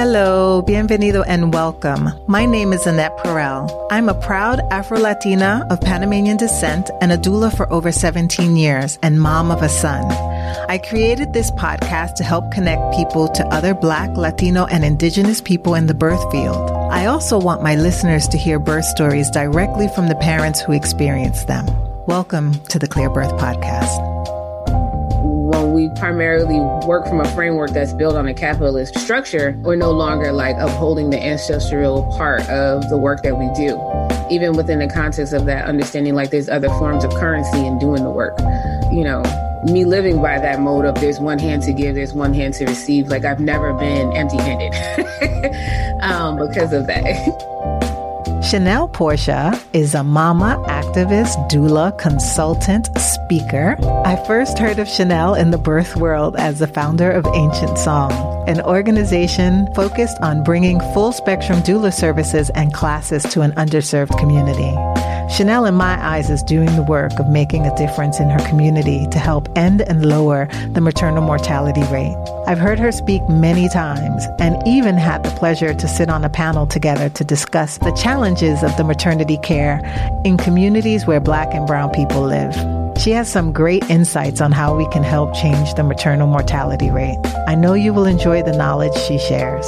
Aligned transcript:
Hello, 0.00 0.62
bienvenido, 0.66 1.22
and 1.26 1.52
welcome. 1.52 2.08
My 2.26 2.46
name 2.46 2.72
is 2.72 2.86
Annette 2.86 3.18
Perel. 3.18 3.68
I'm 3.90 4.08
a 4.08 4.14
proud 4.14 4.60
Afro 4.70 4.98
Latina 4.98 5.66
of 5.68 5.78
Panamanian 5.82 6.38
descent 6.38 6.90
and 7.02 7.12
a 7.12 7.18
doula 7.18 7.54
for 7.54 7.70
over 7.70 7.92
17 7.92 8.56
years 8.56 8.98
and 9.02 9.20
mom 9.20 9.50
of 9.50 9.60
a 9.60 9.68
son. 9.68 10.10
I 10.70 10.78
created 10.78 11.34
this 11.34 11.50
podcast 11.50 12.14
to 12.14 12.24
help 12.24 12.50
connect 12.50 12.96
people 12.96 13.28
to 13.28 13.46
other 13.48 13.74
Black, 13.74 14.16
Latino, 14.16 14.64
and 14.64 14.86
Indigenous 14.86 15.42
people 15.42 15.74
in 15.74 15.86
the 15.86 15.92
birth 15.92 16.32
field. 16.32 16.70
I 16.90 17.04
also 17.04 17.38
want 17.38 17.62
my 17.62 17.76
listeners 17.76 18.26
to 18.28 18.38
hear 18.38 18.58
birth 18.58 18.86
stories 18.86 19.28
directly 19.28 19.88
from 19.88 20.08
the 20.08 20.16
parents 20.16 20.62
who 20.62 20.72
experience 20.72 21.44
them. 21.44 21.66
Welcome 22.06 22.54
to 22.70 22.78
the 22.78 22.88
Clear 22.88 23.10
Birth 23.10 23.32
Podcast 23.32 24.09
primarily 25.96 26.58
work 26.86 27.06
from 27.06 27.20
a 27.20 27.28
framework 27.34 27.70
that's 27.70 27.92
built 27.92 28.16
on 28.16 28.26
a 28.26 28.34
capitalist 28.34 28.98
structure, 28.98 29.56
we're 29.62 29.76
no 29.76 29.90
longer 29.90 30.32
like 30.32 30.56
upholding 30.58 31.10
the 31.10 31.18
ancestral 31.18 32.04
part 32.16 32.42
of 32.48 32.88
the 32.88 32.96
work 32.96 33.22
that 33.22 33.36
we 33.36 33.46
do. 33.54 33.78
Even 34.30 34.56
within 34.56 34.78
the 34.78 34.88
context 34.88 35.32
of 35.32 35.46
that, 35.46 35.66
understanding 35.66 36.14
like 36.14 36.30
there's 36.30 36.48
other 36.48 36.68
forms 36.68 37.04
of 37.04 37.10
currency 37.14 37.66
in 37.66 37.78
doing 37.78 38.02
the 38.02 38.10
work. 38.10 38.38
You 38.92 39.04
know, 39.04 39.22
me 39.64 39.84
living 39.84 40.22
by 40.22 40.38
that 40.38 40.60
mode 40.60 40.84
of 40.84 40.94
there's 40.96 41.20
one 41.20 41.38
hand 41.38 41.62
to 41.62 41.72
give, 41.72 41.94
there's 41.94 42.12
one 42.12 42.34
hand 42.34 42.54
to 42.54 42.64
receive. 42.64 43.08
Like 43.08 43.24
I've 43.24 43.40
never 43.40 43.72
been 43.74 44.12
empty 44.16 44.38
handed 44.38 44.72
um, 46.02 46.38
because 46.38 46.72
of 46.72 46.86
that. 46.86 47.66
Chanel 48.42 48.88
Porcia 48.88 49.62
is 49.74 49.94
a 49.94 50.02
mama, 50.02 50.64
activist, 50.66 51.36
doula, 51.50 51.96
consultant, 51.98 52.88
speaker. 52.98 53.76
I 54.06 54.16
first 54.26 54.58
heard 54.58 54.78
of 54.78 54.88
Chanel 54.88 55.34
in 55.34 55.50
the 55.50 55.58
birth 55.58 55.94
world 55.96 56.36
as 56.36 56.58
the 56.58 56.66
founder 56.66 57.10
of 57.10 57.26
Ancient 57.34 57.76
Song, 57.76 58.10
an 58.48 58.62
organization 58.62 59.72
focused 59.74 60.16
on 60.22 60.42
bringing 60.42 60.80
full 60.94 61.12
spectrum 61.12 61.60
doula 61.60 61.92
services 61.92 62.48
and 62.54 62.72
classes 62.72 63.24
to 63.24 63.42
an 63.42 63.52
underserved 63.52 64.18
community. 64.18 64.74
Chanel, 65.30 65.64
in 65.64 65.74
my 65.74 65.96
eyes, 66.04 66.28
is 66.28 66.42
doing 66.42 66.74
the 66.74 66.82
work 66.82 67.12
of 67.20 67.28
making 67.28 67.64
a 67.64 67.76
difference 67.76 68.18
in 68.18 68.28
her 68.30 68.48
community 68.48 69.06
to 69.12 69.18
help 69.18 69.48
end 69.56 69.80
and 69.82 70.04
lower 70.04 70.48
the 70.72 70.80
maternal 70.80 71.22
mortality 71.22 71.84
rate. 71.84 72.16
I've 72.48 72.58
heard 72.58 72.80
her 72.80 72.90
speak 72.90 73.22
many 73.28 73.68
times 73.68 74.26
and 74.40 74.60
even 74.66 74.96
had 74.96 75.22
the 75.22 75.30
pleasure 75.30 75.72
to 75.72 75.88
sit 75.88 76.10
on 76.10 76.24
a 76.24 76.28
panel 76.28 76.66
together 76.66 77.08
to 77.10 77.24
discuss 77.24 77.78
the 77.78 77.92
challenges 77.92 78.64
of 78.64 78.76
the 78.76 78.82
maternity 78.82 79.38
care 79.38 79.80
in 80.24 80.36
communities 80.36 81.06
where 81.06 81.20
Black 81.20 81.54
and 81.54 81.64
Brown 81.64 81.90
people 81.90 82.22
live. 82.22 82.52
She 83.00 83.12
has 83.12 83.30
some 83.30 83.52
great 83.52 83.88
insights 83.88 84.40
on 84.40 84.50
how 84.50 84.76
we 84.76 84.86
can 84.88 85.04
help 85.04 85.32
change 85.34 85.74
the 85.74 85.84
maternal 85.84 86.26
mortality 86.26 86.90
rate. 86.90 87.18
I 87.46 87.54
know 87.54 87.74
you 87.74 87.94
will 87.94 88.06
enjoy 88.06 88.42
the 88.42 88.56
knowledge 88.56 88.94
she 88.94 89.16
shares. 89.18 89.64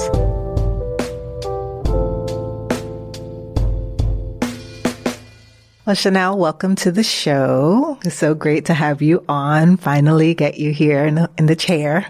Well, 5.85 5.97
Chanel, 5.97 6.39
welcome 6.39 6.77
to 6.77 6.93
the 6.93 7.03
show. 7.03 7.99
It's 8.05 8.15
so 8.15 8.37
great 8.37 8.67
to 8.67 8.75
have 8.75 9.03
you 9.03 9.25
on. 9.29 9.77
Finally 9.77 10.33
get 10.33 10.57
you 10.57 10.73
here 10.73 11.05
in 11.05 11.17
the, 11.17 11.31
in 11.37 11.47
the 11.47 11.57
chair. 11.57 12.07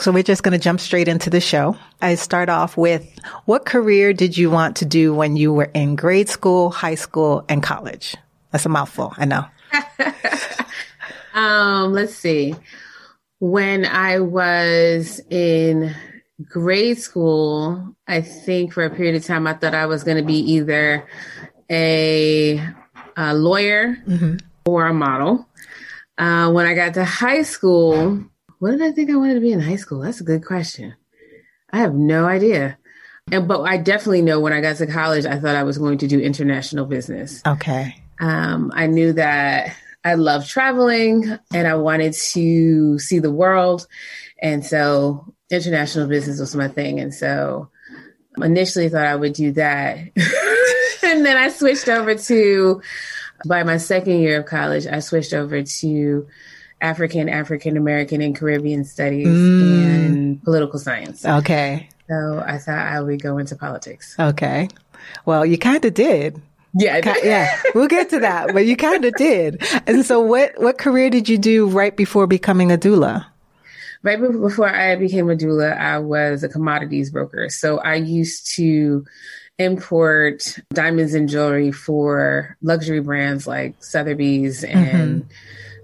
So 0.00 0.10
we're 0.10 0.22
just 0.22 0.42
going 0.42 0.52
to 0.52 0.58
jump 0.58 0.80
straight 0.80 1.06
into 1.06 1.28
the 1.28 1.38
show. 1.38 1.76
I 2.00 2.14
start 2.14 2.48
off 2.48 2.78
with 2.78 3.06
what 3.44 3.66
career 3.66 4.14
did 4.14 4.38
you 4.38 4.50
want 4.50 4.76
to 4.78 4.86
do 4.86 5.14
when 5.14 5.36
you 5.36 5.52
were 5.52 5.70
in 5.74 5.96
grade 5.96 6.30
school, 6.30 6.70
high 6.70 6.94
school, 6.94 7.44
and 7.46 7.62
college? 7.62 8.16
That's 8.52 8.64
a 8.64 8.70
mouthful. 8.70 9.12
I 9.18 9.26
know. 9.26 9.44
um, 11.38 11.92
let's 11.92 12.14
see. 12.14 12.54
When 13.38 13.84
I 13.84 14.20
was 14.20 15.20
in 15.28 15.94
grade 16.48 16.98
school, 16.98 17.94
I 18.08 18.22
think 18.22 18.72
for 18.72 18.82
a 18.82 18.88
period 18.88 19.16
of 19.16 19.26
time, 19.26 19.46
I 19.46 19.52
thought 19.52 19.74
I 19.74 19.84
was 19.84 20.04
going 20.04 20.16
to 20.16 20.24
be 20.24 20.38
either 20.54 21.06
a 21.70 22.66
a 23.16 23.34
lawyer 23.34 23.96
mm-hmm. 24.06 24.36
or 24.64 24.86
a 24.86 24.94
model. 24.94 25.46
Uh, 26.18 26.50
when 26.50 26.66
I 26.66 26.74
got 26.74 26.94
to 26.94 27.04
high 27.04 27.42
school, 27.42 28.22
what 28.58 28.72
did 28.72 28.82
I 28.82 28.92
think 28.92 29.10
I 29.10 29.16
wanted 29.16 29.34
to 29.34 29.40
be 29.40 29.52
in 29.52 29.60
high 29.60 29.76
school? 29.76 30.00
That's 30.00 30.20
a 30.20 30.24
good 30.24 30.44
question. 30.44 30.94
I 31.72 31.78
have 31.78 31.94
no 31.94 32.26
idea. 32.26 32.76
And, 33.32 33.48
but 33.48 33.62
I 33.62 33.76
definitely 33.78 34.22
know 34.22 34.40
when 34.40 34.52
I 34.52 34.60
got 34.60 34.76
to 34.76 34.86
college, 34.86 35.24
I 35.24 35.38
thought 35.38 35.56
I 35.56 35.62
was 35.62 35.78
going 35.78 35.98
to 35.98 36.06
do 36.06 36.20
international 36.20 36.84
business. 36.86 37.42
Okay. 37.46 37.96
Um, 38.18 38.70
I 38.74 38.86
knew 38.86 39.14
that 39.14 39.74
I 40.04 40.14
loved 40.14 40.48
traveling 40.48 41.38
and 41.52 41.66
I 41.66 41.74
wanted 41.76 42.12
to 42.12 42.98
see 42.98 43.18
the 43.18 43.30
world. 43.30 43.86
And 44.42 44.64
so 44.64 45.34
international 45.50 46.08
business 46.08 46.40
was 46.40 46.56
my 46.56 46.68
thing. 46.68 47.00
And 47.00 47.14
so 47.14 47.70
initially 48.38 48.88
thought 48.88 49.06
I 49.06 49.16
would 49.16 49.32
do 49.32 49.52
that. 49.52 49.98
and 51.02 51.24
then 51.24 51.36
I 51.36 51.48
switched 51.48 51.88
over 51.88 52.14
to, 52.14 52.82
by 53.46 53.62
my 53.62 53.76
second 53.76 54.20
year 54.20 54.40
of 54.40 54.46
college, 54.46 54.86
I 54.86 55.00
switched 55.00 55.32
over 55.32 55.62
to 55.62 56.26
African, 56.80 57.28
African 57.28 57.76
American, 57.76 58.20
and 58.22 58.36
Caribbean 58.36 58.84
studies 58.84 59.28
mm. 59.28 59.84
and 59.84 60.42
political 60.42 60.78
science. 60.78 61.24
Okay. 61.24 61.88
So 62.08 62.42
I 62.44 62.58
thought 62.58 62.78
I 62.78 63.00
would 63.00 63.22
go 63.22 63.38
into 63.38 63.56
politics. 63.56 64.16
Okay. 64.18 64.68
Well, 65.26 65.46
you 65.46 65.58
kind 65.58 65.84
of 65.84 65.94
did. 65.94 66.40
Yeah, 66.74 67.00
yeah. 67.24 67.60
We'll 67.74 67.88
get 67.88 68.10
to 68.10 68.20
that, 68.20 68.52
but 68.52 68.64
you 68.64 68.76
kind 68.76 69.04
of 69.04 69.14
did. 69.14 69.62
And 69.86 70.06
so, 70.06 70.20
what 70.20 70.52
what 70.58 70.78
career 70.78 71.10
did 71.10 71.28
you 71.28 71.36
do 71.36 71.66
right 71.66 71.96
before 71.96 72.26
becoming 72.26 72.70
a 72.70 72.78
doula? 72.78 73.26
Right 74.02 74.20
before 74.20 74.68
I 74.68 74.96
became 74.96 75.28
a 75.30 75.36
doula, 75.36 75.76
I 75.76 75.98
was 75.98 76.42
a 76.42 76.48
commodities 76.48 77.10
broker. 77.10 77.48
So 77.50 77.78
I 77.78 77.96
used 77.96 78.54
to 78.56 79.04
import 79.60 80.58
diamonds 80.72 81.12
and 81.14 81.28
jewelry 81.28 81.70
for 81.70 82.56
luxury 82.62 83.00
brands 83.00 83.46
like 83.46 83.82
Sotheby's 83.84 84.64
and 84.64 85.22
mm-hmm. 85.22 85.28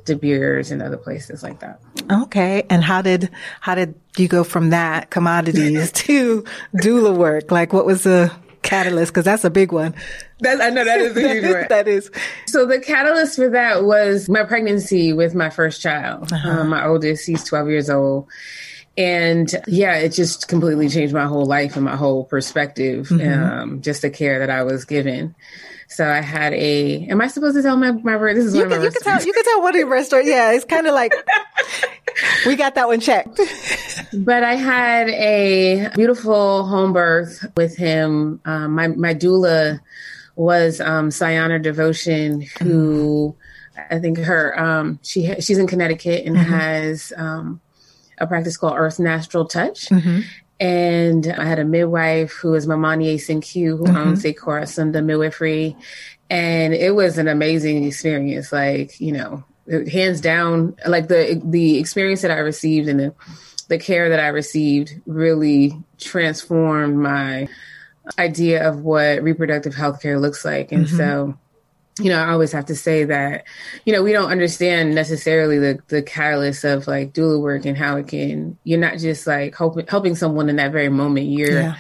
De 0.07 0.17
Beers 0.17 0.71
and 0.71 0.81
other 0.81 0.97
places 0.97 1.43
like 1.43 1.61
that. 1.61 1.81
Okay. 2.11 2.65
And 2.71 2.83
how 2.83 3.03
did 3.03 3.31
how 3.61 3.75
did 3.75 3.95
you 4.17 4.29
go 4.29 4.45
from 4.45 4.71
that 4.71 5.11
commodities 5.11 5.93
to 6.07 6.45
doula 6.75 7.15
work? 7.15 7.51
Like 7.51 7.75
what 7.75 7.85
was 7.85 8.05
the 8.05 8.33
catalyst? 8.63 9.13
Because 9.13 9.27
that's 9.27 9.45
a 9.45 9.51
big 9.51 9.73
one. 9.73 9.95
That, 10.41 10.61
I 10.63 10.71
know 10.71 10.85
that 10.85 11.01
is 11.01 11.17
a 11.17 11.29
huge 11.29 11.45
one. 11.53 11.67
that 11.69 11.87
is. 11.87 12.11
So 12.47 12.65
the 12.65 12.81
catalyst 12.81 13.37
for 13.37 13.51
that 13.51 13.85
was 13.85 14.29
my 14.29 14.45
pregnancy 14.45 15.13
with 15.13 15.35
my 15.35 15.51
first 15.51 15.83
child. 15.83 16.33
Uh-huh. 16.33 16.49
Um, 16.49 16.69
my 16.71 16.87
oldest, 16.87 17.27
he's 17.27 17.45
12 17.45 17.69
years 17.69 17.91
old. 17.91 18.27
And 18.97 19.55
yeah, 19.67 19.97
it 19.97 20.11
just 20.11 20.49
completely 20.49 20.89
changed 20.89 21.13
my 21.13 21.27
whole 21.27 21.45
life 21.45 21.77
and 21.77 21.85
my 21.85 21.97
whole 21.97 22.25
perspective, 22.25 23.09
mm-hmm. 23.09 23.43
um, 23.43 23.83
just 23.83 24.03
the 24.03 24.11
care 24.11 24.39
that 24.39 24.51
I 24.51 24.63
was 24.63 24.85
given. 24.87 25.35
So 25.89 26.09
I 26.09 26.21
had 26.21 26.53
a. 26.55 27.07
Am 27.07 27.21
I 27.21 27.29
supposed 27.29 27.57
to 27.57 27.63
tell 27.63 27.77
my 27.77 27.93
my 27.93 28.17
birth? 28.17 28.37
This 28.37 28.47
is 28.47 28.55
you 28.55 28.63
one 28.63 28.71
can, 28.71 28.79
of 28.79 28.83
my 28.83 28.85
you 28.87 28.91
can 28.91 29.03
tell 29.03 29.25
you 29.25 29.33
can 29.33 29.45
tell 29.45 29.63
one 29.63 29.75
of 29.75 29.79
your 29.79 29.89
birth 29.89 30.07
stories. 30.07 30.27
Yeah, 30.27 30.53
it's 30.53 30.65
kind 30.65 30.87
of 30.87 30.95
like 30.95 31.13
we 32.47 32.57
got 32.57 32.75
that 32.75 32.89
one 32.89 33.01
checked. 33.01 33.41
but 34.13 34.43
I 34.43 34.55
had 34.55 35.09
a 35.11 35.91
beautiful 35.95 36.67
home 36.67 36.93
birth 36.93 37.47
with 37.57 37.77
him. 37.77 38.41
Um, 38.45 38.73
my 38.73 38.89
my 38.89 39.15
doula 39.15 39.81
was 40.35 40.81
um, 40.81 41.11
Sayana 41.11 41.63
Devotion, 41.63 42.43
who 42.61 43.37
mm-hmm. 43.77 43.95
I 43.95 43.99
think 44.01 44.19
her 44.19 44.59
um, 44.59 44.99
she 45.03 45.41
she's 45.41 45.59
in 45.59 45.67
Connecticut 45.67 46.27
and 46.27 46.37
mm-hmm. 46.37 46.53
has 46.53 47.13
um, 47.17 47.61
a 48.19 48.27
practice 48.27 48.57
called 48.57 48.75
Earth 48.77 48.99
Natural 48.99 49.47
Touch. 49.47 49.89
Mm-hmm. 49.89 50.21
And 50.59 51.27
I 51.27 51.45
had 51.45 51.59
a 51.59 51.65
midwife 51.65 52.33
who 52.33 52.55
is 52.55 52.67
Mamani 52.67 53.15
Asinkyu, 53.15 53.77
who 53.77 53.85
mm-hmm. 53.85 53.97
owns 53.97 54.23
Sekora 54.23 54.67
Sunda 54.67 55.03
Midwifery. 55.03 55.77
And 56.31 56.73
it 56.73 56.95
was 56.95 57.19
an 57.19 57.29
amazing 57.29 57.85
experience. 57.85 58.53
Like, 58.53 58.99
you 59.01 59.13
know, 59.13 59.45
hands 59.69 60.21
down, 60.21 60.77
like 60.87 61.09
the 61.09 61.41
the 61.45 61.79
experience 61.79 62.23
that 62.23 62.31
I 62.31 62.39
received 62.39 62.89
and 62.89 63.01
the 63.01 63.15
the 63.69 63.79
care 63.79 64.09
that 64.09 64.21
I 64.21 64.29
received 64.29 64.95
really 65.07 65.77
transformed 65.99 66.97
my 66.97 67.49
idea 68.19 68.69
of 68.69 68.83
what 68.83 69.23
reproductive 69.23 69.75
health 69.75 70.01
care 70.01 70.19
looks 70.19 70.45
like. 70.45 70.73
And 70.73 70.87
mm-hmm. 70.87 70.97
so 70.97 71.39
you 71.99 72.11
know, 72.11 72.23
I 72.23 72.31
always 72.31 72.53
have 72.53 72.67
to 72.67 72.77
say 72.77 73.05
that, 73.05 73.45
you 73.87 73.93
know, 73.93 74.03
we 74.03 74.13
don't 74.13 74.31
understand 74.31 74.95
necessarily 74.95 75.59
the, 75.59 75.79
the 75.89 76.03
catalyst 76.03 76.63
of 76.65 76.87
like 76.87 77.15
doula 77.15 77.41
work 77.41 77.65
and 77.65 77.77
how 77.77 77.97
it 77.97 78.09
can, 78.09 78.59
you're 78.65 78.79
not 78.79 78.99
just 78.99 79.27
like 79.27 79.57
helping, 79.57 79.87
helping 79.87 80.15
someone 80.15 80.51
in 80.51 80.57
that 80.57 80.73
very 80.73 80.91
moment. 80.91 81.27
You're 81.27 81.53
yeah. 81.53 81.77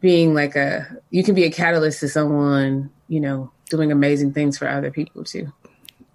being 0.00 0.34
like 0.34 0.54
a, 0.54 0.86
you 1.10 1.24
can 1.24 1.34
be 1.34 1.44
a 1.44 1.50
catalyst 1.50 1.98
to 2.00 2.08
someone, 2.08 2.90
you 3.08 3.18
know, 3.18 3.50
doing 3.68 3.90
amazing 3.90 4.32
things 4.32 4.56
for 4.56 4.68
other 4.68 4.92
people 4.92 5.24
too. 5.24 5.52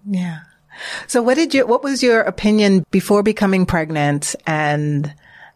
Yeah. 0.08 0.40
So 1.06 1.22
what 1.22 1.34
did 1.34 1.52
you, 1.52 1.66
what 1.66 1.84
was 1.84 2.02
your 2.02 2.22
opinion 2.22 2.86
before 2.90 3.22
becoming 3.22 3.66
pregnant 3.66 4.34
and 4.46 5.12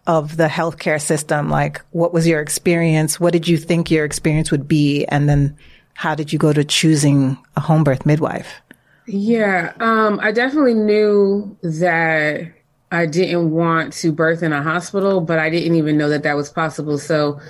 of 0.07 0.37
the 0.37 0.49
healthcare 0.49 1.01
system? 1.01 1.49
Like, 1.49 1.81
what 1.93 2.13
was 2.13 2.29
your 2.29 2.43
experience? 2.43 3.19
What 3.19 3.33
did 3.33 3.49
you 3.49 3.57
think 3.57 3.91
your 3.91 4.05
experience 4.05 4.51
would 4.51 4.69
be? 4.69 5.07
And 5.07 5.27
then, 5.31 5.57
how 5.97 6.15
did 6.15 6.33
you 6.33 6.39
go 6.39 6.53
to 6.53 6.63
choosing 6.63 7.39
a 7.57 7.61
home 7.61 7.83
birth 7.83 8.05
midwife? 8.05 8.61
Yeah, 9.07 9.73
um, 9.81 10.21
I 10.21 10.31
definitely 10.31 10.75
knew 10.75 11.57
that 11.63 12.53
I 12.93 13.07
didn't 13.07 13.51
want 13.51 13.93
to 13.95 14.13
birth 14.13 14.43
in 14.43 14.53
a 14.53 14.63
hospital, 14.63 15.21
but 15.21 15.39
I 15.39 15.49
didn't 15.49 15.75
even 15.77 15.97
know 15.97 16.09
that 16.11 16.23
that 16.25 16.37
was 16.37 16.51
possible. 16.51 16.99
So 16.99 17.41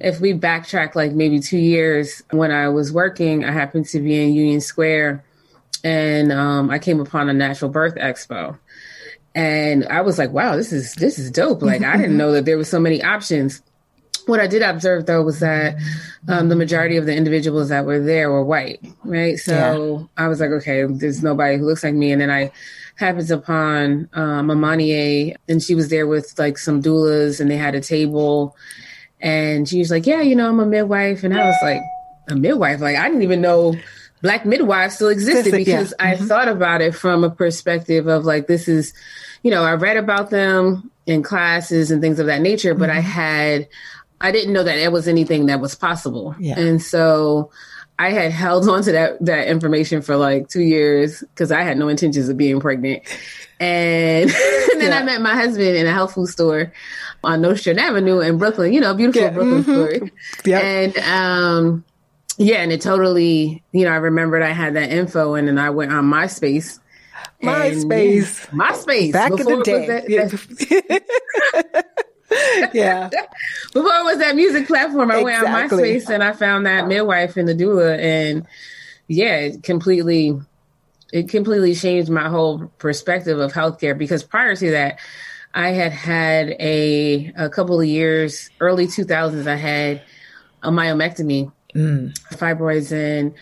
if 0.00 0.20
we 0.20 0.34
backtrack 0.34 0.94
like 0.94 1.12
maybe 1.12 1.38
two 1.38 1.58
years 1.58 2.22
when 2.30 2.50
I 2.50 2.68
was 2.68 2.92
working, 2.92 3.44
I 3.44 3.52
happened 3.52 3.86
to 3.88 4.00
be 4.00 4.22
in 4.22 4.34
Union 4.34 4.60
Square 4.60 5.24
and 5.84 6.32
um, 6.32 6.70
I 6.70 6.78
came 6.78 7.00
upon 7.00 7.28
a 7.28 7.32
natural 7.32 7.70
birth 7.70 7.94
expo. 7.94 8.58
And 9.34 9.86
I 9.86 10.00
was 10.00 10.18
like, 10.18 10.30
wow, 10.30 10.56
this 10.56 10.72
is 10.72 10.94
this 10.94 11.18
is 11.18 11.30
dope. 11.30 11.62
Like 11.62 11.82
I 11.82 11.96
didn't 11.96 12.16
know 12.18 12.32
that 12.32 12.46
there 12.46 12.56
were 12.56 12.64
so 12.64 12.80
many 12.80 13.02
options. 13.02 13.62
What 14.26 14.40
I 14.40 14.46
did 14.46 14.62
observe 14.62 15.06
though 15.06 15.22
was 15.22 15.40
that 15.40 15.76
um, 16.28 16.48
the 16.48 16.56
majority 16.56 16.96
of 16.96 17.06
the 17.06 17.14
individuals 17.14 17.68
that 17.68 17.86
were 17.86 18.00
there 18.00 18.30
were 18.30 18.44
white, 18.44 18.84
right? 19.04 19.38
So 19.38 20.08
yeah. 20.16 20.24
I 20.24 20.28
was 20.28 20.40
like, 20.40 20.50
okay, 20.50 20.84
there's 20.84 21.22
nobody 21.22 21.56
who 21.56 21.64
looks 21.64 21.84
like 21.84 21.94
me. 21.94 22.12
And 22.12 22.20
then 22.20 22.30
I 22.30 22.50
happened 22.96 23.30
upon 23.30 24.08
um, 24.14 24.48
Amania, 24.48 25.36
and 25.48 25.62
she 25.62 25.74
was 25.74 25.88
there 25.88 26.06
with 26.06 26.36
like 26.38 26.58
some 26.58 26.82
doulas, 26.82 27.40
and 27.40 27.50
they 27.50 27.56
had 27.56 27.74
a 27.74 27.80
table, 27.80 28.56
and 29.20 29.68
she 29.68 29.78
was 29.78 29.90
like, 29.90 30.06
"Yeah, 30.06 30.22
you 30.22 30.34
know, 30.34 30.48
I'm 30.48 30.60
a 30.60 30.66
midwife," 30.66 31.22
and 31.22 31.38
I 31.38 31.46
was 31.46 31.56
like, 31.62 31.80
"A 32.28 32.34
midwife? 32.34 32.80
Like 32.80 32.96
I 32.96 33.06
didn't 33.06 33.22
even 33.22 33.40
know." 33.40 33.74
Black 34.22 34.46
midwives 34.46 34.94
still 34.94 35.10
existed 35.10 35.52
because 35.52 35.92
yeah. 36.00 36.14
mm-hmm. 36.14 36.24
I 36.24 36.26
thought 36.26 36.48
about 36.48 36.80
it 36.80 36.94
from 36.94 37.22
a 37.22 37.30
perspective 37.30 38.06
of 38.06 38.24
like 38.24 38.46
this 38.46 38.66
is, 38.66 38.94
you 39.42 39.50
know, 39.50 39.62
I 39.62 39.74
read 39.74 39.98
about 39.98 40.30
them 40.30 40.90
in 41.04 41.22
classes 41.22 41.90
and 41.90 42.00
things 42.00 42.18
of 42.18 42.26
that 42.26 42.40
nature, 42.40 42.74
but 42.74 42.88
mm-hmm. 42.88 42.98
I 42.98 43.02
had 43.02 43.68
I 44.20 44.32
didn't 44.32 44.52
know 44.52 44.64
that 44.64 44.78
it 44.78 44.92
was 44.92 45.08
anything 45.08 45.46
that 45.46 45.60
was 45.60 45.74
possible. 45.74 46.34
Yeah. 46.38 46.58
And 46.58 46.82
so 46.82 47.50
I 47.98 48.10
had 48.10 48.32
held 48.32 48.68
on 48.68 48.82
to 48.82 48.92
that 48.92 49.24
that 49.24 49.48
information 49.48 50.02
for 50.02 50.16
like 50.16 50.48
two 50.48 50.62
years 50.62 51.20
because 51.20 51.52
I 51.52 51.62
had 51.62 51.78
no 51.78 51.88
intentions 51.88 52.28
of 52.28 52.36
being 52.36 52.60
pregnant. 52.60 53.02
And 53.58 54.30
then 54.74 54.90
yeah. 54.90 54.98
I 54.98 55.02
met 55.02 55.20
my 55.22 55.34
husband 55.34 55.76
in 55.76 55.86
a 55.86 55.92
health 55.92 56.14
food 56.14 56.28
store 56.28 56.72
on 57.24 57.40
Nostrand 57.40 57.80
Avenue 57.80 58.20
in 58.20 58.38
Brooklyn, 58.38 58.72
you 58.72 58.80
know, 58.80 58.94
beautiful 58.94 59.22
yeah. 59.22 59.30
Brooklyn 59.30 59.64
mm-hmm. 59.64 59.96
store. 59.96 60.10
Yep. 60.44 60.62
And 60.62 60.98
um 60.98 61.84
yeah, 62.38 62.56
and 62.56 62.70
it 62.70 62.82
totally, 62.82 63.62
you 63.72 63.84
know, 63.84 63.90
I 63.90 63.96
remembered 63.96 64.42
I 64.42 64.52
had 64.52 64.74
that 64.74 64.90
info 64.90 65.34
and 65.34 65.48
then 65.48 65.58
I 65.58 65.70
went 65.70 65.92
on 65.92 66.04
MySpace. 66.04 66.78
MySpace. 67.42 68.46
MySpace. 68.48 69.12
Back 69.12 69.32
in 69.32 69.38
the 69.38 69.62
day. 69.62 69.86
That, 69.86 70.06
that, 70.06 71.86
yeah. 72.72 73.08
Before 73.72 73.92
it 73.92 74.04
was 74.04 74.18
that 74.18 74.36
music 74.36 74.66
platform, 74.66 75.10
I 75.10 75.20
exactly. 75.20 75.42
went 75.42 75.72
on 75.72 75.78
MySpace 75.78 76.08
and 76.10 76.22
I 76.24 76.32
found 76.32 76.66
that 76.66 76.88
midwife 76.88 77.36
and 77.36 77.48
the 77.48 77.54
doula, 77.54 77.98
and 77.98 78.46
yeah, 79.08 79.36
it 79.36 79.62
completely, 79.62 80.38
it 81.12 81.28
completely 81.28 81.74
changed 81.74 82.10
my 82.10 82.28
whole 82.28 82.66
perspective 82.78 83.38
of 83.38 83.52
healthcare. 83.52 83.96
Because 83.96 84.24
prior 84.24 84.56
to 84.56 84.70
that, 84.72 84.98
I 85.54 85.70
had 85.70 85.92
had 85.92 86.50
a 86.58 87.32
a 87.36 87.48
couple 87.48 87.80
of 87.80 87.86
years, 87.86 88.50
early 88.60 88.86
two 88.86 89.04
thousands, 89.04 89.46
I 89.46 89.56
had 89.56 90.02
a 90.62 90.70
myomectomy, 90.70 91.52
mm. 91.74 92.18
fibroids, 92.32 92.92
and 92.92 93.34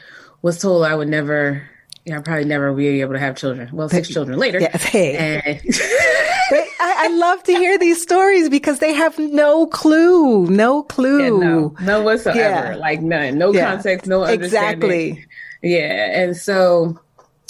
was 0.42 0.60
told 0.60 0.84
I 0.84 0.94
would 0.94 1.08
never 1.08 1.68
yeah, 2.04 2.16
I'll 2.16 2.22
probably 2.22 2.44
never 2.44 2.72
be 2.74 3.00
able 3.00 3.14
to 3.14 3.18
have 3.18 3.36
children. 3.36 3.70
Well, 3.72 3.88
six 3.88 4.08
children 4.08 4.38
later. 4.38 4.60
Yes, 4.60 4.82
hey. 4.84 5.16
And 5.16 5.60
I, 6.50 6.66
I, 6.80 7.08
love 7.08 7.42
to 7.44 7.52
hear 7.52 7.78
these 7.78 8.02
stories 8.02 8.48
because 8.48 8.78
they 8.78 8.92
have 8.92 9.18
no 9.18 9.66
clue, 9.66 10.46
no 10.46 10.82
clue, 10.82 11.22
yeah, 11.22 11.48
no, 11.48 11.74
no 11.80 12.02
whatsoever, 12.02 12.38
yeah. 12.38 12.76
like 12.76 13.00
none, 13.00 13.38
no 13.38 13.52
yeah. 13.52 13.74
context, 13.74 14.06
no 14.06 14.24
understanding. 14.24 14.90
Exactly. 14.90 15.26
Yeah, 15.62 16.20
and 16.20 16.36
so 16.36 17.00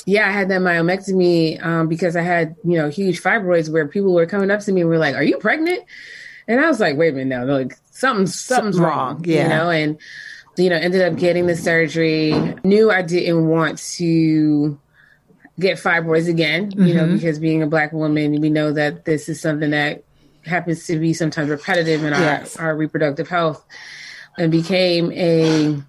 yeah, 0.06 0.28
I 0.28 0.30
had 0.30 0.48
that 0.50 0.60
myomectomy 0.60 1.64
um, 1.64 1.88
because 1.88 2.16
I 2.16 2.22
had 2.22 2.56
you 2.64 2.76
know 2.76 2.88
huge 2.88 3.22
fibroids 3.22 3.70
where 3.70 3.88
people 3.88 4.12
were 4.12 4.26
coming 4.26 4.50
up 4.50 4.60
to 4.60 4.72
me 4.72 4.82
and 4.82 4.90
were 4.90 4.98
like, 4.98 5.14
"Are 5.14 5.22
you 5.22 5.38
pregnant?" 5.38 5.82
And 6.46 6.60
I 6.60 6.68
was 6.68 6.80
like, 6.80 6.96
"Wait 6.96 7.10
a 7.10 7.12
minute, 7.12 7.36
now, 7.36 7.44
like 7.44 7.76
something's 7.90 8.38
something's 8.38 8.78
wrong,", 8.78 9.14
wrong 9.14 9.24
yeah. 9.24 9.42
you 9.42 9.48
know, 9.48 9.70
and 9.70 9.98
you 10.56 10.70
know, 10.70 10.76
ended 10.76 11.02
up 11.02 11.18
getting 11.18 11.46
the 11.46 11.56
surgery. 11.56 12.32
Knew 12.62 12.90
I 12.90 13.02
didn't 13.02 13.48
want 13.48 13.78
to 13.96 14.78
get 15.58 15.78
fibroids 15.78 16.28
again, 16.28 16.70
you 16.72 16.78
mm-hmm. 16.78 16.96
know, 16.96 17.06
because 17.14 17.38
being 17.38 17.62
a 17.62 17.66
black 17.66 17.92
woman, 17.92 18.40
we 18.40 18.50
know 18.50 18.72
that 18.72 19.04
this 19.04 19.28
is 19.28 19.40
something 19.40 19.70
that 19.70 20.02
happens 20.44 20.86
to 20.86 20.98
be 20.98 21.12
sometimes 21.12 21.48
repetitive 21.48 22.02
in 22.04 22.12
yes. 22.12 22.56
our, 22.56 22.66
our 22.66 22.76
reproductive 22.76 23.28
health. 23.28 23.64
And 24.36 24.50
became 24.50 25.12
a 25.12 25.80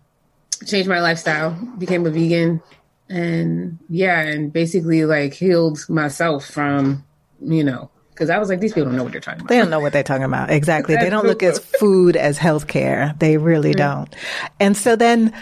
changed 0.68 0.88
my 0.88 1.02
lifestyle, 1.02 1.52
became 1.80 2.06
a 2.06 2.12
vegan, 2.12 2.62
and 3.10 3.80
yeah, 3.90 4.22
and 4.22 4.54
basically 4.54 5.06
like 5.06 5.34
healed 5.34 5.84
myself 5.90 6.46
from, 6.46 7.04
you 7.42 7.64
know, 7.64 7.90
because 8.16 8.30
I 8.30 8.38
was 8.38 8.48
like, 8.48 8.60
these 8.60 8.72
people 8.72 8.86
don't 8.86 8.98
know 8.98 9.04
what 9.04 9.12
they're 9.12 9.22
talking 9.22 9.42
about. 9.42 9.50
They 9.50 9.58
don't 9.58 9.70
know 9.70 9.80
what 9.80 9.94
they're 9.94 10.04
talking 10.04 10.24
about. 10.24 10.50
Exactly. 10.56 10.96
they 10.96 11.10
don't 11.10 11.26
look 11.26 11.44
at 11.44 11.58
food 11.58 12.16
as 12.16 12.40
healthcare. 12.40 13.18
They 13.20 13.38
really 13.38 13.74
don't. 13.74 14.16
And 14.60 14.78
so 14.78 14.96
then 14.96 15.34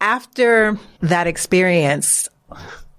after 0.00 0.78
that 1.00 1.26
experience, 1.26 2.28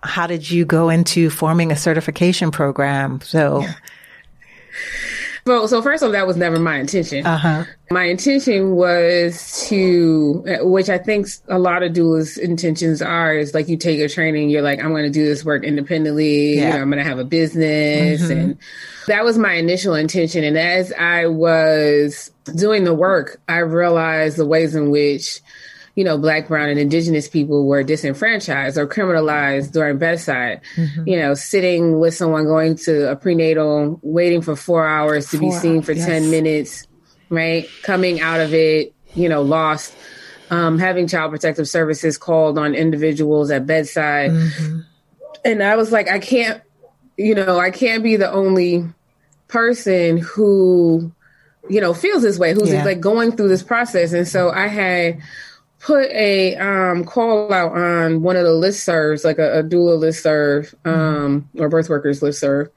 how 0.03 0.27
did 0.27 0.49
you 0.49 0.65
go 0.65 0.89
into 0.89 1.29
forming 1.29 1.71
a 1.71 1.75
certification 1.75 2.51
program? 2.51 3.21
So. 3.21 3.63
Well, 5.45 5.67
so 5.69 5.81
first 5.81 6.03
of 6.03 6.07
all, 6.07 6.11
that 6.11 6.27
was 6.27 6.35
never 6.35 6.59
my 6.59 6.77
intention. 6.77 7.25
Uh-huh. 7.25 7.63
My 7.89 8.03
intention 8.03 8.75
was 8.75 9.65
to, 9.69 10.43
which 10.59 10.89
I 10.89 10.97
think 10.97 11.27
a 11.47 11.57
lot 11.57 11.83
of 11.83 11.93
doulas' 11.93 12.37
intentions 12.37 13.01
are, 13.01 13.33
is 13.33 13.53
like 13.53 13.69
you 13.69 13.77
take 13.77 14.01
a 14.01 14.09
training, 14.09 14.49
you're 14.49 14.61
like, 14.61 14.83
I'm 14.83 14.89
going 14.89 15.05
to 15.05 15.09
do 15.09 15.23
this 15.23 15.45
work 15.45 15.63
independently. 15.63 16.55
Yeah. 16.55 16.65
You 16.65 16.73
know, 16.73 16.81
I'm 16.81 16.89
going 16.89 17.01
to 17.01 17.09
have 17.09 17.17
a 17.17 17.23
business, 17.23 18.23
mm-hmm. 18.23 18.31
and 18.31 18.57
that 19.07 19.23
was 19.23 19.37
my 19.37 19.53
initial 19.53 19.95
intention. 19.95 20.43
And 20.43 20.57
as 20.57 20.91
I 20.91 21.27
was 21.27 22.29
doing 22.57 22.83
the 22.83 22.93
work, 22.93 23.39
I 23.47 23.59
realized 23.59 24.35
the 24.35 24.45
ways 24.45 24.75
in 24.75 24.89
which 24.89 25.39
you 25.97 26.03
know, 26.03 26.15
black, 26.15 26.47
brown, 26.47 26.69
and 26.69 26.79
indigenous 26.79 27.27
people 27.27 27.65
were 27.65 27.81
disenfranchised 27.81 28.77
or 28.77 28.85
criminalized 28.85 29.71
during 29.71 29.97
bedside. 29.97 30.61
Mm-hmm. 30.75 31.09
You 31.09 31.17
know, 31.17 31.33
sitting 31.33 31.99
with 31.99 32.13
someone 32.13 32.45
going 32.45 32.75
to 32.85 33.09
a 33.09 33.15
prenatal, 33.15 33.99
waiting 34.03 34.43
for 34.43 34.55
four 34.55 34.87
hours 34.87 35.31
to 35.31 35.39
four 35.39 35.49
be 35.49 35.55
seen 35.55 35.81
for 35.81 35.93
yes. 35.93 36.05
10 36.05 36.29
minutes, 36.29 36.85
right? 37.31 37.67
Coming 37.81 38.21
out 38.21 38.39
of 38.39 38.53
it, 38.53 38.93
you 39.15 39.27
know, 39.27 39.41
lost. 39.41 39.91
Um, 40.51 40.77
having 40.77 41.07
child 41.07 41.31
protective 41.31 41.67
services 41.67 42.15
called 42.15 42.59
on 42.59 42.75
individuals 42.75 43.49
at 43.49 43.65
bedside. 43.65 44.29
Mm-hmm. 44.29 44.79
And 45.45 45.63
I 45.63 45.77
was 45.77 45.91
like, 45.91 46.07
I 46.09 46.19
can't, 46.19 46.61
you 47.17 47.33
know, 47.33 47.59
I 47.59 47.71
can't 47.71 48.03
be 48.03 48.17
the 48.17 48.31
only 48.31 48.85
person 49.47 50.19
who, 50.19 51.11
you 51.69 51.81
know, 51.81 51.95
feels 51.95 52.21
this 52.21 52.37
way, 52.37 52.53
who's 52.53 52.71
yeah. 52.71 52.85
like 52.85 52.99
going 52.99 53.35
through 53.35 53.47
this 53.49 53.63
process. 53.63 54.13
And 54.13 54.27
so 54.27 54.51
I 54.51 54.67
had 54.67 55.19
put 55.79 56.09
a 56.11 56.55
um, 56.55 57.03
call 57.03 57.53
out 57.53 57.73
on 57.73 58.21
one 58.21 58.35
of 58.35 58.43
the 58.43 58.53
list 58.53 58.83
serves, 58.83 59.23
like 59.23 59.37
a, 59.37 59.59
a 59.59 59.63
doula 59.63 59.97
list 59.97 60.23
serve 60.23 60.73
um, 60.85 61.41
mm-hmm. 61.41 61.61
or 61.61 61.69
birth 61.69 61.89
workers 61.89 62.21
list 62.21 62.39
serve. 62.39 62.69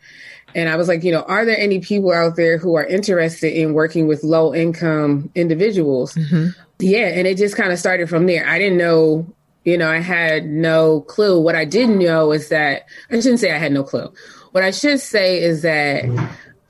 And 0.55 0.69
I 0.69 0.77
was 0.77 0.89
like, 0.89 1.05
you 1.05 1.13
know, 1.13 1.23
are 1.23 1.45
there 1.45 1.59
any 1.59 1.79
people 1.79 2.13
out 2.13 2.37
there 2.37 2.59
who 2.59 2.75
are 2.75 2.85
interested 2.85 3.57
in 3.57 3.73
working 3.73 4.07
with 4.07 4.25
low 4.25 4.55
income 4.55 5.31
individuals? 5.35 6.15
Mm-hmm. 6.15 6.49
Yeah. 6.81 7.07
And 7.07 7.27
it 7.27 7.39
just 7.39 7.57
kind 7.57 7.73
of 7.73 7.79
started 7.79 8.09
from 8.09 8.27
there. 8.27 8.47
I 8.47 8.59
didn't 8.59 8.79
know, 8.79 9.27
you 9.65 9.79
know, 9.79 9.89
I 9.89 9.99
had 9.99 10.47
no 10.47 11.03
clue. 11.03 11.41
What 11.41 11.55
I 11.55 11.65
did 11.65 11.89
know 11.89 12.33
is 12.33 12.49
that 12.49 12.87
I 13.11 13.21
shouldn't 13.21 13.41
say 13.41 13.53
I 13.53 13.59
had 13.59 13.73
no 13.73 13.85
clue. 13.85 14.13
What 14.51 14.65
I 14.65 14.73
should 14.73 14.99
say 15.01 15.41
is 15.41 15.63
that 15.63 16.05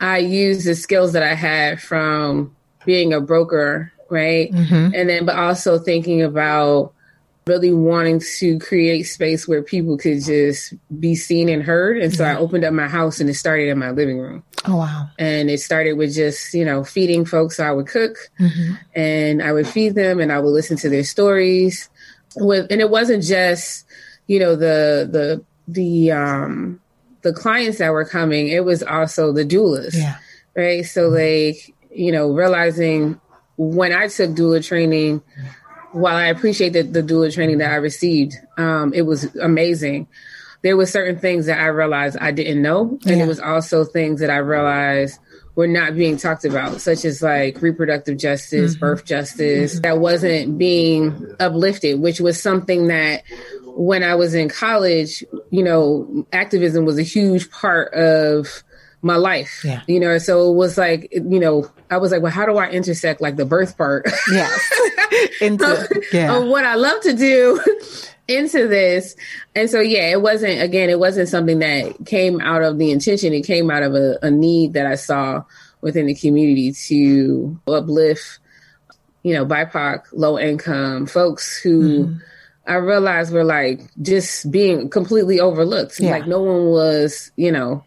I 0.00 0.18
used 0.18 0.66
the 0.66 0.74
skills 0.74 1.14
that 1.14 1.22
I 1.22 1.34
had 1.34 1.80
from 1.80 2.54
being 2.84 3.14
a 3.14 3.20
broker 3.20 3.92
right? 4.10 4.50
Mm-hmm. 4.52 4.94
And 4.94 5.08
then, 5.08 5.24
but 5.24 5.36
also 5.36 5.78
thinking 5.78 6.22
about 6.22 6.92
really 7.46 7.72
wanting 7.72 8.20
to 8.38 8.58
create 8.58 9.04
space 9.04 9.48
where 9.48 9.62
people 9.62 9.96
could 9.96 10.22
just 10.22 10.74
be 11.00 11.14
seen 11.14 11.48
and 11.48 11.62
heard. 11.62 11.98
And 11.98 12.14
so. 12.14 12.24
I 12.24 12.36
opened 12.36 12.64
up 12.64 12.72
my 12.72 12.86
house 12.86 13.18
and 13.18 13.28
it 13.28 13.34
started 13.34 13.68
in 13.68 13.78
my 13.78 13.90
living 13.90 14.18
room. 14.18 14.44
Oh, 14.66 14.76
wow. 14.76 15.08
And 15.18 15.50
it 15.50 15.58
started 15.60 15.94
with 15.94 16.14
just, 16.14 16.52
you 16.54 16.64
know, 16.64 16.84
feeding 16.84 17.24
folks. 17.24 17.56
So 17.56 17.64
I 17.64 17.72
would 17.72 17.86
cook 17.86 18.16
mm-hmm. 18.38 18.74
and 18.94 19.42
I 19.42 19.52
would 19.52 19.66
feed 19.66 19.94
them 19.94 20.20
and 20.20 20.30
I 20.30 20.38
would 20.38 20.50
listen 20.50 20.76
to 20.78 20.88
their 20.90 21.02
stories. 21.02 21.88
With, 22.36 22.70
and 22.70 22.80
it 22.80 22.90
wasn't 22.90 23.24
just, 23.24 23.86
you 24.26 24.38
know, 24.38 24.54
the, 24.54 25.08
the, 25.10 25.44
the, 25.66 26.12
um, 26.12 26.80
the 27.22 27.32
clients 27.32 27.78
that 27.78 27.90
were 27.90 28.04
coming, 28.04 28.48
it 28.48 28.64
was 28.64 28.82
also 28.82 29.32
the 29.32 29.44
doulas. 29.44 29.94
Yeah. 29.94 30.18
Right. 30.54 30.84
So, 30.84 31.08
like, 31.08 31.74
you 31.90 32.12
know, 32.12 32.30
realizing 32.30 33.20
when 33.60 33.92
I 33.92 34.08
took 34.08 34.30
doula 34.30 34.64
training, 34.64 35.20
while 35.92 36.16
I 36.16 36.26
appreciate 36.26 36.70
the, 36.70 36.80
the 36.80 37.02
doula 37.02 37.32
training 37.32 37.58
that 37.58 37.70
I 37.70 37.76
received, 37.76 38.34
um, 38.56 38.94
it 38.94 39.02
was 39.02 39.34
amazing. 39.36 40.08
There 40.62 40.78
were 40.78 40.86
certain 40.86 41.18
things 41.18 41.44
that 41.44 41.60
I 41.60 41.66
realized 41.66 42.16
I 42.18 42.30
didn't 42.30 42.62
know, 42.62 42.98
and 43.06 43.18
yeah. 43.18 43.24
it 43.24 43.28
was 43.28 43.38
also 43.38 43.84
things 43.84 44.20
that 44.20 44.30
I 44.30 44.38
realized 44.38 45.18
were 45.56 45.66
not 45.66 45.94
being 45.94 46.16
talked 46.16 46.46
about, 46.46 46.80
such 46.80 47.04
as 47.04 47.20
like 47.20 47.60
reproductive 47.60 48.16
justice, 48.16 48.72
mm-hmm. 48.72 48.80
birth 48.80 49.04
justice, 49.04 49.74
mm-hmm. 49.74 49.82
that 49.82 49.98
wasn't 49.98 50.56
being 50.56 51.34
uplifted, 51.38 52.00
which 52.00 52.18
was 52.18 52.40
something 52.40 52.86
that 52.86 53.24
when 53.66 54.02
I 54.02 54.14
was 54.14 54.34
in 54.34 54.48
college, 54.48 55.22
you 55.50 55.62
know, 55.62 56.26
activism 56.32 56.86
was 56.86 56.98
a 56.98 57.02
huge 57.02 57.50
part 57.50 57.92
of 57.92 58.62
my 59.02 59.16
life. 59.16 59.62
Yeah. 59.64 59.82
You 59.86 60.00
know, 60.00 60.18
so 60.18 60.50
it 60.50 60.54
was 60.54 60.76
like, 60.76 61.08
you 61.12 61.40
know, 61.40 61.70
I 61.90 61.96
was 61.96 62.12
like, 62.12 62.22
well, 62.22 62.32
how 62.32 62.46
do 62.46 62.58
I 62.58 62.68
intersect 62.70 63.20
like 63.20 63.36
the 63.36 63.44
birth 63.44 63.76
part? 63.76 64.06
Yes. 64.30 64.70
Into, 65.40 66.02
yeah. 66.12 66.36
of 66.36 66.46
what 66.46 66.64
I 66.64 66.76
love 66.76 67.00
to 67.02 67.12
do 67.12 67.60
into 68.28 68.68
this. 68.68 69.16
And 69.54 69.68
so, 69.68 69.80
yeah, 69.80 70.10
it 70.10 70.22
wasn't, 70.22 70.62
again, 70.62 70.88
it 70.88 70.98
wasn't 70.98 71.28
something 71.28 71.58
that 71.58 72.06
came 72.06 72.40
out 72.40 72.62
of 72.62 72.78
the 72.78 72.90
intention. 72.90 73.32
It 73.32 73.42
came 73.42 73.70
out 73.70 73.82
of 73.82 73.94
a, 73.94 74.18
a 74.22 74.30
need 74.30 74.74
that 74.74 74.86
I 74.86 74.94
saw 74.94 75.42
within 75.80 76.06
the 76.06 76.14
community 76.14 76.72
to 76.72 77.58
uplift, 77.66 78.38
you 79.22 79.34
know, 79.34 79.44
BIPOC, 79.44 80.04
low 80.12 80.38
income 80.38 81.06
folks 81.06 81.60
who 81.60 82.06
mm-hmm. 82.06 82.18
I 82.66 82.74
realized 82.74 83.32
were 83.32 83.44
like 83.44 83.80
just 84.00 84.50
being 84.50 84.88
completely 84.88 85.40
overlooked. 85.40 85.98
Yeah. 85.98 86.12
Like 86.12 86.26
no 86.26 86.40
one 86.40 86.66
was, 86.66 87.32
you 87.36 87.50
know, 87.50 87.84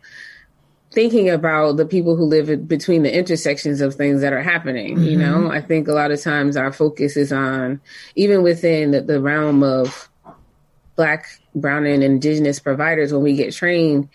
thinking 0.94 1.30
about 1.30 1.78
the 1.78 1.86
people 1.86 2.16
who 2.16 2.24
live 2.24 2.68
between 2.68 3.02
the 3.02 3.16
intersections 3.16 3.82
of 3.82 3.96
things 3.96 4.22
that 4.22 4.32
are 4.32 4.44
happening. 4.44 4.96
Mm-hmm. 4.96 5.06
You 5.06 5.18
know, 5.18 5.52
I 5.52 5.60
think 5.60 5.88
a 5.88 5.94
lot 5.94 6.12
of 6.12 6.22
times 6.22 6.56
our 6.56 6.72
focus 6.72 7.18
is 7.18 7.34
on, 7.34 7.82
even 8.16 8.44
within 8.44 8.92
the, 8.92 9.02
the 9.02 9.20
realm 9.20 9.64
of 9.64 10.08
Black, 10.96 11.26
Brown, 11.56 11.88
and 11.88 12.04
Indigenous 12.04 12.60
providers, 12.60 13.12
when 13.12 13.24
we 13.24 13.36
get 13.36 13.54
trained, 13.54 14.08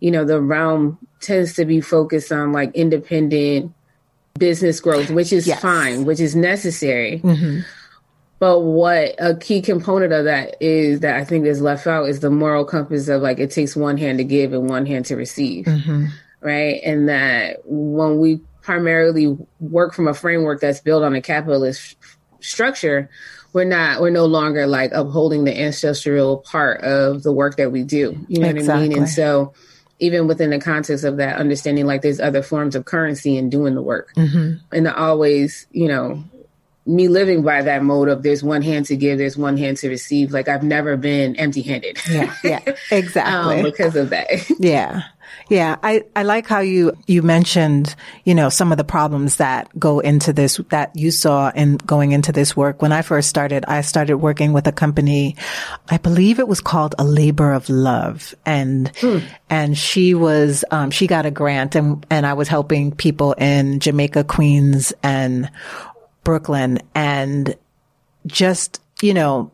you 0.00 0.10
know, 0.10 0.24
the 0.24 0.40
realm 0.40 0.98
tends 1.20 1.54
to 1.54 1.64
be 1.64 1.80
focused 1.80 2.30
on 2.30 2.52
like 2.52 2.74
independent 2.74 3.72
business 4.38 4.78
growth, 4.80 5.10
which 5.10 5.32
is 5.32 5.46
yes. 5.46 5.62
fine, 5.62 6.04
which 6.04 6.20
is 6.20 6.36
necessary. 6.36 7.20
Mm-hmm. 7.20 7.60
But 8.38 8.60
what 8.60 9.14
a 9.18 9.34
key 9.34 9.62
component 9.62 10.12
of 10.12 10.26
that 10.26 10.56
is 10.60 11.00
that 11.00 11.16
I 11.16 11.24
think 11.24 11.46
is 11.46 11.62
left 11.62 11.86
out 11.86 12.10
is 12.10 12.20
the 12.20 12.28
moral 12.28 12.66
compass 12.66 13.08
of 13.08 13.22
like 13.22 13.38
it 13.38 13.50
takes 13.50 13.74
one 13.74 13.96
hand 13.96 14.18
to 14.18 14.24
give 14.24 14.52
and 14.52 14.68
one 14.68 14.84
hand 14.84 15.06
to 15.06 15.16
receive. 15.16 15.64
Mm-hmm 15.64 16.08
right? 16.40 16.80
And 16.84 17.08
that 17.08 17.60
when 17.64 18.18
we 18.18 18.40
primarily 18.62 19.36
work 19.60 19.94
from 19.94 20.08
a 20.08 20.14
framework 20.14 20.60
that's 20.60 20.80
built 20.80 21.02
on 21.02 21.14
a 21.14 21.22
capitalist 21.22 21.96
structure, 22.40 23.08
we're 23.52 23.64
not 23.64 24.00
we're 24.00 24.10
no 24.10 24.26
longer 24.26 24.66
like 24.66 24.92
upholding 24.92 25.44
the 25.44 25.58
ancestral 25.58 26.38
part 26.38 26.82
of 26.82 27.22
the 27.22 27.32
work 27.32 27.56
that 27.56 27.72
we 27.72 27.82
do. 27.84 28.26
You 28.28 28.40
know 28.40 28.48
exactly. 28.48 28.66
what 28.66 28.76
I 28.76 28.88
mean? 28.88 28.98
And 28.98 29.08
so 29.08 29.54
even 29.98 30.26
within 30.26 30.50
the 30.50 30.60
context 30.60 31.04
of 31.04 31.16
that 31.16 31.38
understanding 31.38 31.86
like 31.86 32.02
there's 32.02 32.20
other 32.20 32.42
forms 32.42 32.74
of 32.74 32.84
currency 32.84 33.36
in 33.36 33.48
doing 33.48 33.74
the 33.74 33.82
work. 33.82 34.12
Mm-hmm. 34.14 34.56
And 34.72 34.88
always, 34.88 35.66
you 35.70 35.88
know, 35.88 36.22
me 36.84 37.08
living 37.08 37.42
by 37.42 37.62
that 37.62 37.82
mode 37.82 38.08
of 38.08 38.22
there's 38.22 38.42
one 38.42 38.62
hand 38.62 38.86
to 38.86 38.96
give, 38.96 39.18
there's 39.18 39.36
one 39.36 39.56
hand 39.56 39.76
to 39.78 39.88
receive. 39.88 40.32
Like 40.32 40.48
I've 40.48 40.62
never 40.62 40.96
been 40.96 41.34
empty 41.36 41.62
handed. 41.62 41.98
Yeah, 42.08 42.34
yeah, 42.44 42.60
exactly. 42.90 43.56
um, 43.56 43.62
because 43.62 43.96
of 43.96 44.10
that. 44.10 44.28
yeah. 44.60 45.02
Yeah, 45.48 45.76
I, 45.82 46.04
I 46.14 46.22
like 46.24 46.46
how 46.46 46.60
you, 46.60 46.96
you 47.06 47.22
mentioned, 47.22 47.94
you 48.24 48.34
know, 48.34 48.48
some 48.48 48.72
of 48.72 48.78
the 48.78 48.84
problems 48.84 49.36
that 49.36 49.68
go 49.78 50.00
into 50.00 50.32
this, 50.32 50.60
that 50.70 50.94
you 50.96 51.10
saw 51.10 51.50
in 51.50 51.76
going 51.76 52.12
into 52.12 52.32
this 52.32 52.56
work. 52.56 52.82
When 52.82 52.92
I 52.92 53.02
first 53.02 53.28
started, 53.28 53.64
I 53.66 53.80
started 53.82 54.18
working 54.18 54.52
with 54.52 54.66
a 54.66 54.72
company, 54.72 55.36
I 55.88 55.98
believe 55.98 56.38
it 56.38 56.48
was 56.48 56.60
called 56.60 56.94
A 56.98 57.04
Labor 57.04 57.52
of 57.52 57.68
Love. 57.68 58.34
And, 58.44 58.90
hmm. 58.96 59.18
and 59.48 59.76
she 59.78 60.14
was, 60.14 60.64
um, 60.70 60.90
she 60.90 61.06
got 61.06 61.26
a 61.26 61.30
grant 61.30 61.74
and, 61.74 62.04
and 62.10 62.26
I 62.26 62.34
was 62.34 62.48
helping 62.48 62.92
people 62.92 63.32
in 63.34 63.80
Jamaica, 63.80 64.24
Queens 64.24 64.92
and 65.02 65.50
Brooklyn 66.24 66.80
and 66.94 67.56
just, 68.26 68.80
you 69.00 69.14
know, 69.14 69.52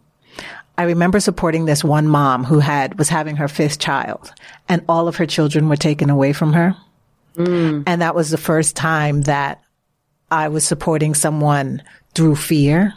I 0.78 0.84
remember 0.84 1.20
supporting 1.20 1.64
this 1.64 1.84
one 1.84 2.08
mom 2.08 2.44
who 2.44 2.58
had, 2.58 2.98
was 2.98 3.08
having 3.08 3.36
her 3.36 3.48
fifth 3.48 3.78
child 3.78 4.32
and 4.68 4.82
all 4.88 5.08
of 5.08 5.16
her 5.16 5.26
children 5.26 5.68
were 5.68 5.76
taken 5.76 6.10
away 6.10 6.32
from 6.32 6.52
her. 6.54 6.76
Mm. 7.36 7.84
And 7.86 8.02
that 8.02 8.14
was 8.14 8.30
the 8.30 8.38
first 8.38 8.76
time 8.76 9.22
that 9.22 9.62
I 10.30 10.48
was 10.48 10.66
supporting 10.66 11.14
someone 11.14 11.82
through 12.14 12.36
fear 12.36 12.94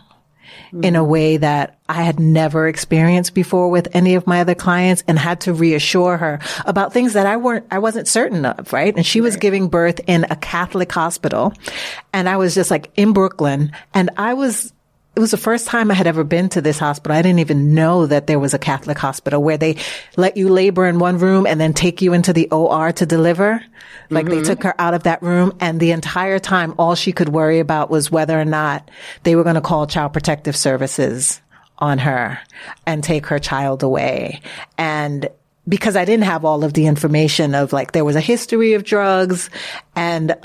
mm. 0.72 0.86
in 0.86 0.96
a 0.96 1.04
way 1.04 1.38
that 1.38 1.80
I 1.88 2.04
had 2.04 2.20
never 2.20 2.68
experienced 2.68 3.34
before 3.34 3.70
with 3.70 3.94
any 3.94 4.16
of 4.16 4.26
my 4.26 4.42
other 4.42 4.56
clients 4.56 5.04
and 5.08 5.20
had 5.20 5.42
to 5.42 5.54
reassure 5.54 6.18
her 6.18 6.40
about 6.66 6.94
things 6.94 7.14
that 7.14 7.26
I 7.26 7.38
weren't, 7.38 7.66
I 7.72 7.80
wasn't 7.80 8.08
certain 8.08 8.46
of, 8.46 8.72
right? 8.74 8.96
And 8.96 9.06
she 9.06 9.22
was 9.22 9.36
giving 9.36 9.68
birth 9.68 10.00
in 10.08 10.26
a 10.30 10.36
Catholic 10.36 10.92
hospital 10.92 11.54
and 12.14 12.28
I 12.30 12.38
was 12.38 12.56
just 12.56 12.72
like 12.72 12.92
in 12.96 13.14
Brooklyn 13.14 13.72
and 13.94 14.10
I 14.18 14.34
was 14.34 14.74
it 15.16 15.20
was 15.20 15.32
the 15.32 15.38
first 15.38 15.68
time 15.68 15.90
I 15.92 15.94
had 15.94 16.08
ever 16.08 16.24
been 16.24 16.50
to 16.50 16.62
this 16.62 16.78
hospital. 16.78 17.16
I 17.16 17.22
didn't 17.22 17.40
even 17.40 17.74
know 17.74 18.06
that 18.06 18.28
there 18.28 18.40
was 18.40 18.54
a 18.54 18.60
Catholic 18.60 18.98
hospital 18.98 19.42
where 19.42 19.58
they 19.58 19.78
let 20.18 20.36
you 20.36 20.50
labor 20.50 20.86
in 20.86 21.00
one 21.00 21.20
room 21.20 21.48
and 21.48 21.60
then 21.60 21.74
take 21.74 22.02
you 22.02 22.14
into 22.14 22.34
the 22.34 22.50
OR 22.50 22.92
to 22.92 23.06
deliver. 23.06 23.64
Like 24.10 24.26
mm-hmm. 24.26 24.36
they 24.36 24.44
took 24.44 24.64
her 24.64 24.80
out 24.80 24.94
of 24.94 25.04
that 25.04 25.22
room 25.24 25.56
and 25.60 25.80
the 25.80 25.92
entire 25.92 26.38
time 26.38 26.76
all 26.78 26.96
she 26.96 27.14
could 27.14 27.30
worry 27.30 27.60
about 27.60 27.90
was 27.90 28.12
whether 28.12 28.40
or 28.40 28.46
not 28.46 28.92
they 29.24 29.36
were 29.36 29.44
going 29.44 29.56
to 29.56 29.62
call 29.62 29.88
child 29.88 30.12
protective 30.12 30.56
services 30.56 31.42
on 31.78 31.98
her 32.00 32.40
and 32.86 33.04
take 33.04 33.28
her 33.28 33.40
child 33.40 33.84
away. 33.84 34.42
And 34.78 35.30
because 35.68 35.96
I 35.96 36.06
didn't 36.06 36.26
have 36.26 36.46
all 36.46 36.64
of 36.64 36.74
the 36.74 36.86
information 36.86 37.56
of 37.56 37.74
like 37.74 37.94
there 37.94 38.06
was 38.06 38.16
a 38.16 38.22
history 38.22 38.74
of 38.74 38.84
drugs 38.84 39.50
and 39.96 40.36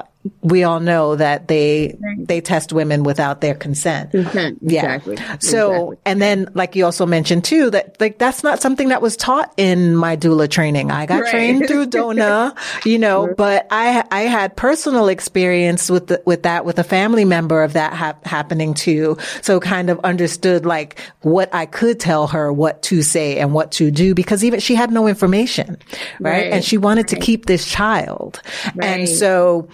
we 0.42 0.64
all 0.64 0.80
know 0.80 1.16
that 1.16 1.48
they 1.48 1.96
they 2.18 2.42
test 2.42 2.74
women 2.74 3.04
without 3.04 3.40
their 3.40 3.54
consent. 3.54 4.10
Consent, 4.10 4.58
yeah. 4.60 4.96
exactly. 4.96 5.16
So, 5.40 5.72
exactly. 5.72 5.98
and 6.04 6.22
then 6.22 6.48
like 6.52 6.76
you 6.76 6.84
also 6.84 7.06
mentioned 7.06 7.44
too 7.44 7.70
that 7.70 7.96
like 8.00 8.18
that's 8.18 8.42
not 8.42 8.60
something 8.60 8.88
that 8.90 9.00
was 9.00 9.16
taught 9.16 9.52
in 9.56 9.96
my 9.96 10.18
doula 10.18 10.50
training. 10.50 10.90
I 10.90 11.06
got 11.06 11.22
right. 11.22 11.30
trained 11.30 11.66
through 11.66 11.86
DONA, 11.86 12.54
you 12.84 12.98
know, 12.98 13.32
but 13.34 13.66
I 13.70 14.04
I 14.10 14.22
had 14.22 14.56
personal 14.56 15.08
experience 15.08 15.90
with 15.90 16.08
the, 16.08 16.22
with 16.26 16.42
that 16.42 16.66
with 16.66 16.78
a 16.78 16.84
family 16.84 17.24
member 17.24 17.62
of 17.62 17.72
that 17.72 17.94
ha- 17.94 18.18
happening 18.24 18.74
too. 18.74 19.16
So 19.40 19.58
kind 19.58 19.88
of 19.88 20.00
understood 20.00 20.66
like 20.66 21.00
what 21.22 21.48
I 21.54 21.64
could 21.64 21.98
tell 21.98 22.26
her 22.26 22.52
what 22.52 22.82
to 22.84 23.00
say 23.00 23.38
and 23.38 23.54
what 23.54 23.72
to 23.72 23.90
do 23.90 24.14
because 24.14 24.44
even 24.44 24.60
she 24.60 24.74
had 24.74 24.90
no 24.90 25.06
information, 25.06 25.78
right? 26.20 26.30
right. 26.30 26.52
And 26.52 26.62
she 26.62 26.76
wanted 26.76 27.10
right. 27.10 27.20
to 27.20 27.24
keep 27.24 27.46
this 27.46 27.64
child, 27.64 28.42
and 28.82 29.08
so 29.08 29.68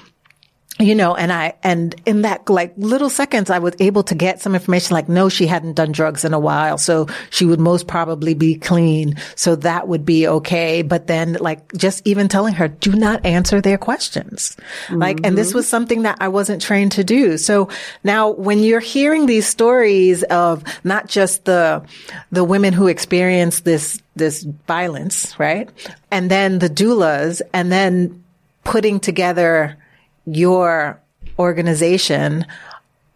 you 0.78 0.94
know, 0.94 1.14
and 1.14 1.32
I, 1.32 1.54
and 1.62 1.94
in 2.04 2.22
that 2.22 2.48
like 2.50 2.74
little 2.76 3.08
seconds, 3.08 3.48
I 3.48 3.58
was 3.58 3.74
able 3.80 4.02
to 4.04 4.14
get 4.14 4.42
some 4.42 4.54
information 4.54 4.92
like, 4.94 5.08
no, 5.08 5.30
she 5.30 5.46
hadn't 5.46 5.74
done 5.74 5.90
drugs 5.92 6.24
in 6.24 6.34
a 6.34 6.38
while. 6.38 6.76
So 6.76 7.06
she 7.30 7.46
would 7.46 7.60
most 7.60 7.86
probably 7.86 8.34
be 8.34 8.56
clean. 8.56 9.16
So 9.36 9.56
that 9.56 9.88
would 9.88 10.04
be 10.04 10.28
okay. 10.28 10.82
But 10.82 11.06
then 11.06 11.34
like 11.34 11.72
just 11.72 12.06
even 12.06 12.28
telling 12.28 12.54
her, 12.54 12.68
do 12.68 12.92
not 12.92 13.24
answer 13.24 13.62
their 13.62 13.78
questions. 13.78 14.56
Mm-hmm. 14.86 14.98
Like, 14.98 15.20
and 15.24 15.36
this 15.36 15.48
mm-hmm. 15.48 15.58
was 15.58 15.68
something 15.68 16.02
that 16.02 16.18
I 16.20 16.28
wasn't 16.28 16.60
trained 16.60 16.92
to 16.92 17.04
do. 17.04 17.38
So 17.38 17.70
now 18.04 18.30
when 18.30 18.58
you're 18.58 18.80
hearing 18.80 19.24
these 19.24 19.46
stories 19.46 20.24
of 20.24 20.62
not 20.84 21.08
just 21.08 21.46
the, 21.46 21.86
the 22.30 22.44
women 22.44 22.74
who 22.74 22.86
experience 22.86 23.60
this, 23.60 23.98
this 24.14 24.42
violence, 24.42 25.38
right? 25.38 25.70
And 26.10 26.30
then 26.30 26.58
the 26.58 26.68
doulas 26.68 27.40
and 27.54 27.72
then 27.72 28.24
putting 28.62 29.00
together 29.00 29.78
your 30.26 31.00
organization, 31.38 32.46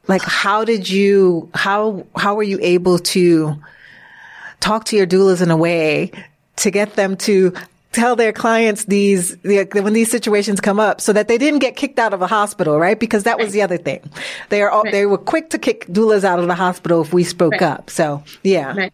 like 0.09 0.23
how 0.23 0.65
did 0.65 0.89
you, 0.89 1.51
how, 1.55 2.07
how 2.17 2.35
were 2.35 2.43
you 2.43 2.59
able 2.63 2.99
to 2.99 3.57
talk 4.61 4.85
to 4.87 4.97
your 4.97 5.07
doulas 5.07 5.43
in 5.43 5.51
a 5.51 5.57
way 5.57 6.13
to 6.57 6.71
get 6.71 6.95
them 6.95 7.17
to 7.17 7.53
tell 7.93 8.15
their 8.15 8.33
clients 8.33 8.85
these 8.85 9.37
when 9.43 9.93
these 9.93 10.11
situations 10.11 10.61
come 10.61 10.79
up 10.79 11.01
so 11.01 11.13
that 11.13 11.29
they 11.29 11.39
didn't 11.39 11.59
get 11.59 11.75
kicked 11.77 11.99
out 11.99 12.15
of 12.15 12.23
a 12.23 12.27
hospital 12.27 12.79
right 12.79 13.01
because 13.01 13.25
that 13.25 13.39
was 13.39 13.53
the 13.53 13.63
other 13.63 13.77
thing 13.77 14.01
they 14.49 14.63
are 14.63 14.71
all, 14.71 14.85
right. 14.85 14.93
they 14.93 15.07
were 15.07 15.19
quick 15.19 15.51
to 15.51 15.59
kick 15.59 15.87
doulas 15.87 16.23
out 16.23 16.39
of 16.39 16.47
the 16.47 16.55
hospital 16.55 17.01
if 17.03 17.13
we 17.13 17.25
spoke 17.25 17.53
right. 17.53 17.63
up 17.63 17.91
so 17.91 18.23
yeah 18.45 18.77
right. 18.77 18.93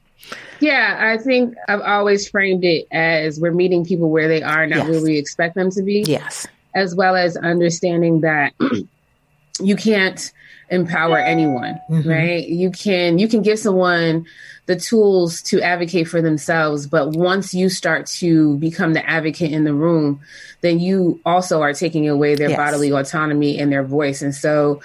yeah 0.61 0.96
i 0.99 1.23
think 1.23 1.54
i've 1.68 1.82
always 1.82 2.26
framed 2.28 2.64
it 2.64 2.87
as 2.90 3.38
we're 3.38 3.52
meeting 3.52 3.85
people 3.85 4.08
where 4.08 4.28
they 4.28 4.42
are 4.42 4.66
not 4.66 4.78
yes. 4.78 4.88
where 4.88 5.02
we 5.02 5.18
expect 5.18 5.54
them 5.54 5.70
to 5.70 5.82
be 5.82 6.02
yes 6.06 6.46
as 6.76 6.95
well 6.95 7.16
as 7.16 7.37
understanding 7.38 8.21
that 8.21 8.52
you 9.61 9.75
can't 9.75 10.30
empower 10.68 11.16
anyone, 11.16 11.80
mm-hmm. 11.90 12.09
right? 12.09 12.47
You 12.47 12.71
can 12.71 13.18
you 13.18 13.26
can 13.26 13.42
give 13.42 13.59
someone 13.59 14.26
the 14.66 14.76
tools 14.76 15.40
to 15.42 15.61
advocate 15.62 16.06
for 16.06 16.21
themselves, 16.21 16.87
but 16.87 17.11
once 17.12 17.54
you 17.54 17.71
start 17.71 18.06
to 18.06 18.59
become 18.59 18.92
the 18.92 19.09
advocate 19.09 19.52
in 19.52 19.64
the 19.64 19.73
room, 19.73 20.21
then 20.61 20.78
you 20.78 21.18
also 21.25 21.62
are 21.62 21.73
taking 21.73 22.09
away 22.09 22.35
their 22.35 22.50
yes. 22.50 22.56
bodily 22.59 22.90
autonomy 22.90 23.59
and 23.59 23.73
their 23.73 23.85
voice. 23.85 24.21
And 24.23 24.35
so 24.35 24.83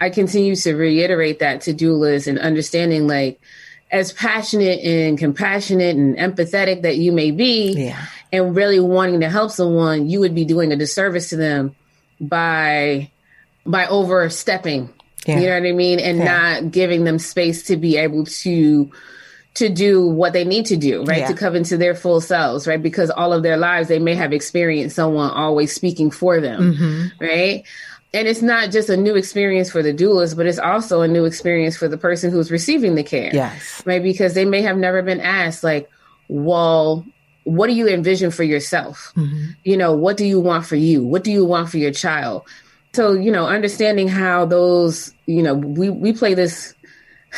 I 0.00 0.10
continue 0.10 0.56
to 0.56 0.74
reiterate 0.74 1.38
that 1.38 1.60
to 1.62 1.74
doulas 1.74 2.26
and 2.26 2.38
understanding 2.38 3.06
like 3.06 3.40
as 3.90 4.12
passionate 4.12 4.80
and 4.80 5.18
compassionate 5.18 5.96
and 5.96 6.16
empathetic 6.16 6.82
that 6.82 6.96
you 6.96 7.12
may 7.12 7.30
be 7.30 7.72
yeah. 7.72 8.06
And 8.32 8.54
really 8.54 8.80
wanting 8.80 9.20
to 9.20 9.28
help 9.28 9.50
someone 9.50 10.08
you 10.08 10.20
would 10.20 10.34
be 10.34 10.44
doing 10.44 10.72
a 10.72 10.76
disservice 10.76 11.30
to 11.30 11.36
them 11.36 11.74
by 12.20 13.10
by 13.64 13.86
overstepping 13.86 14.92
yeah. 15.26 15.38
you 15.38 15.46
know 15.46 15.54
what 15.60 15.68
i 15.68 15.72
mean 15.72 15.98
and 16.00 16.18
yeah. 16.18 16.24
not 16.60 16.70
giving 16.70 17.04
them 17.04 17.18
space 17.18 17.64
to 17.64 17.76
be 17.76 17.96
able 17.96 18.24
to 18.24 18.90
to 19.54 19.68
do 19.68 20.06
what 20.06 20.32
they 20.32 20.44
need 20.44 20.66
to 20.66 20.76
do, 20.76 21.02
right? 21.04 21.18
Yeah. 21.20 21.28
To 21.28 21.34
come 21.34 21.56
into 21.56 21.76
their 21.76 21.94
full 21.96 22.20
selves, 22.20 22.68
right? 22.68 22.80
Because 22.80 23.10
all 23.10 23.32
of 23.32 23.42
their 23.42 23.56
lives, 23.56 23.88
they 23.88 23.98
may 23.98 24.14
have 24.14 24.32
experienced 24.32 24.94
someone 24.94 25.30
always 25.30 25.74
speaking 25.74 26.12
for 26.12 26.40
them, 26.40 26.74
Mm-hmm. 26.74 27.24
right? 27.24 27.64
And 28.14 28.28
it's 28.28 28.40
not 28.40 28.70
just 28.70 28.88
a 28.88 28.96
new 28.96 29.16
experience 29.16 29.70
for 29.70 29.82
the 29.82 29.92
doulas, 29.92 30.36
but 30.36 30.46
it's 30.46 30.60
also 30.60 31.02
a 31.02 31.08
new 31.08 31.24
experience 31.24 31.76
for 31.76 31.88
the 31.88 31.98
person 31.98 32.30
who's 32.30 32.50
receiving 32.52 32.94
the 32.94 33.02
care, 33.02 33.30
Yes. 33.34 33.82
right? 33.84 34.02
Because 34.02 34.34
they 34.34 34.44
may 34.44 34.62
have 34.62 34.76
never 34.76 35.02
been 35.02 35.20
asked, 35.20 35.64
like, 35.64 35.90
well, 36.28 37.04
what 37.48 37.68
do 37.68 37.72
you 37.72 37.88
envision 37.88 38.30
for 38.30 38.42
yourself? 38.42 39.12
Mm-hmm. 39.16 39.52
You 39.64 39.76
know, 39.76 39.94
what 39.94 40.16
do 40.16 40.26
you 40.26 40.38
want 40.38 40.66
for 40.66 40.76
you? 40.76 41.02
What 41.02 41.24
do 41.24 41.32
you 41.32 41.44
want 41.44 41.70
for 41.70 41.78
your 41.78 41.92
child? 41.92 42.46
So, 42.92 43.12
you 43.12 43.30
know, 43.30 43.46
understanding 43.46 44.08
how 44.08 44.44
those, 44.44 45.14
you 45.26 45.42
know, 45.42 45.54
we, 45.54 45.88
we 45.90 46.12
play 46.12 46.34
this 46.34 46.74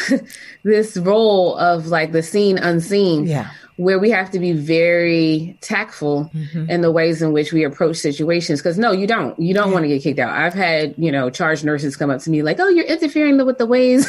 this 0.63 0.97
role 0.97 1.57
of 1.57 1.89
like 1.89 2.13
the 2.13 2.23
seen 2.23 2.59
unseen 2.59 3.27
Yeah. 3.27 3.51
where 3.77 3.99
we 3.99 4.11
have 4.11 4.31
to 4.31 4.39
be 4.39 4.53
very 4.53 5.57
tactful 5.61 6.31
mm-hmm. 6.35 6.71
in 6.71 6.81
the 6.81 6.93
ways 6.93 7.23
in 7.23 7.33
which 7.33 7.53
we 7.53 7.65
approach 7.65 7.97
situations 7.97 8.61
because 8.61 8.79
no 8.79 8.93
you 8.93 9.09
don't 9.09 9.39
you 9.39 9.53
don't 9.53 9.73
want 9.73 9.83
to 9.83 9.89
get 9.89 10.01
kicked 10.01 10.21
out 10.21 10.33
i've 10.33 10.55
had 10.55 10.95
you 10.97 11.11
know 11.11 11.29
charge 11.29 11.65
nurses 11.65 11.97
come 11.97 12.09
up 12.09 12.21
to 12.21 12.31
me 12.31 12.43
like 12.43 12.61
oh 12.61 12.69
you're 12.69 12.87
interfering 12.87 13.45
with 13.45 13.59
the 13.59 13.67
ways 13.67 14.09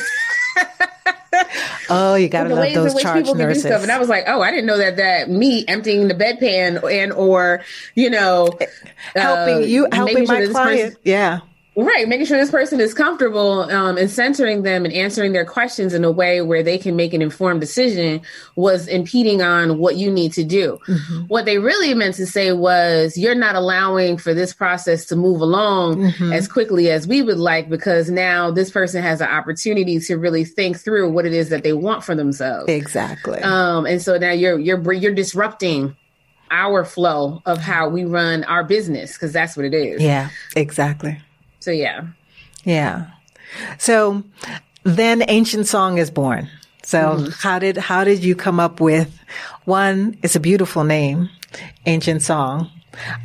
Oh, 1.89 2.15
you 2.15 2.29
gotta 2.29 2.53
love 2.55 2.73
those 2.73 3.01
charge 3.01 3.17
people 3.25 3.33
can 3.33 3.39
do 3.41 3.47
nurses. 3.47 3.63
stuff 3.63 3.81
and 3.83 3.91
i 3.91 3.99
was 3.99 4.07
like 4.09 4.23
oh 4.27 4.41
i 4.41 4.51
didn't 4.51 4.65
know 4.65 4.77
that 4.77 4.95
that 4.97 5.29
me 5.29 5.65
emptying 5.67 6.07
the 6.07 6.13
bedpan 6.13 6.81
and 6.91 7.11
or 7.11 7.61
you 7.95 8.09
know 8.09 8.49
helping 9.15 9.55
uh, 9.57 9.59
you, 9.59 9.87
helping 9.91 10.13
making 10.15 10.25
sure 10.27 10.35
my 10.35 10.39
this 10.41 10.49
person- 10.49 10.63
client. 10.63 10.97
yeah. 11.03 11.39
Right, 11.73 12.05
making 12.05 12.25
sure 12.25 12.37
this 12.37 12.51
person 12.51 12.81
is 12.81 12.93
comfortable 12.93 13.61
um, 13.71 13.97
and 13.97 14.11
centering 14.11 14.63
them 14.63 14.83
and 14.83 14.93
answering 14.93 15.31
their 15.31 15.45
questions 15.45 15.93
in 15.93 16.03
a 16.03 16.11
way 16.11 16.41
where 16.41 16.61
they 16.63 16.77
can 16.77 16.97
make 16.97 17.13
an 17.13 17.21
informed 17.21 17.61
decision 17.61 18.21
was 18.57 18.89
impeding 18.89 19.41
on 19.41 19.77
what 19.77 19.95
you 19.95 20.11
need 20.11 20.33
to 20.33 20.43
do. 20.43 20.79
Mm-hmm. 20.85 21.21
What 21.27 21.45
they 21.45 21.59
really 21.59 21.93
meant 21.93 22.15
to 22.15 22.25
say 22.25 22.51
was, 22.51 23.17
you're 23.17 23.35
not 23.35 23.55
allowing 23.55 24.17
for 24.17 24.33
this 24.33 24.53
process 24.53 25.05
to 25.05 25.15
move 25.15 25.39
along 25.39 26.01
Mm-hmm. 26.01 26.33
as 26.33 26.47
quickly 26.47 26.89
as 26.91 27.07
we 27.07 27.21
would 27.21 27.37
like 27.37 27.69
because 27.69 28.09
now 28.09 28.51
this 28.51 28.69
person 28.69 29.01
has 29.01 29.21
an 29.21 29.29
opportunity 29.29 29.99
to 29.99 30.15
really 30.15 30.43
think 30.43 30.77
through 30.77 31.09
what 31.11 31.25
it 31.25 31.33
is 31.33 31.49
that 31.49 31.63
they 31.63 31.73
want 31.73 32.03
for 32.03 32.15
themselves. 32.15 32.69
Exactly. 32.69 33.39
Um, 33.39 33.85
and 33.85 34.01
so 34.01 34.17
now 34.17 34.31
you're 34.31 34.59
you're 34.59 34.91
you're 34.93 35.13
disrupting 35.13 35.95
our 36.49 36.83
flow 36.83 37.41
of 37.45 37.59
how 37.59 37.87
we 37.87 38.03
run 38.03 38.43
our 38.43 38.63
business 38.63 39.13
because 39.13 39.31
that's 39.31 39.55
what 39.55 39.65
it 39.65 39.73
is. 39.73 40.01
yeah, 40.01 40.29
exactly. 40.55 41.21
So 41.61 41.71
yeah. 41.71 42.07
Yeah. 42.65 43.07
So 43.77 44.23
then 44.83 45.23
Ancient 45.27 45.67
Song 45.67 45.97
is 45.97 46.11
born. 46.11 46.49
So 46.83 46.99
Mm-hmm. 46.99 47.29
how 47.31 47.59
did 47.59 47.77
how 47.77 48.03
did 48.03 48.23
you 48.23 48.35
come 48.35 48.59
up 48.59 48.79
with 48.81 49.17
one? 49.65 50.17
It's 50.23 50.35
a 50.35 50.39
beautiful 50.39 50.83
name, 50.83 51.29
Ancient 51.85 52.21
Song, 52.23 52.69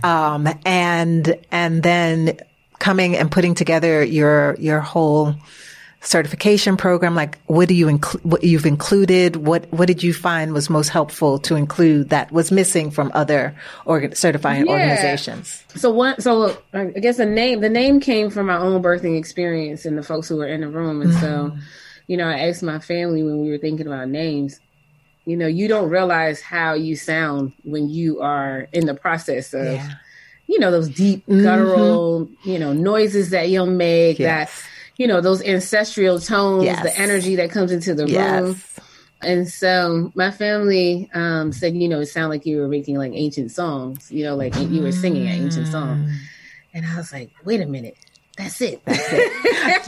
um, 0.05 0.47
and 0.65 1.37
and 1.51 1.83
then 1.83 2.39
coming 2.79 3.17
and 3.17 3.31
putting 3.31 3.55
together 3.55 4.05
your 4.05 4.55
your 4.61 4.81
whole 4.81 5.35
certification 6.01 6.77
program. 6.77 7.15
Like, 7.15 7.39
what 7.47 7.69
do 7.69 7.75
you 7.75 7.89
include? 7.89 8.25
What 8.25 8.45
you've 8.45 8.67
included? 8.67 9.37
What 9.37 9.71
what 9.73 9.87
did 9.87 10.03
you 10.03 10.13
find 10.15 10.53
was 10.53 10.71
most 10.71 10.89
helpful 10.89 11.39
to 11.41 11.57
include 11.57 12.11
that 12.11 12.31
was 12.33 12.53
missing 12.53 12.91
from 12.91 13.11
other 13.15 13.55
organ- 13.85 14.15
certifying 14.15 14.67
Yeah. 14.67 14.73
organizations? 14.73 15.65
So 15.75 15.91
one, 15.91 16.21
so 16.21 16.57
I 16.73 16.87
guess 16.87 17.17
the 17.17 17.27
name, 17.27 17.61
the 17.61 17.69
name 17.69 18.01
came 18.01 18.31
from 18.31 18.47
my 18.47 18.57
own 18.57 18.83
birthing 18.83 19.19
experience 19.19 19.85
and 19.85 19.99
the 19.99 20.03
folks 20.03 20.29
who 20.29 20.37
were 20.37 20.47
in 20.47 20.61
the 20.61 20.69
room. 20.69 21.03
And 21.03 21.13
so, 21.15 21.27
mm-hmm. 21.51 21.59
you 22.07 22.17
know, 22.17 22.29
I 22.29 22.49
asked 22.49 22.63
my 22.63 22.79
family 22.79 23.23
when 23.23 23.41
we 23.41 23.51
were 23.51 23.59
thinking 23.59 23.87
about 23.87 24.09
names, 24.09 24.61
you 25.25 25.37
know, 25.37 25.47
you 25.49 25.67
don't 25.67 25.91
realize 25.91 26.41
how 26.41 26.75
you 26.75 26.95
sound 26.95 27.53
when 27.65 27.89
you 27.91 28.21
are 28.21 28.69
in 28.73 28.87
the 28.87 28.95
process 28.95 29.53
of, 29.53 29.65
Yeah. 29.67 29.91
you 30.47 30.61
know, 30.61 30.71
those 30.71 30.89
deep 30.89 31.27
guttural, 31.27 32.27
mm-hmm. 32.27 32.51
you 32.51 32.59
know, 32.61 32.73
noises 32.73 33.31
that 33.31 33.49
you'll 33.49 33.67
make 33.67 34.21
Yes. 34.21 34.51
that, 34.55 34.69
you 34.97 35.07
know, 35.07 35.21
those 35.21 35.43
ancestral 35.43 36.19
tones, 36.19 36.65
Yes. 36.65 36.83
the 36.83 36.99
energy 36.99 37.37
that 37.37 37.51
comes 37.51 37.71
into 37.73 37.95
the 37.95 38.07
room. 38.07 38.61
And 39.23 39.49
so 39.49 40.13
my 40.15 40.31
family 40.31 41.11
um, 41.15 41.53
said, 41.53 41.75
you 41.75 41.89
know, 41.89 42.01
it 42.01 42.07
sounded 42.07 42.29
like 42.29 42.47
you 42.47 42.59
were 42.59 42.69
making 42.69 42.97
like 42.97 43.13
ancient 43.15 43.51
songs, 43.51 44.11
you 44.11 44.25
know, 44.25 44.37
like 44.37 44.55
you 44.57 44.83
were 44.83 44.93
singing 44.93 45.27
an 45.27 45.35
ancient 45.35 45.69
song. 45.69 46.07
And 46.75 46.85
I 46.85 46.97
was 46.97 47.13
like, 47.13 47.31
wait 47.45 47.61
a 47.63 47.67
minute, 47.67 47.97
that's 48.37 48.61
it. 48.61 48.83
That's 48.85 49.09
it. 49.13 49.33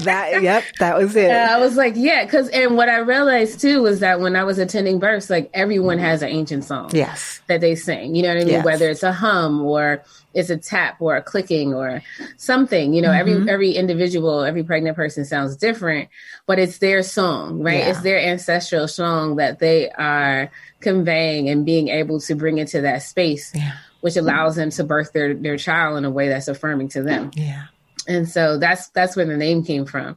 That 0.05 0.43
yep, 0.43 0.65
that 0.81 0.97
was 0.97 1.15
it. 1.17 1.31
And 1.31 1.51
I 1.51 1.59
was 1.59 1.77
like, 1.77 1.95
yeah, 1.97 2.25
because 2.25 2.49
and 2.49 2.77
what 2.77 2.89
I 2.89 2.99
realized 2.99 3.61
too 3.61 3.83
was 3.83 4.01
that 4.01 4.21
when 4.21 4.37
I 4.37 4.45
was 4.45 4.59
attending 4.59 4.99
births, 4.99 5.29
like 5.31 5.51
everyone 5.55 5.99
has 5.99 6.23
an 6.23 6.29
ancient 6.29 6.65
song 6.65 6.91
Yes. 6.93 7.41
that 7.49 7.61
they 7.61 7.75
sing. 7.75 8.15
You 8.15 8.23
know 8.23 8.29
what 8.29 8.37
I 8.39 8.45
mean? 8.45 8.49
Yes. 8.49 8.65
Whether 8.65 8.91
it's 8.91 9.03
a 9.03 9.13
hum 9.13 9.61
or 9.63 10.03
it's 10.35 10.51
a 10.51 10.57
tap 10.57 10.97
or 11.01 11.17
a 11.17 11.23
clicking 11.23 11.75
or 11.75 12.03
something. 12.37 12.93
You 12.95 13.03
know, 13.03 13.09
Mm-hmm. 13.11 13.49
every 13.49 13.51
every 13.51 13.71
individual, 13.73 14.43
every 14.45 14.63
pregnant 14.63 14.97
person 14.97 15.25
sounds 15.25 15.57
different, 15.57 16.09
but 16.47 16.59
it's 16.59 16.79
their 16.79 17.03
song, 17.03 17.61
right? 17.63 17.79
Yeah. 17.79 17.91
It's 17.91 18.01
their 18.03 18.19
ancestral 18.21 18.89
song 18.89 19.37
that 19.37 19.59
they 19.59 19.91
are 19.91 20.51
conveying 20.81 21.49
and 21.49 21.65
being 21.67 21.89
able 21.89 22.21
to 22.21 22.35
bring 22.35 22.59
into 22.59 22.81
that 22.83 23.03
space, 23.03 23.53
Yeah. 23.55 23.73
which 24.01 24.17
allows 24.17 24.57
them 24.57 24.71
to 24.71 24.85
birth 24.85 25.13
their 25.13 25.35
their 25.35 25.57
child 25.57 25.99
in 25.99 26.05
a 26.05 26.11
way 26.11 26.29
that's 26.29 26.49
affirming 26.49 26.89
to 26.91 27.03
them. 27.03 27.31
Yeah. 27.35 27.65
And 28.09 28.29
so 28.29 28.59
that's 28.59 28.89
that's 28.91 29.15
where 29.15 29.27
the 29.27 29.37
name 29.37 29.63
came 29.63 29.85
from. 29.85 30.17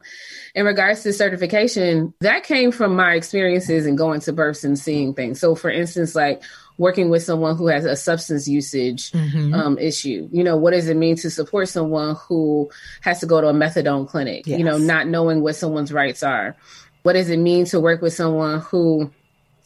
In 0.54 0.66
regards 0.66 1.02
to 1.02 1.12
certification, 1.12 2.14
that 2.20 2.42
came 2.42 2.72
from 2.72 2.96
my 2.96 3.14
experiences 3.14 3.86
and 3.86 3.96
going 3.96 4.20
to 4.20 4.32
births 4.32 4.64
and 4.64 4.78
seeing 4.78 5.14
things. 5.14 5.38
So 5.38 5.54
for 5.54 5.70
instance, 5.70 6.14
like 6.14 6.42
working 6.78 7.10
with 7.10 7.22
someone 7.22 7.56
who 7.56 7.66
has 7.68 7.84
a 7.84 7.94
substance 7.94 8.48
usage 8.48 9.12
Mm-hmm. 9.12 9.54
um, 9.54 9.78
issue. 9.78 10.28
You 10.32 10.42
know, 10.42 10.56
what 10.56 10.72
does 10.72 10.88
it 10.88 10.96
mean 10.96 11.16
to 11.16 11.30
support 11.30 11.68
someone 11.68 12.16
who 12.16 12.70
has 13.02 13.20
to 13.20 13.26
go 13.26 13.40
to 13.40 13.48
a 13.48 13.52
methadone 13.52 14.08
clinic? 14.08 14.46
You 14.46 14.64
know, 14.64 14.78
not 14.78 15.06
knowing 15.06 15.42
what 15.42 15.56
someone's 15.56 15.92
rights 15.92 16.22
are. 16.22 16.56
What 17.02 17.12
does 17.12 17.28
it 17.30 17.38
mean 17.38 17.66
to 17.66 17.80
work 17.80 18.00
with 18.00 18.14
someone 18.14 18.60
who 18.60 19.10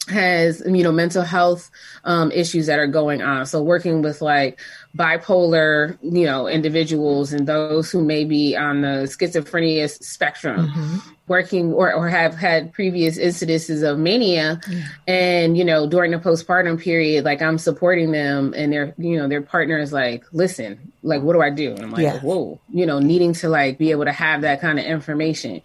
has 0.09 0.63
you 0.65 0.83
know 0.83 0.91
mental 0.91 1.21
health 1.21 1.69
um, 2.05 2.31
issues 2.31 2.67
that 2.67 2.79
are 2.79 2.87
going 2.87 3.21
on 3.21 3.45
so 3.45 3.61
working 3.61 4.01
with 4.01 4.21
like 4.21 4.59
bipolar 4.97 5.97
you 6.01 6.25
know 6.25 6.47
individuals 6.47 7.31
and 7.31 7.47
those 7.47 7.91
who 7.91 8.03
may 8.03 8.25
be 8.25 8.55
on 8.55 8.81
the 8.81 9.05
schizophrenia 9.05 9.87
spectrum 10.03 10.67
mm-hmm. 10.67 10.97
working 11.27 11.71
or, 11.71 11.93
or 11.93 12.09
have 12.09 12.33
had 12.33 12.73
previous 12.73 13.17
incidences 13.19 13.87
of 13.87 13.99
mania. 13.99 14.59
And 15.07 15.57
you 15.57 15.63
know 15.63 15.87
during 15.87 16.11
the 16.11 16.17
postpartum 16.17 16.81
period 16.81 17.23
like 17.25 17.41
i'm 17.41 17.59
supporting 17.59 18.11
them 18.11 18.53
and 18.57 18.73
their 18.73 18.95
you 18.97 19.17
know 19.17 19.27
their 19.27 19.41
partner 19.41 19.77
is 19.77 19.93
like 19.93 20.23
listen 20.31 20.91
like 21.03 21.21
what 21.21 21.33
do 21.33 21.41
i 21.41 21.51
do? 21.51 21.71
And 21.71 21.81
i'm 21.83 21.91
like 21.91 22.01
Yes. 22.01 22.23
whoa 22.23 22.59
you 22.73 22.85
know 22.85 22.99
needing 22.99 23.33
to 23.33 23.49
like 23.49 23.77
be 23.77 23.91
able 23.91 24.05
to 24.05 24.11
have 24.11 24.41
that 24.41 24.59
kind 24.61 24.79
of 24.79 24.85
information. 24.85 25.61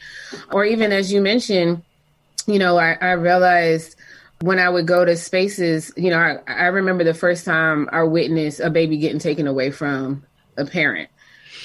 Or 0.51 0.64
even 0.64 0.92
as 0.92 1.11
you 1.12 1.23
mentioned 1.23 1.83
you 2.47 2.59
know 2.59 2.77
i, 2.77 2.99
I 3.01 3.12
realized 3.12 3.97
when 4.42 4.59
I 4.59 4.68
would 4.68 4.87
go 4.87 5.05
to 5.05 5.16
spaces, 5.16 5.92
you 5.96 6.11
know, 6.11 6.18
I, 6.18 6.38
I 6.46 6.66
remember 6.66 7.05
the 7.05 7.14
first 7.14 7.44
time 7.44 7.88
I 7.92 8.02
witnessed 8.02 8.61
a 8.61 8.70
baby 8.70 8.98
getting 8.98 9.18
taken 9.20 9.46
away 9.46 9.70
from 9.70 10.24
a 10.57 10.64
parent, 10.66 11.09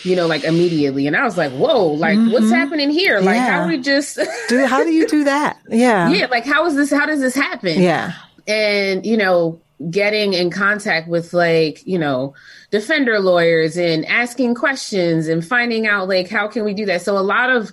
you 0.04 0.16
know, 0.16 0.28
like 0.28 0.44
immediately. 0.44 1.08
And 1.08 1.16
I 1.16 1.24
was 1.24 1.38
like, 1.38 1.52
whoa, 1.52 1.88
like 1.88 2.18
what's 2.18 2.46
mm-hmm. 2.46 2.54
happening 2.54 2.90
here? 2.92 3.20
Like, 3.20 3.36
Yeah. 3.36 3.64
how 3.64 3.68
we 3.68 3.80
just, 3.80 4.20
how 4.50 4.84
do 4.84 4.92
you 4.92 5.08
do 5.08 5.24
that? 5.26 5.58
Yeah. 5.70 6.10
yeah, 6.10 6.28
like, 6.28 6.46
how 6.46 6.66
is 6.68 6.76
this, 6.76 6.92
how 6.92 7.06
does 7.06 7.20
this 7.20 7.36
happen? 7.36 7.82
Yeah. 7.82 8.14
and 8.48 9.06
you 9.06 9.18
know 9.18 9.60
getting 9.92 10.34
in 10.34 10.50
contact 10.50 11.08
with 11.08 11.34
like 11.34 11.86
you 11.86 12.00
know 12.00 12.34
defender 12.72 13.20
lawyers 13.20 13.78
and 13.78 14.06
asking 14.06 14.56
questions 14.56 15.28
and 15.28 15.46
finding 15.46 15.86
out 15.86 16.08
like 16.08 16.30
how 16.30 16.48
can 16.48 16.64
we 16.64 16.74
do 16.74 16.86
that 16.86 17.02
so 17.02 17.18
a 17.18 17.20
lot 17.20 17.50
of 17.50 17.72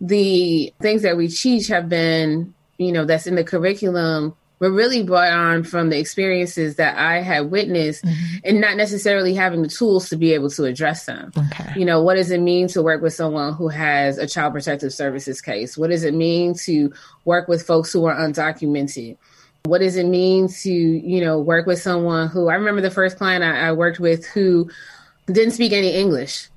the 0.00 0.72
things 0.80 1.02
that 1.02 1.16
we 1.16 1.28
teach 1.28 1.66
have 1.66 1.88
been 1.88 2.54
you 2.78 2.90
know 2.90 3.04
that's 3.04 3.26
in 3.26 3.34
the 3.34 3.44
curriculum 3.44 4.34
were 4.62 4.70
really 4.70 5.02
brought 5.02 5.32
on 5.32 5.64
from 5.64 5.90
the 5.90 5.98
experiences 5.98 6.76
that 6.76 6.96
I 6.96 7.20
had 7.20 7.50
witnessed 7.50 8.04
mm-hmm. 8.04 8.36
and 8.44 8.60
not 8.60 8.76
necessarily 8.76 9.34
having 9.34 9.60
the 9.62 9.68
tools 9.68 10.08
to 10.10 10.16
be 10.16 10.32
able 10.34 10.50
to 10.50 10.64
address 10.64 11.04
them. 11.04 11.32
Okay. 11.36 11.72
You 11.76 11.84
know, 11.84 12.00
what 12.00 12.14
does 12.14 12.30
it 12.30 12.40
mean 12.40 12.68
to 12.68 12.80
work 12.80 13.02
with 13.02 13.12
someone 13.12 13.54
who 13.54 13.66
has 13.66 14.18
a 14.18 14.26
child 14.28 14.52
protective 14.52 14.92
services 14.92 15.40
case? 15.40 15.76
What 15.76 15.90
does 15.90 16.04
it 16.04 16.14
mean 16.14 16.54
to 16.64 16.92
work 17.24 17.48
with 17.48 17.66
folks 17.66 17.92
who 17.92 18.04
are 18.04 18.14
undocumented? 18.14 19.16
What 19.64 19.78
does 19.78 19.96
it 19.96 20.06
mean 20.06 20.46
to, 20.46 20.72
you 20.72 21.20
know, 21.20 21.40
work 21.40 21.66
with 21.66 21.82
someone 21.82 22.28
who 22.28 22.48
I 22.48 22.54
remember 22.54 22.82
the 22.82 22.90
first 22.90 23.18
client 23.18 23.42
I, 23.42 23.68
I 23.68 23.72
worked 23.72 23.98
with 23.98 24.24
who 24.26 24.70
didn't 25.26 25.54
speak 25.54 25.72
any 25.72 25.92
English, 25.92 26.48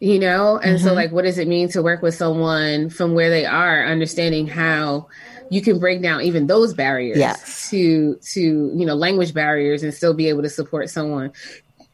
you 0.00 0.18
know? 0.18 0.58
And 0.58 0.80
so, 0.80 0.88
mm-hmm. 0.88 0.96
like, 0.96 1.12
what 1.12 1.22
does 1.22 1.38
it 1.38 1.46
mean 1.46 1.68
to 1.68 1.82
work 1.82 2.02
with 2.02 2.16
someone 2.16 2.90
from 2.90 3.14
where 3.14 3.30
they 3.30 3.46
are, 3.46 3.86
understanding 3.86 4.48
how 4.48 5.06
you 5.52 5.60
can 5.60 5.78
break 5.78 6.00
down 6.02 6.22
even 6.22 6.46
those 6.46 6.72
barriers 6.74 7.18
Yes. 7.18 7.70
to, 7.70 8.16
to, 8.32 8.40
you 8.40 8.86
know, 8.86 8.94
language 8.94 9.34
barriers 9.34 9.82
and 9.82 9.92
still 9.92 10.14
be 10.14 10.28
able 10.28 10.42
to 10.42 10.48
support 10.50 10.88
someone 10.90 11.32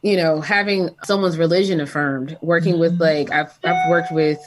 you 0.00 0.16
know, 0.16 0.40
having 0.40 0.90
someone's 1.02 1.36
religion 1.36 1.80
affirmed, 1.80 2.38
working 2.40 2.78
with 2.78 3.00
like 3.00 3.32
I've 3.32 3.52
I've 3.64 3.90
worked 3.90 4.12
with 4.12 4.38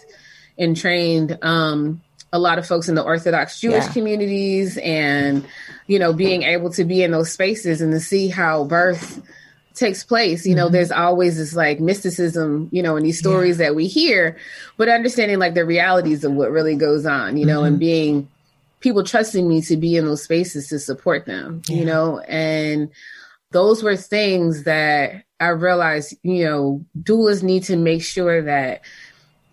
and 0.57 0.77
trained 0.77 1.37
um 1.41 2.01
a 2.31 2.39
lot 2.39 2.57
of 2.57 2.65
folks 2.65 2.87
in 2.87 2.95
the 2.95 3.03
Orthodox 3.03 3.59
Jewish 3.59 3.83
Yeah. 3.83 3.91
communities 3.91 4.77
and, 4.77 5.45
you 5.87 5.99
know, 5.99 6.13
being 6.13 6.43
able 6.43 6.69
to 6.71 6.85
be 6.85 7.03
in 7.03 7.11
those 7.11 7.33
spaces 7.33 7.81
and 7.81 7.91
to 7.91 7.99
see 7.99 8.29
how 8.29 8.63
birth 8.63 9.21
takes 9.73 10.05
place. 10.05 10.45
You 10.45 10.55
know, 10.55 10.67
Mm-hmm. 10.67 10.73
there's 10.73 10.91
always 10.93 11.35
this 11.35 11.53
like 11.53 11.81
mysticism, 11.81 12.69
you 12.71 12.81
know, 12.81 12.95
in 12.95 13.03
these 13.03 13.19
stories 13.19 13.57
that 13.57 13.75
we 13.75 13.87
hear, 13.87 14.37
but 14.77 14.87
understanding 14.87 15.37
like 15.39 15.53
the 15.53 15.65
realities 15.65 16.23
of 16.23 16.31
what 16.31 16.49
really 16.51 16.77
goes 16.77 17.05
on, 17.05 17.35
you 17.35 17.45
know, 17.45 17.57
Mm-hmm. 17.57 17.67
and 17.67 17.79
being 17.79 18.29
people 18.81 19.03
trusting 19.03 19.47
me 19.47 19.61
to 19.61 19.77
be 19.77 19.95
in 19.95 20.05
those 20.05 20.23
spaces 20.23 20.67
to 20.69 20.79
support 20.79 21.25
them, 21.25 21.61
you 21.67 21.85
know, 21.85 22.19
and 22.27 22.89
those 23.51 23.83
were 23.83 23.95
things 23.95 24.63
that 24.63 25.23
I 25.39 25.49
realized, 25.49 26.15
you 26.23 26.43
know, 26.45 26.85
doulas 27.01 27.43
need 27.43 27.63
to 27.63 27.77
make 27.77 28.03
sure 28.03 28.41
that 28.41 28.81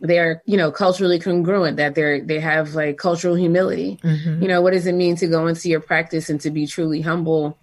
they're, 0.00 0.42
you 0.46 0.56
know, 0.56 0.70
culturally 0.70 1.18
congruent, 1.18 1.76
that 1.76 1.94
they're 1.94 2.20
they 2.20 2.40
have 2.40 2.74
like 2.74 2.98
cultural 2.98 3.34
humility. 3.34 3.98
Mm-hmm. 4.02 4.42
You 4.42 4.48
know, 4.48 4.60
what 4.62 4.72
does 4.72 4.86
it 4.86 4.94
mean 4.94 5.16
to 5.16 5.26
go 5.26 5.46
into 5.46 5.68
your 5.68 5.80
practice 5.80 6.30
and 6.30 6.40
to 6.42 6.50
be 6.50 6.66
truly 6.66 7.00
humble 7.00 7.58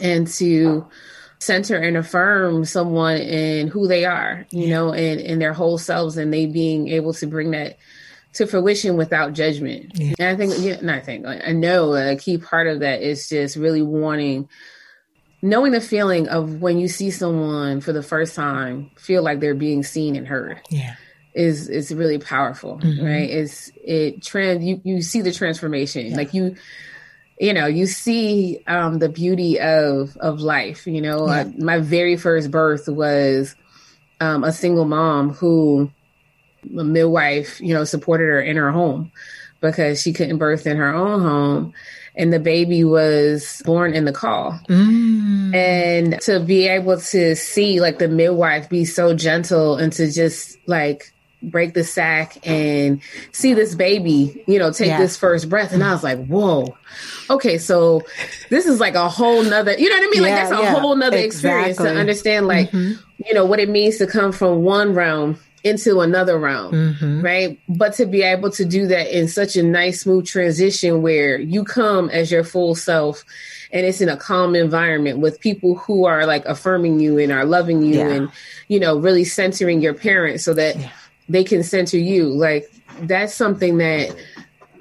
and 0.00 0.26
to 0.28 0.86
center 1.38 1.76
and 1.76 1.96
affirm 1.96 2.64
someone 2.64 3.16
in 3.16 3.68
who 3.68 3.88
they 3.88 4.04
are, 4.04 4.46
you 4.50 4.68
know, 4.68 4.92
and 4.92 5.20
in 5.20 5.38
their 5.38 5.54
whole 5.54 5.78
selves 5.78 6.16
and 6.16 6.32
they 6.32 6.46
being 6.46 6.88
able 6.88 7.14
to 7.14 7.26
bring 7.26 7.52
that 7.52 7.78
to 8.34 8.46
fruition 8.46 8.96
without 8.96 9.32
judgment. 9.32 9.92
And 10.18 10.28
I 10.28 10.36
think, 10.36 10.54
yeah, 10.64 10.80
not 10.82 10.96
I 10.96 11.00
think, 11.00 11.26
I 11.26 11.52
know 11.52 11.94
a 11.94 12.16
key 12.16 12.38
part 12.38 12.66
of 12.66 12.80
that 12.80 13.02
is 13.02 13.28
just 13.28 13.56
really 13.56 13.82
wanting, 13.82 14.48
knowing 15.42 15.72
the 15.72 15.80
feeling 15.80 16.28
of 16.28 16.60
when 16.60 16.78
you 16.78 16.88
see 16.88 17.10
someone 17.10 17.80
for 17.80 17.92
the 17.92 18.02
first 18.02 18.34
time, 18.34 18.90
feel 18.98 19.22
like 19.22 19.40
they're 19.40 19.54
being 19.54 19.82
seen 19.82 20.16
and 20.16 20.26
heard 20.28 20.60
Yeah. 20.70 20.94
is 21.34 21.68
is 21.68 21.92
really 21.92 22.18
powerful, 22.18 22.80
right? 22.82 23.30
It's 23.30 23.70
it 23.76 24.22
trans 24.22 24.64
you 24.64 24.80
you 24.84 25.02
see 25.02 25.22
the 25.22 25.32
transformation, 25.32 26.14
like 26.14 26.34
you 26.34 26.56
you 27.38 27.52
know 27.54 27.66
you 27.66 27.86
see 27.86 28.60
um 28.66 28.98
the 28.98 29.08
beauty 29.08 29.58
of 29.60 30.16
of 30.18 30.40
life. 30.40 30.86
You 30.86 31.00
know, 31.00 31.26
Yeah. 31.26 31.40
uh, 31.40 31.44
my 31.58 31.78
very 31.78 32.16
first 32.16 32.50
birth 32.50 32.88
was 32.88 33.56
um 34.20 34.44
a 34.44 34.52
single 34.52 34.84
mom 34.84 35.30
who 35.30 35.92
midwife, 36.64 37.60
you 37.60 37.74
know, 37.74 37.84
supported 37.84 38.24
her 38.24 38.40
in 38.40 38.56
her 38.56 38.70
home 38.70 39.10
because 39.60 40.00
she 40.00 40.12
couldn't 40.12 40.38
birth 40.38 40.66
in 40.66 40.76
her 40.76 40.94
own 40.94 41.20
home. 41.20 41.74
And 42.16 42.32
the 42.32 42.40
baby 42.40 42.82
was 42.82 43.62
born 43.64 43.94
in 43.94 44.04
the 44.04 44.12
call. 44.12 44.58
Mm. 44.68 45.54
And 45.54 46.20
to 46.22 46.40
be 46.40 46.66
able 46.66 46.98
to 47.00 47.36
see 47.36 47.80
like 47.80 47.98
the 47.98 48.08
midwife 48.08 48.68
be 48.68 48.84
so 48.84 49.14
gentle 49.14 49.76
and 49.76 49.92
to 49.94 50.10
just 50.10 50.58
like 50.66 51.12
break 51.42 51.72
the 51.72 51.84
sack 51.84 52.36
and 52.46 53.00
see 53.32 53.54
this 53.54 53.74
baby, 53.74 54.42
you 54.46 54.58
know, 54.58 54.72
take 54.72 54.88
Yeah. 54.88 54.98
this 54.98 55.16
first 55.16 55.48
breath. 55.48 55.72
And 55.72 55.82
I 55.82 55.92
was 55.92 56.02
like, 56.02 56.26
whoa, 56.26 56.76
okay, 57.30 57.56
so 57.58 58.02
this 58.50 58.66
is 58.66 58.80
like 58.80 58.94
a 58.96 59.08
whole 59.08 59.42
nother, 59.42 59.72
you 59.78 59.88
know 59.88 59.96
what 59.96 60.04
I 60.04 60.10
mean? 60.10 60.22
Like 60.22 60.34
that's 60.34 60.50
a 60.50 60.62
yeah. 60.62 60.78
whole 60.80 60.96
nother 60.96 61.16
experience 61.16 61.78
to 61.78 61.84
Exactly. 61.84 61.90
Mm-hmm. 61.90 62.00
understand 62.00 62.46
like, 62.46 62.72
you 62.72 63.34
know, 63.34 63.46
what 63.46 63.60
it 63.60 63.70
means 63.70 63.98
to 63.98 64.06
come 64.06 64.32
from 64.32 64.62
one 64.62 64.92
realm 64.94 65.38
into 65.62 66.00
another 66.00 66.38
realm, 66.38 66.72
Mm-hmm. 66.72 67.22
right? 67.22 67.60
But 67.68 67.94
to 67.94 68.06
be 68.06 68.22
able 68.22 68.50
to 68.52 68.64
do 68.64 68.86
that 68.88 69.16
in 69.16 69.28
such 69.28 69.56
a 69.56 69.62
nice, 69.62 70.02
smooth 70.02 70.26
transition 70.26 71.02
where 71.02 71.38
you 71.38 71.64
come 71.64 72.08
as 72.10 72.30
your 72.32 72.44
full 72.44 72.74
self 72.74 73.24
and 73.72 73.86
it's 73.86 74.00
in 74.00 74.08
a 74.08 74.16
calm 74.16 74.54
environment 74.56 75.18
with 75.18 75.38
people 75.40 75.76
who 75.76 76.04
are 76.06 76.26
like 76.26 76.44
affirming 76.46 76.98
you 76.98 77.18
and 77.18 77.30
are 77.30 77.44
loving 77.44 77.82
you 77.82 77.96
Yeah. 77.98 78.08
and, 78.08 78.28
you 78.68 78.80
know, 78.80 78.98
really 78.98 79.24
centering 79.24 79.80
your 79.80 79.94
parents 79.94 80.44
so 80.44 80.54
that 80.54 80.76
they 81.28 81.44
can 81.44 81.62
center 81.62 81.98
you. 81.98 82.24
Like 82.26 82.68
that's 83.02 83.34
something 83.34 83.76
that 83.78 84.16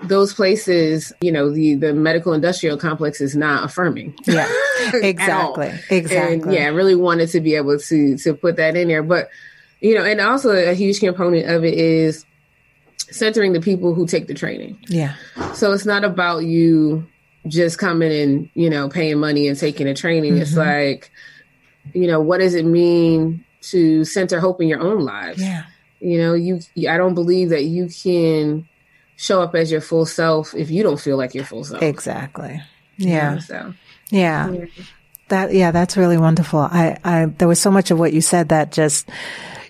those 0.04 0.34
places, 0.34 1.12
you 1.22 1.32
know, 1.32 1.50
the 1.52 1.76
the 1.76 1.94
medical 1.94 2.32
industrial 2.34 2.78
complex 2.78 3.20
is 3.22 3.36
not 3.36 3.64
affirming. 3.66 4.14
Yeah. 4.26 4.48
Exactly. 4.94 5.74
Exactly. 5.90 6.34
And 6.42 6.54
yeah, 6.54 6.64
I 6.64 6.68
really 6.70 6.96
wanted 6.96 7.28
to 7.32 7.42
be 7.42 7.56
able 7.56 7.78
to 7.78 8.18
to 8.20 8.34
put 8.34 8.56
that 8.56 8.78
in 8.78 8.88
there. 8.88 9.04
But 9.04 9.30
you 9.82 9.96
know, 9.96 10.04
and 10.04 10.20
also 10.20 10.50
a 10.52 10.74
huge 10.74 11.00
component 11.00 11.50
of 11.50 11.64
it 11.64 11.74
is 11.74 12.26
centering 13.12 13.54
the 13.54 13.62
people 13.62 13.94
who 13.94 14.06
take 14.06 14.28
the 14.28 14.34
training. 14.34 14.78
Yeah. 14.88 15.16
So 15.54 15.72
it's 15.72 15.86
not 15.86 16.04
about 16.04 16.40
you 16.40 17.08
just 17.48 17.78
coming 17.78 18.12
and, 18.12 18.50
you 18.54 18.70
know, 18.70 18.90
paying 18.90 19.20
money 19.20 19.48
and 19.48 19.58
taking 19.58 19.88
a 19.88 19.94
training. 19.94 20.38
It's 20.38 20.52
mm-hmm. 20.52 20.60
like, 20.60 21.12
you 21.94 22.08
know, 22.08 22.20
what 22.20 22.40
does 22.40 22.56
it 22.56 22.66
mean 22.66 23.46
to 23.62 24.06
center 24.06 24.40
hope 24.40 24.62
in 24.62 24.68
your 24.68 24.82
own 24.82 25.02
lives? 25.02 25.42
Yeah. 25.42 25.64
You 26.00 26.18
know, 26.18 26.34
you 26.34 26.60
I 26.90 26.98
don't 26.98 27.14
believe 27.14 27.50
that 27.50 27.66
you 27.66 27.90
can 27.90 28.68
show 29.16 29.42
up 29.42 29.56
as 29.56 29.72
your 29.72 29.82
full 29.82 30.06
self 30.06 30.54
if 30.54 30.70
you 30.70 30.84
don't 30.84 31.00
feel 31.00 31.18
like 31.18 31.34
your 31.34 31.46
full 31.46 31.64
self. 31.64 31.82
Exactly. 31.82 32.62
You 32.98 33.10
Yeah. 33.10 33.34
know, 33.34 33.40
So 33.40 33.74
Yeah. 34.10 34.52
Yeah. 34.52 34.66
That 35.30 35.54
yeah, 35.54 35.72
that's 35.72 35.96
really 35.96 36.18
wonderful. 36.18 36.60
I, 36.60 36.98
I 37.04 37.26
there 37.26 37.48
was 37.48 37.60
so 37.60 37.70
much 37.70 37.92
of 37.92 38.00
what 38.00 38.14
you 38.14 38.22
said 38.22 38.50
that 38.50 38.72
just 38.72 39.08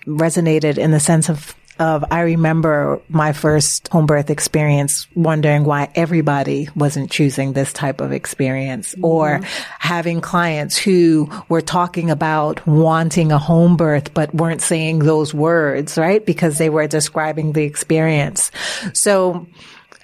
resonated 0.06 0.78
in 0.78 0.90
the 0.90 1.00
sense 1.00 1.28
of 1.28 1.54
of 1.80 2.04
I 2.10 2.20
remember 2.20 3.00
my 3.08 3.32
first 3.32 3.88
home 3.88 4.04
birth 4.04 4.28
experience 4.28 5.06
wondering 5.14 5.64
why 5.64 5.90
everybody 5.94 6.68
wasn't 6.76 7.10
choosing 7.10 7.54
this 7.54 7.72
type 7.72 8.02
of 8.02 8.12
experience 8.12 8.92
mm-hmm. 8.92 9.04
or 9.06 9.40
having 9.78 10.20
clients 10.20 10.76
who 10.76 11.30
were 11.48 11.62
talking 11.62 12.10
about 12.10 12.64
wanting 12.66 13.32
a 13.32 13.38
home 13.38 13.78
birth 13.78 14.12
but 14.12 14.32
weren't 14.34 14.60
saying 14.60 14.98
those 14.98 15.32
words, 15.32 15.96
right? 15.96 16.24
Because 16.24 16.58
they 16.58 16.68
were 16.68 16.86
describing 16.86 17.54
the 17.54 17.64
experience. 17.64 18.52
So 18.92 19.46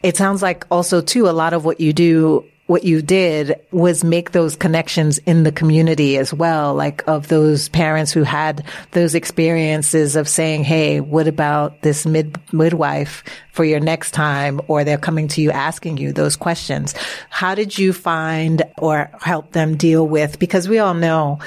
it 0.02 0.16
sounds 0.16 0.40
like 0.40 0.64
also 0.70 1.02
too 1.02 1.28
a 1.28 1.30
lot 1.30 1.52
of 1.52 1.66
what 1.66 1.78
you 1.78 1.92
do 1.92 2.46
what 2.66 2.84
you 2.84 3.02
did 3.02 3.60
was 3.70 4.02
make 4.02 4.32
those 4.32 4.56
connections 4.56 5.18
in 5.18 5.42
the 5.44 5.52
community 5.52 6.16
as 6.16 6.34
well 6.34 6.74
like 6.74 7.06
of 7.06 7.28
those 7.28 7.68
parents 7.68 8.12
who 8.12 8.22
had 8.22 8.64
those 8.92 9.14
experiences 9.14 10.16
of 10.16 10.28
saying 10.28 10.64
hey 10.64 11.00
what 11.00 11.28
about 11.28 11.80
this 11.82 12.04
mid 12.06 12.38
midwife 12.52 13.22
for 13.56 13.64
your 13.64 13.80
next 13.80 14.12
time? 14.12 14.60
Or 14.68 14.84
they're 14.84 14.98
coming 14.98 15.28
to 15.28 15.40
you 15.40 15.50
asking 15.50 15.96
you 15.96 16.12
those 16.12 16.36
questions. 16.36 16.94
How 17.30 17.54
did 17.54 17.76
you 17.76 17.92
find 17.92 18.62
or 18.76 19.10
help 19.20 19.52
them 19.52 19.76
deal 19.76 20.06
with 20.06 20.38
because 20.38 20.68
we 20.68 20.78
all 20.78 20.94
know 20.94 21.40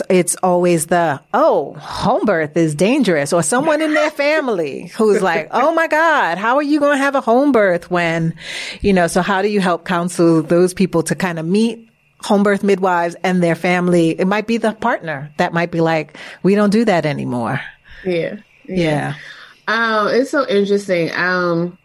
it's, 0.00 0.02
it's 0.10 0.36
always 0.42 0.86
the, 0.86 1.20
oh, 1.34 1.74
home 1.74 2.24
birth 2.24 2.56
is 2.56 2.74
dangerous 2.74 3.32
or 3.32 3.42
someone 3.42 3.80
in 3.80 3.94
their 3.94 4.10
family 4.10 4.86
who's 4.96 5.22
like, 5.22 5.48
oh 5.52 5.74
my 5.74 5.86
God, 5.86 6.38
how 6.38 6.56
are 6.56 6.62
you 6.62 6.80
going 6.80 6.96
to 6.96 7.02
have 7.02 7.14
a 7.14 7.20
home 7.20 7.52
birth 7.52 7.90
when, 7.90 8.34
you 8.80 8.92
know, 8.92 9.06
so 9.06 9.22
how 9.22 9.42
do 9.42 9.48
you 9.48 9.60
help 9.60 9.84
counsel 9.84 10.42
those 10.42 10.74
people 10.74 11.02
to 11.04 11.14
kind 11.14 11.38
of 11.38 11.46
meet 11.46 11.88
home 12.20 12.42
birth 12.42 12.62
midwives 12.62 13.16
and 13.22 13.42
their 13.42 13.54
family? 13.54 14.10
It 14.10 14.26
might 14.26 14.46
be 14.46 14.56
the 14.56 14.72
partner 14.72 15.30
that 15.38 15.52
might 15.52 15.70
be 15.70 15.80
like, 15.80 16.16
we 16.42 16.54
don't 16.54 16.70
do 16.70 16.84
that 16.84 17.06
anymore. 17.06 17.60
yeah. 18.04 18.36
Yeah. 18.68 19.14
Um, 19.68 20.08
it's 20.08 20.30
so 20.30 20.46
interesting. 20.48 21.10
Um, 21.12 21.78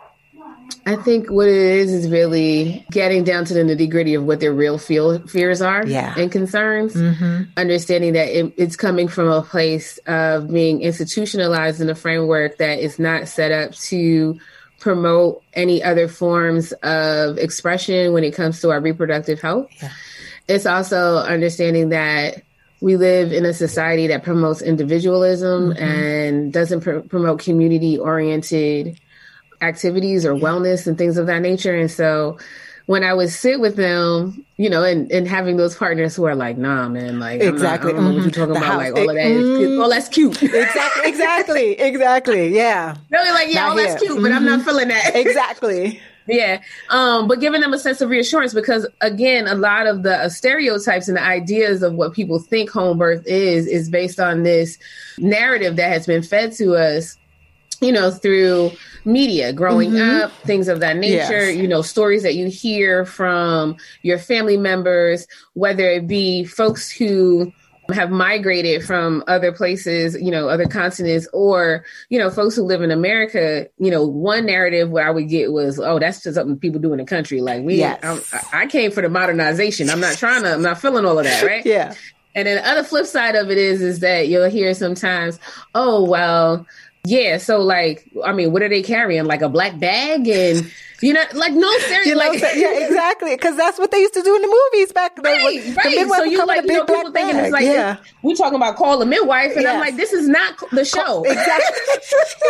I 0.85 0.95
think 0.95 1.29
what 1.29 1.47
it 1.47 1.55
is 1.55 1.93
is 1.93 2.09
really 2.09 2.85
getting 2.91 3.23
down 3.23 3.45
to 3.45 3.53
the 3.53 3.61
nitty 3.61 3.89
gritty 3.89 4.15
of 4.15 4.23
what 4.23 4.39
their 4.39 4.53
real 4.53 4.77
feel, 4.77 5.19
fears 5.27 5.61
are 5.61 5.85
Yeah. 5.85 6.13
and 6.17 6.31
concerns. 6.31 6.93
Mm-hmm. 6.93 7.43
Understanding 7.57 8.13
that 8.13 8.29
it, 8.29 8.53
it's 8.57 8.75
coming 8.75 9.07
from 9.07 9.27
a 9.29 9.41
place 9.41 9.99
of 10.07 10.51
being 10.51 10.81
institutionalized 10.81 11.81
in 11.81 11.89
a 11.89 11.95
framework 11.95 12.57
that 12.57 12.79
is 12.79 12.97
not 12.99 13.27
set 13.27 13.51
up 13.51 13.73
to 13.73 14.39
promote 14.79 15.43
any 15.53 15.83
other 15.83 16.07
forms 16.07 16.71
of 16.83 17.37
expression 17.37 18.13
when 18.13 18.23
it 18.23 18.33
comes 18.33 18.59
to 18.61 18.71
our 18.71 18.81
reproductive 18.81 19.39
health. 19.39 19.69
It's 20.47 20.65
also 20.65 21.17
understanding 21.17 21.89
that 21.89 22.41
we 22.81 22.97
live 22.97 23.31
in 23.31 23.45
a 23.45 23.53
society 23.53 24.07
that 24.07 24.23
promotes 24.23 24.61
individualism 24.61 25.69
mm-hmm. 25.69 25.83
and 25.83 26.51
doesn't 26.51 26.81
pr- 26.81 26.99
promote 27.01 27.39
community 27.39 27.99
oriented 27.99 28.99
activities 29.61 30.25
or 30.25 30.33
wellness 30.33 30.87
and 30.87 30.97
things 30.97 31.17
of 31.17 31.27
that 31.27 31.39
nature. 31.41 31.75
And 31.75 31.89
so 31.89 32.37
when 32.87 33.03
I 33.03 33.13
would 33.13 33.29
sit 33.29 33.59
with 33.59 33.75
them, 33.75 34.43
you 34.57 34.69
know, 34.69 34.83
and, 34.83 35.09
and 35.11 35.27
having 35.27 35.55
those 35.57 35.75
partners 35.75 36.15
who 36.15 36.25
are 36.25 36.35
like, 36.35 36.57
nah, 36.57 36.89
man, 36.89 37.19
like, 37.19 37.41
Exactly. 37.41 37.93
Not, 37.93 37.99
I 37.99 38.03
don't 38.03 38.11
know 38.15 38.15
what 38.17 38.23
you're 38.23 38.31
Mhm. 38.31 38.33
talking 38.33 38.53
The 38.53 38.59
about. 38.59 38.65
house- 38.65 38.77
Like, 38.79 38.95
all 38.95 39.09
of 39.09 39.15
that 39.15 39.25
it- 39.27 39.31
is 39.37 39.57
cute. 39.59 39.79
Oh, 39.81 39.89
that's 39.89 40.09
cute. 40.09 40.43
Exactly. 40.43 41.09
Exactly. 41.09 41.71
Exactly. 41.79 42.55
Yeah. 42.55 42.95
really 43.11 43.29
like, 43.31 43.47
yeah, 43.53 43.61
Not 43.61 43.69
all 43.71 43.75
that's 43.77 44.01
here. 44.01 44.09
cute, 44.11 44.21
but 44.21 44.31
I'm 44.31 44.45
not 44.45 44.65
feeling 44.65 44.87
that. 44.89 45.15
Exactly. 45.15 46.01
Yeah. 46.27 46.61
Um, 46.89 47.27
but 47.27 47.39
giving 47.39 47.61
them 47.61 47.73
a 47.73 47.79
sense 47.79 47.99
of 48.01 48.09
reassurance 48.09 48.53
because 48.53 48.87
again, 49.01 49.47
a 49.47 49.55
lot 49.55 49.87
of 49.87 50.03
the 50.03 50.15
uh, 50.17 50.29
stereotypes 50.29 51.07
and 51.07 51.17
the 51.17 51.23
ideas 51.23 51.81
of 51.81 51.93
what 51.95 52.13
people 52.13 52.37
think 52.39 52.69
home 52.69 52.97
birth 52.99 53.23
is, 53.25 53.65
is 53.67 53.89
based 53.89 54.19
on 54.19 54.43
this 54.43 54.77
narrative 55.17 55.75
that 55.77 55.89
has 55.91 56.05
been 56.05 56.21
fed 56.21 56.51
to 56.53 56.75
us, 56.75 57.17
you 57.81 57.91
know, 57.91 58.11
through 58.11 58.71
media 59.03 59.51
growing 59.51 59.91
mm-hmm. 59.91 60.23
up, 60.23 60.31
things 60.45 60.67
of 60.67 60.79
that 60.79 60.97
nature, 60.97 61.49
Yes. 61.49 61.57
you 61.57 61.67
know, 61.67 61.81
stories 61.81 62.23
that 62.23 62.35
you 62.35 62.47
hear 62.47 63.05
from 63.05 63.75
your 64.03 64.19
family 64.19 64.57
members, 64.57 65.27
whether 65.53 65.89
it 65.89 66.07
be 66.07 66.45
folks 66.45 66.91
who 66.91 67.51
have 67.91 68.11
migrated 68.11 68.83
from 68.83 69.23
other 69.27 69.51
places, 69.51 70.15
you 70.21 70.31
know, 70.31 70.47
other 70.47 70.67
continents, 70.67 71.27
or, 71.33 71.83
you 72.09 72.19
know, 72.19 72.29
folks 72.29 72.55
who 72.55 72.61
live 72.61 72.81
in 72.83 72.91
America, 72.91 73.67
you 73.79 73.91
know, 73.91 74.05
one 74.05 74.45
narrative 74.45 74.91
what 74.91 75.03
I 75.03 75.11
would 75.11 75.27
get 75.27 75.51
was, 75.51 75.79
oh, 75.79 75.99
that's 75.99 76.23
just 76.23 76.35
something 76.35 76.57
people 76.57 76.79
do 76.79 76.93
in 76.93 76.99
the 76.99 77.05
country. 77.05 77.41
Like 77.41 77.63
we, 77.63 77.77
yes. 77.77 78.33
I 78.53 78.67
came 78.67 78.91
for 78.91 79.01
the 79.01 79.09
modernization. 79.09 79.89
I'm 79.89 79.99
not 79.99 80.15
trying 80.15 80.43
to, 80.43 80.53
I'm 80.53 80.61
not 80.61 80.79
feeling 80.79 81.05
all 81.05 81.17
of 81.17 81.25
that, 81.25 81.43
right? 81.43 81.65
yeah. 81.65 81.95
And 82.33 82.47
then 82.47 82.57
the 82.57 82.69
other 82.69 82.83
flip 82.83 83.07
side 83.07 83.35
of 83.35 83.51
it 83.51 83.57
is, 83.57 83.81
is 83.81 83.99
that 83.99 84.29
you'll 84.29 84.49
hear 84.49 84.73
sometimes, 84.73 85.37
oh, 85.75 86.03
well, 86.07 86.65
yeah. 87.05 87.37
So 87.37 87.59
like, 87.61 88.09
I 88.23 88.33
mean, 88.33 88.51
what 88.51 88.61
are 88.61 88.69
they 88.69 88.83
carrying? 88.83 89.25
Like 89.25 89.41
a 89.41 89.49
black 89.49 89.79
bag 89.79 90.27
and 90.27 90.71
you 91.01 91.13
know, 91.13 91.23
like 91.33 91.53
no 91.53 91.69
seriously, 91.79 92.11
you 92.11 92.15
know, 92.15 92.29
like 92.29 92.41
yeah, 92.55 92.85
exactly, 92.85 93.35
because 93.35 93.57
that's 93.57 93.79
what 93.79 93.91
they 93.91 93.97
used 93.97 94.13
to 94.13 94.21
do 94.21 94.35
in 94.35 94.41
the 94.41 94.47
movies 94.47 94.91
back 94.91 95.15
then. 95.15 95.23
Right, 95.23 95.63
the 95.63 95.73
right. 95.73 95.83
So 95.83 96.23
you 96.23 96.45
like, 96.45 96.61
you 96.61 96.67
know, 96.67 96.85
people 96.85 97.11
thinking 97.11 97.37
it's 97.37 97.51
like 97.51 97.63
yeah. 97.63 97.97
we're 98.21 98.35
talking 98.35 98.55
about 98.55 98.75
call 98.75 99.01
a 99.01 99.05
midwife, 99.05 99.53
and 99.53 99.63
yes. 99.63 99.73
I'm 99.73 99.79
like, 99.79 99.95
this 99.95 100.13
is 100.13 100.27
not 100.27 100.55
the 100.71 100.85
show. 100.85 101.25
Exactly. 101.41 101.77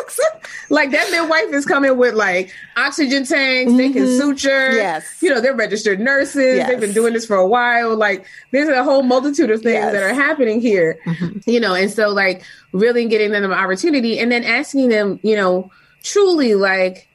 like 0.69 0.91
that 0.91 1.09
midwife 1.11 1.53
is 1.53 1.65
coming 1.65 1.97
with 1.97 2.13
like 2.13 2.51
oxygen 2.75 3.25
tanks. 3.25 3.69
Mm-hmm. 3.69 3.77
They 3.77 3.91
can 3.91 4.03
mm-hmm. 4.03 4.17
suture. 4.17 4.73
Yes. 4.73 5.21
You 5.21 5.29
know, 5.29 5.39
they're 5.39 5.55
registered 5.55 5.99
nurses. 5.99 6.57
Yes. 6.57 6.67
They've 6.67 6.79
been 6.79 6.93
doing 6.93 7.13
this 7.13 7.25
for 7.25 7.37
a 7.37 7.47
while. 7.47 7.95
Like 7.95 8.25
there's 8.51 8.69
a 8.69 8.83
whole 8.83 9.03
multitude 9.03 9.49
of 9.49 9.61
things 9.61 9.73
yes. 9.73 9.93
that 9.93 10.03
are 10.03 10.13
happening 10.13 10.61
here. 10.61 10.99
Mm-hmm. 11.05 11.49
You 11.49 11.59
know, 11.59 11.73
and 11.73 11.91
so 11.91 12.09
like 12.09 12.43
really 12.73 13.07
getting 13.07 13.31
them 13.31 13.43
an 13.43 13.51
opportunity, 13.51 14.19
and 14.19 14.31
then 14.31 14.43
asking 14.43 14.89
them, 14.89 15.19
you 15.23 15.35
know, 15.35 15.71
truly 16.03 16.55
like 16.55 17.07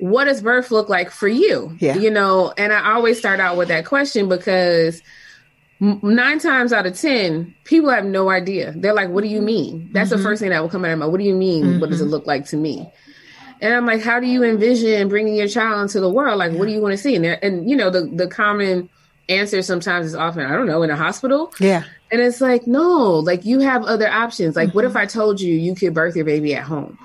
what 0.00 0.24
does 0.24 0.42
birth 0.42 0.70
look 0.70 0.88
like 0.88 1.10
for 1.10 1.28
you? 1.28 1.76
Yeah. 1.78 1.96
You 1.96 2.10
know, 2.10 2.52
and 2.56 2.72
I 2.72 2.94
always 2.94 3.18
start 3.18 3.38
out 3.40 3.56
with 3.56 3.68
that 3.68 3.84
question 3.84 4.28
because 4.28 5.02
nine 5.80 6.38
times 6.38 6.72
out 6.72 6.86
of 6.86 6.98
10, 6.98 7.54
people 7.64 7.90
have 7.90 8.04
no 8.04 8.30
idea. 8.30 8.72
They're 8.76 8.94
like, 8.94 9.10
what 9.10 9.22
do 9.22 9.28
you 9.28 9.40
mean? 9.40 9.90
That's 9.92 10.10
mm-hmm. 10.10 10.18
the 10.18 10.22
first 10.22 10.40
thing 10.40 10.50
that 10.50 10.60
will 10.60 10.68
come 10.68 10.84
out 10.84 10.92
of 10.92 10.98
my 10.98 11.06
What 11.06 11.18
do 11.18 11.24
you 11.24 11.34
mean? 11.34 11.64
Mm-hmm. 11.64 11.80
What 11.80 11.90
does 11.90 12.00
it 12.00 12.04
mm-hmm. 12.04 12.12
look 12.12 12.26
like 12.26 12.46
to 12.46 12.56
me? 12.56 12.90
And 13.62 13.74
I'm 13.74 13.84
like, 13.84 14.00
how 14.00 14.20
do 14.20 14.26
you 14.26 14.42
envision 14.42 15.08
bringing 15.08 15.34
your 15.34 15.48
child 15.48 15.82
into 15.82 16.00
the 16.00 16.08
world? 16.08 16.38
Like, 16.38 16.52
yeah. 16.52 16.58
what 16.58 16.66
do 16.66 16.72
you 16.72 16.80
want 16.80 16.92
to 16.92 16.98
see? 16.98 17.14
And, 17.14 17.26
and 17.26 17.68
you 17.68 17.76
know, 17.76 17.90
the, 17.90 18.02
the 18.06 18.26
common 18.26 18.88
answer 19.28 19.62
sometimes 19.62 20.06
is 20.06 20.14
often, 20.14 20.44
I 20.46 20.52
don't 20.52 20.66
know, 20.66 20.82
in 20.82 20.90
a 20.90 20.96
hospital. 20.96 21.52
Yeah. 21.60 21.84
And 22.10 22.20
it's 22.20 22.40
like, 22.40 22.66
no, 22.66 23.18
like 23.18 23.44
you 23.44 23.60
have 23.60 23.84
other 23.84 24.10
options. 24.10 24.56
Like, 24.56 24.68
mm-hmm. 24.68 24.76
what 24.78 24.84
if 24.86 24.96
I 24.96 25.06
told 25.06 25.40
you 25.40 25.54
you 25.54 25.74
could 25.74 25.94
birth 25.94 26.16
your 26.16 26.24
baby 26.24 26.54
at 26.54 26.64
home? 26.64 26.98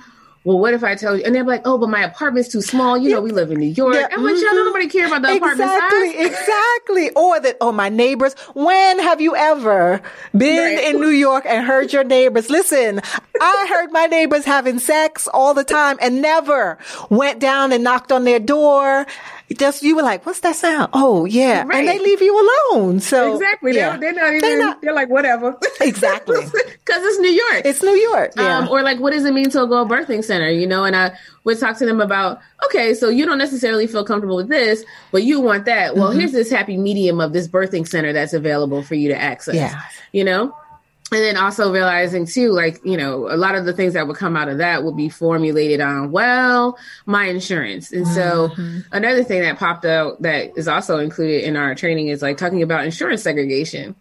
Well, 0.46 0.60
what 0.60 0.76
if 0.76 0.84
I 0.84 0.94
tell 0.94 1.18
you? 1.18 1.24
And 1.26 1.34
they're 1.34 1.44
like, 1.44 1.64
oh, 1.66 1.80
but 1.80 1.90
my 1.90 2.04
apartment's 2.04 2.50
too 2.50 2.62
small. 2.62 3.00
You 3.00 3.10
know, 3.10 3.20
we 3.20 3.32
live 3.32 3.50
in 3.50 3.60
New 3.60 3.66
York. 3.66 3.96
Yeah. 3.96 4.08
I'm 4.12 4.24
like, 4.24 4.36
y'all, 4.36 4.44
mm-hmm. 4.44 4.56
nobody 4.58 4.88
care 4.88 5.08
about 5.08 5.24
the 5.24 5.38
apartment 5.38 5.72
exactly, 5.72 6.14
size. 6.14 6.26
Exactly. 6.28 7.10
Or 7.16 7.40
that, 7.40 7.58
oh, 7.62 7.72
my 7.72 7.90
neighbors. 7.90 8.36
When 8.54 9.00
have 9.00 9.20
you 9.20 9.36
ever 9.36 10.04
been 10.38 10.76
right. 10.76 10.84
in 10.86 11.02
New 11.02 11.10
York 11.10 11.46
and 11.48 11.66
heard 11.66 11.92
your 11.92 12.04
neighbors? 12.04 12.52
Listen, 12.52 13.02
I 13.42 13.68
heard 13.70 13.92
my 13.92 14.06
neighbors 14.06 14.46
having 14.46 14.78
sex 14.78 15.28
all 15.34 15.56
the 15.56 15.64
time 15.64 15.98
and 16.00 16.22
never 16.22 16.78
went 17.10 17.40
down 17.40 17.72
and 17.72 17.84
knocked 17.84 18.12
on 18.12 18.24
their 18.24 18.40
door 18.40 19.08
just 19.54 19.84
you 19.84 19.96
were 19.96 20.02
like, 20.02 20.26
"What's 20.26 20.40
that 20.40 20.56
sound?" 20.56 20.90
Oh, 20.94 21.26
yeah, 21.26 21.64
right. 21.64 21.80
and 21.80 21.88
they 21.88 22.00
leave 22.00 22.22
you 22.22 22.34
alone. 22.74 23.00
So 23.00 23.34
exactly, 23.34 23.76
yeah. 23.76 23.98
they're, 23.98 24.14
they're 24.14 24.14
not 24.14 24.30
even. 24.30 24.42
They're, 24.42 24.58
not, 24.58 24.82
they're 24.82 24.94
like, 24.94 25.10
whatever. 25.10 25.58
Exactly, 25.82 26.42
because 26.46 27.04
it's 27.04 27.20
New 27.20 27.32
York. 27.32 27.62
It's 27.64 27.84
New 27.84 27.96
York. 27.96 28.32
Yeah. 28.36 28.60
Um, 28.60 28.70
or 28.70 28.82
like, 28.82 29.00
what 29.00 29.12
does 29.12 29.26
it 29.26 29.34
mean 29.34 29.50
to 29.52 29.68
go 29.68 29.82
a 29.82 29.86
birthing 29.86 30.24
center? 30.24 30.50
You 30.50 30.66
know, 30.66 30.84
and 30.84 30.96
I 30.96 31.16
would 31.44 31.60
talk 31.60 31.78
to 31.78 31.86
them 31.86 32.02
about, 32.02 32.40
okay, 32.66 32.96
so 32.96 33.10
you 33.10 33.26
don't 33.26 33.38
necessarily 33.38 33.86
feel 33.86 34.04
comfortable 34.04 34.36
with 34.36 34.50
this, 34.50 34.84
but 35.12 35.24
you 35.24 35.40
want 35.40 35.66
that. 35.66 35.96
Well, 35.96 36.10
mm-hmm. 36.10 36.20
here's 36.20 36.32
this 36.32 36.50
happy 36.50 36.78
medium 36.78 37.20
of 37.20 37.34
this 37.34 37.48
birthing 37.48 37.88
center 37.88 38.14
that's 38.14 38.34
available 38.34 38.82
for 38.82 38.96
you 38.96 39.10
to 39.10 39.20
access. 39.20 39.56
Yeah, 39.56 39.80
you 40.12 40.24
know 40.24 40.56
and 41.12 41.22
then 41.22 41.38
also 41.38 41.72
realizing 41.72 42.26
too 42.26 42.52
like 42.52 42.84
you 42.84 42.98
know 42.98 43.32
a 43.32 43.38
lot 43.38 43.56
of 43.56 43.66
the 43.66 43.74
things 43.74 43.94
that 43.94 44.08
would 44.08 44.16
come 44.16 44.36
out 44.36 44.48
of 44.48 44.58
that 44.58 44.84
would 44.84 44.98
be 44.98 45.10
formulated 45.10 45.80
on 45.80 46.12
well 46.12 46.78
my 47.06 47.26
insurance 47.26 47.92
and 47.92 48.08
so 48.08 48.50
mm-hmm. 48.50 48.80
another 48.92 49.24
thing 49.24 49.42
that 49.42 49.58
popped 49.58 49.86
out 49.86 50.22
that 50.22 50.52
is 50.58 50.68
also 50.68 50.98
included 50.98 51.44
in 51.44 51.56
our 51.56 51.76
training 51.76 52.08
is 52.08 52.22
like 52.22 52.38
talking 52.38 52.64
about 52.64 52.84
insurance 52.84 53.22
segregation 53.22 53.96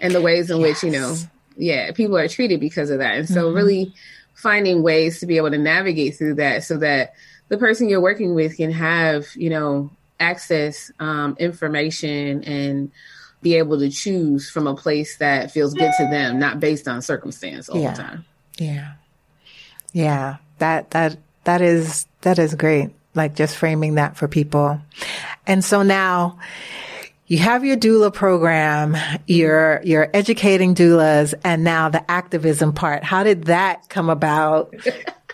and 0.00 0.14
the 0.14 0.20
ways 0.20 0.50
in 0.50 0.60
yes. 0.60 0.68
which 0.68 0.84
you 0.84 0.98
know 0.98 1.16
yeah 1.56 1.90
people 1.92 2.16
are 2.16 2.28
treated 2.28 2.60
because 2.60 2.90
of 2.90 2.98
that 2.98 3.16
and 3.16 3.28
so 3.28 3.46
mm-hmm. 3.46 3.56
really 3.56 3.94
finding 4.34 4.82
ways 4.82 5.20
to 5.20 5.26
be 5.26 5.36
able 5.36 5.50
to 5.50 5.58
navigate 5.58 6.16
through 6.16 6.34
that 6.34 6.62
so 6.62 6.76
that 6.76 7.14
the 7.48 7.58
person 7.58 7.88
you're 7.88 8.00
working 8.00 8.34
with 8.34 8.56
can 8.56 8.70
have 8.70 9.26
you 9.34 9.50
know 9.50 9.90
access 10.20 10.92
um, 11.00 11.36
information 11.40 12.44
and 12.44 12.92
be 13.44 13.54
able 13.56 13.78
to 13.78 13.90
choose 13.90 14.50
from 14.50 14.66
a 14.66 14.74
place 14.74 15.18
that 15.18 15.52
feels 15.52 15.74
good 15.74 15.92
to 15.98 16.04
them, 16.04 16.38
not 16.40 16.58
based 16.58 16.88
on 16.88 17.02
circumstance 17.02 17.68
all 17.68 17.78
yeah. 17.78 17.92
the 17.92 18.02
time. 18.02 18.24
Yeah. 18.58 18.92
Yeah. 19.92 20.36
That, 20.58 20.90
that, 20.92 21.18
that 21.44 21.60
is, 21.60 22.06
that 22.22 22.38
is 22.38 22.54
great. 22.54 22.90
Like 23.14 23.36
just 23.36 23.56
framing 23.56 23.96
that 23.96 24.16
for 24.16 24.26
people. 24.26 24.80
And 25.46 25.62
so 25.62 25.82
now 25.82 26.38
you 27.26 27.36
have 27.38 27.66
your 27.66 27.76
doula 27.76 28.12
program, 28.12 28.96
you're, 29.26 29.82
you're 29.84 30.10
educating 30.14 30.74
doulas 30.74 31.34
and 31.44 31.62
now 31.62 31.90
the 31.90 32.10
activism 32.10 32.72
part. 32.72 33.04
How 33.04 33.24
did 33.24 33.44
that 33.44 33.90
come 33.90 34.08
about? 34.08 34.74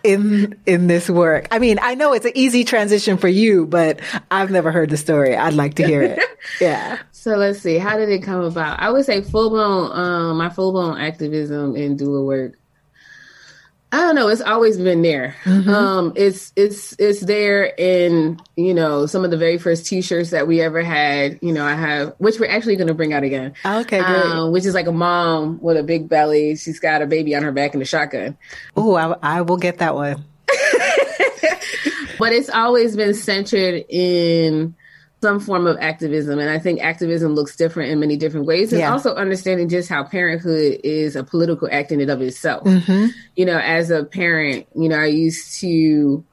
in 0.03 0.59
in 0.67 0.87
this 0.87 1.09
work? 1.09 1.49
I 1.51 1.59
mean, 1.59 1.79
I 1.81 1.95
know 1.95 2.13
it's 2.13 2.27
an 2.27 2.33
easy 2.35 2.65
transition 2.65 3.17
for 3.17 3.29
you, 3.29 3.67
but 3.67 4.01
I've 4.31 4.51
never 4.51 4.71
heard 4.71 4.91
the 4.91 4.97
story. 4.97 5.37
I'd 5.37 5.55
like 5.55 5.75
to 5.75 5.87
hear 5.87 6.03
it. 6.03 6.19
Yeah. 6.61 6.99
So 7.13 7.37
let's 7.37 7.61
see. 7.61 7.77
How 7.77 7.99
did 7.99 8.09
it 8.09 8.23
come 8.23 8.41
about? 8.43 8.81
I 8.81 8.91
would 8.91 9.05
say 9.05 9.21
full 9.21 9.51
blown, 9.51 9.93
um, 9.93 10.39
my 10.39 10.49
full 10.49 10.73
blown 10.73 10.99
activism 10.99 11.77
in 11.77 11.99
doula 11.99 12.25
work. 12.25 12.59
I 13.93 13.99
don't 13.99 14.15
know. 14.15 14.29
It's 14.29 14.41
always 14.41 14.79
been 14.79 15.03
there. 15.03 15.35
Mm-hmm. 15.45 15.69
Um, 15.69 16.13
it's 16.15 16.53
it's 16.55 16.95
it's 16.99 17.21
there 17.21 17.65
in 17.65 18.41
you 18.57 18.73
know 18.73 19.07
some 19.07 19.25
of 19.25 19.33
the 19.33 19.37
very 19.37 19.59
first 19.59 19.87
T-shirts 19.87 20.31
that 20.31 20.47
we 20.47 20.61
ever 20.61 20.81
had. 20.83 21.41
You 21.43 21.53
know, 21.53 21.65
I 21.65 21.75
have 21.75 22.15
which 22.19 22.39
we're 22.39 22.51
actually 22.51 22.77
going 22.77 22.87
to 22.87 22.95
bring 22.95 23.13
out 23.13 23.25
again. 23.25 23.55
Okay, 23.65 23.99
great. 23.99 24.23
Um, 24.23 24.53
which 24.53 24.65
is 24.65 24.75
like 24.75 24.87
a 24.87 24.93
mom 24.93 25.61
with 25.61 25.77
a 25.77 25.83
big 25.83 26.09
belly. 26.09 26.55
She's 26.55 26.79
got 26.79 27.03
a 27.03 27.07
baby 27.07 27.35
on 27.35 27.43
her 27.43 27.51
back 27.51 27.75
and 27.75 27.83
a 27.83 27.87
shotgun. 27.87 28.39
Oh, 28.77 28.95
I, 28.95 29.17
I 29.23 29.41
will 29.43 29.57
get 29.57 29.79
that 29.79 29.97
one. 29.97 30.25
but 32.19 32.33
it's 32.33 32.51
always 32.51 32.95
been 32.95 33.15
centered 33.15 33.85
in 33.89 34.77
some 35.21 35.39
form 35.39 35.67
of 35.67 35.77
activism. 35.81 36.39
And 36.39 36.49
I 36.49 36.59
think 36.59 36.81
activism 36.81 37.35
looks 37.35 37.55
different 37.55 37.91
in 37.91 38.01
many 38.01 38.17
different 38.17 38.47
ways. 38.47 38.73
And 38.73 38.81
yeah. 38.81 38.91
also 38.91 39.15
understanding 39.15 39.69
just 39.69 39.89
how 39.89 40.03
parenthood 40.05 40.81
is 40.83 41.15
a 41.15 41.23
political 41.23 41.69
act 41.71 41.93
in 41.93 42.01
and 42.01 42.11
of 42.11 42.23
itself. 42.23 42.65
Mm-hmm. 42.65 43.07
You 43.37 43.45
know, 43.45 43.59
as 43.59 43.91
a 43.91 44.05
parent, 44.05 44.67
you 44.75 44.89
know, 44.89 44.99
I 44.99 45.07
used 45.07 45.61
to, 45.61 46.25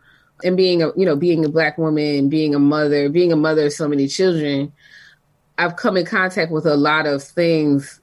and 0.44 0.56
being 0.56 0.82
a, 0.84 0.92
you 0.96 1.06
know, 1.06 1.16
being 1.16 1.44
a 1.44 1.50
black 1.50 1.78
woman, 1.78 2.30
being 2.30 2.56
a 2.56 2.60
mother, 2.60 3.10
being 3.10 3.34
a 3.34 3.36
mother 3.36 3.66
of 3.66 3.74
so 3.74 3.88
many 3.88 4.08
children, 4.08 4.72
I've 5.58 5.76
come 5.76 5.98
in 5.98 6.06
contact 6.06 6.52
with 6.52 6.66
a 6.66 6.78
lot 6.78 7.08
of 7.08 7.24
things 7.24 8.00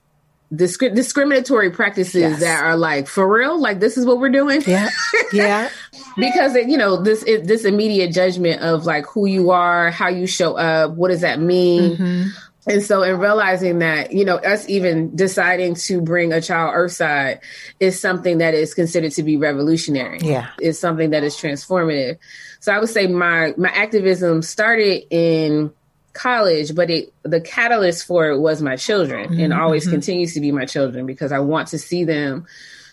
disc- 0.54 0.94
discriminatory 0.94 1.70
practices 1.70 2.14
yes. 2.14 2.40
that 2.40 2.62
are 2.62 2.76
like 2.76 3.06
for 3.06 3.30
real 3.30 3.60
like 3.60 3.80
this 3.80 3.96
is 3.96 4.06
what 4.06 4.18
we're 4.18 4.30
doing 4.30 4.62
yeah 4.66 4.88
yeah 5.32 5.68
because 6.16 6.54
it, 6.54 6.68
you 6.68 6.76
know 6.76 7.02
this 7.02 7.22
it, 7.24 7.46
this 7.46 7.64
immediate 7.64 8.12
judgment 8.12 8.60
of 8.62 8.86
like 8.86 9.06
who 9.06 9.26
you 9.26 9.50
are 9.50 9.90
how 9.90 10.08
you 10.08 10.26
show 10.26 10.56
up 10.56 10.92
what 10.92 11.08
does 11.08 11.20
that 11.22 11.40
mean 11.40 11.96
mm-hmm. 11.96 12.28
And 12.66 12.82
so, 12.82 13.02
in 13.02 13.18
realizing 13.18 13.80
that, 13.80 14.12
you 14.12 14.24
know, 14.24 14.36
us 14.36 14.68
even 14.68 15.14
deciding 15.14 15.74
to 15.74 16.00
bring 16.00 16.32
a 16.32 16.40
child 16.40 16.72
earthside 16.74 17.40
is 17.78 18.00
something 18.00 18.38
that 18.38 18.54
is 18.54 18.72
considered 18.72 19.12
to 19.12 19.22
be 19.22 19.36
revolutionary. 19.36 20.20
Yeah. 20.22 20.48
It's 20.58 20.78
something 20.78 21.10
that 21.10 21.24
is 21.24 21.36
transformative. 21.36 22.18
So 22.60 22.72
I 22.72 22.78
would 22.78 22.88
say 22.88 23.06
my, 23.06 23.52
my 23.58 23.68
activism 23.68 24.40
started 24.40 25.02
in 25.10 25.72
college, 26.14 26.74
but 26.74 26.90
it 26.90 27.12
the 27.22 27.40
catalyst 27.40 28.06
for 28.06 28.30
it 28.30 28.38
was 28.38 28.62
my 28.62 28.76
children 28.76 29.30
mm-hmm. 29.30 29.40
and 29.40 29.52
always 29.52 29.82
mm-hmm. 29.82 29.92
continues 29.92 30.34
to 30.34 30.40
be 30.40 30.52
my 30.52 30.64
children 30.64 31.04
because 31.06 31.32
I 31.32 31.40
want 31.40 31.68
to 31.68 31.78
see 31.78 32.04
them 32.04 32.46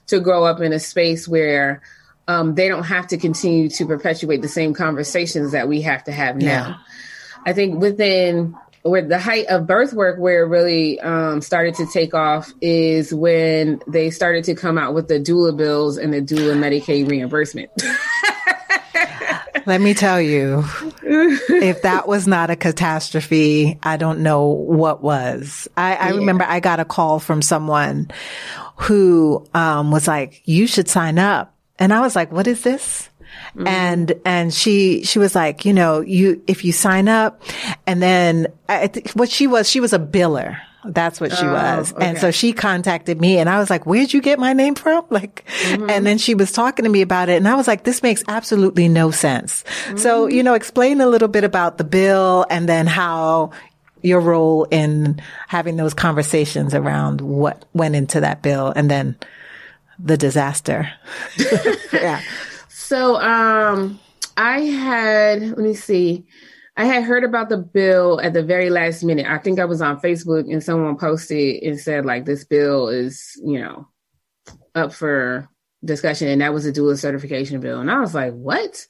to 0.08 0.20
grow 0.20 0.44
up 0.44 0.60
in 0.60 0.74
a 0.74 0.80
space 0.80 1.28
where 1.28 1.82
um, 2.28 2.56
they 2.56 2.68
don't 2.68 2.84
have 2.84 3.08
to 3.08 3.18
continue 3.18 3.70
to 3.70 3.86
perpetuate 3.86 4.42
the 4.42 4.48
same 4.48 4.74
conversations 4.74 5.54
that 5.54 5.68
we 5.68 5.82
have 5.82 6.04
to 6.06 6.12
have 6.12 6.36
now. 6.36 6.68
Yeah. 6.68 6.76
I 7.46 7.54
think 7.54 7.80
within 7.80 8.56
where 8.84 9.02
the 9.02 9.20
height 9.20 9.46
of 9.48 9.68
birth 9.68 9.94
work 9.94 10.20
where 10.20 10.44
it 10.44 10.48
really 10.48 11.00
um, 11.02 11.42
started 11.42 11.76
to 11.76 11.86
take 11.86 12.14
off 12.14 12.52
is 12.62 13.14
when 13.14 13.82
they 13.88 14.10
started 14.10 14.44
to 14.46 14.56
come 14.56 14.78
out 14.78 14.94
with 14.94 15.08
the 15.08 15.20
doula 15.20 15.56
bills 15.56 15.98
and 15.98 16.14
the 16.14 16.22
doula 16.22 16.58
Medicaid 16.58 17.10
reimbursement. 17.10 17.70
Let 19.68 19.82
me 19.82 19.94
tell 19.94 20.20
you, 20.20 20.64
if 21.50 21.82
that 21.82 22.08
was 22.08 22.28
not 22.28 22.50
a 22.50 22.56
catastrophe, 22.56 23.78
I 23.84 23.98
don't 23.98 24.24
know 24.24 24.48
what 24.48 25.04
was. 25.04 25.68
I, 25.76 25.96
I 25.96 26.10
yeah. 26.12 26.16
remember 26.16 26.46
I 26.48 26.60
got 26.60 26.80
a 26.80 26.86
call 26.86 27.20
from 27.20 27.42
someone 27.42 28.10
who 28.78 29.46
um, 29.54 29.92
was 29.92 30.08
like, 30.08 30.42
"You 30.46 30.68
should 30.68 30.88
sign 30.88 31.20
up," 31.20 31.54
and 31.78 31.94
I 31.94 32.00
was 32.02 32.16
like, 32.16 32.32
"What 32.32 32.48
is 32.48 32.62
this?" 32.62 33.10
Mm-hmm. 33.56 33.68
And, 33.68 34.14
and 34.26 34.54
she, 34.54 35.04
she 35.04 35.20
was 35.20 35.36
like, 35.36 35.66
you 35.66 35.74
know, 35.74 36.02
you, 36.02 36.42
if 36.48 36.66
you 36.66 36.72
sign 36.72 37.08
up 37.08 37.42
and 37.88 38.02
then 38.02 38.48
I, 38.68 38.90
what 39.14 39.30
she 39.30 39.48
was, 39.48 39.70
she 39.70 39.80
was 39.80 39.94
a 39.94 40.00
biller. 40.00 40.60
That's 40.84 41.22
what 41.22 41.32
she 41.32 41.46
oh, 41.46 41.54
was. 41.54 41.94
Okay. 41.94 42.06
And 42.06 42.18
so 42.18 42.32
she 42.32 42.54
contacted 42.54 43.22
me 43.22 43.38
and 43.38 43.48
I 43.50 43.60
was 43.60 43.70
like, 43.70 43.86
where'd 43.86 44.14
you 44.14 44.22
get 44.22 44.40
my 44.40 44.54
name 44.54 44.76
from? 44.76 45.06
Like, 45.12 45.46
mm-hmm. 45.64 45.90
and 45.90 46.06
then 46.06 46.18
she 46.18 46.36
was 46.36 46.52
talking 46.52 46.84
to 46.84 46.90
me 46.90 47.02
about 47.02 47.30
it 47.30 47.36
and 47.36 47.48
I 47.48 47.56
was 47.56 47.68
like, 47.68 47.84
this 47.84 48.02
makes 48.02 48.24
absolutely 48.28 48.88
no 48.88 49.12
sense. 49.12 49.64
Mm-hmm. 49.64 49.98
So, 49.98 50.28
you 50.28 50.42
know, 50.42 50.54
explain 50.54 51.02
a 51.02 51.08
little 51.08 51.28
bit 51.28 51.44
about 51.44 51.78
the 51.78 51.84
bill 51.84 52.46
and 52.50 52.68
then 52.68 52.88
how 52.88 53.52
your 54.02 54.20
role 54.20 54.66
in 54.72 55.22
having 55.48 55.76
those 55.76 55.94
conversations 55.94 56.74
around 56.74 57.22
what 57.22 57.66
went 57.74 57.96
into 57.96 58.22
that 58.22 58.42
bill 58.42 58.74
and 58.76 58.90
then 58.90 59.18
the 60.00 60.18
disaster. 60.18 60.92
yeah. 61.94 62.22
So, 62.92 63.16
um, 63.22 64.02
I 64.36 64.60
had, 64.60 65.42
let 65.42 65.58
me 65.60 65.74
see. 65.74 66.26
I 66.82 66.86
had 66.86 67.04
heard 67.04 67.24
about 67.24 67.50
the 67.50 67.60
bill 67.60 68.20
at 68.22 68.34
the 68.34 68.42
very 68.42 68.72
last 68.72 69.04
minute. 69.04 69.28
I 69.28 69.38
think 69.38 69.60
I 69.60 69.66
was 69.66 69.84
on 69.84 70.02
Facebook 70.02 70.52
and 70.52 70.64
someone 70.64 70.98
posted 70.98 71.62
and 71.62 71.80
said 71.80 72.08
like 72.08 72.26
this 72.26 72.44
bill 72.44 72.90
is, 72.90 73.40
you 73.46 73.62
know, 73.62 73.88
up 74.74 74.92
for 74.92 75.48
discussion 75.86 76.28
and 76.28 76.42
that 76.42 76.56
was 76.56 76.66
a 76.66 76.72
doula 76.72 76.98
certification 76.98 77.60
bill. 77.60 77.80
And 77.80 77.92
I 77.92 78.00
was 78.00 78.16
like, 78.16 78.34
"What?" 78.34 78.88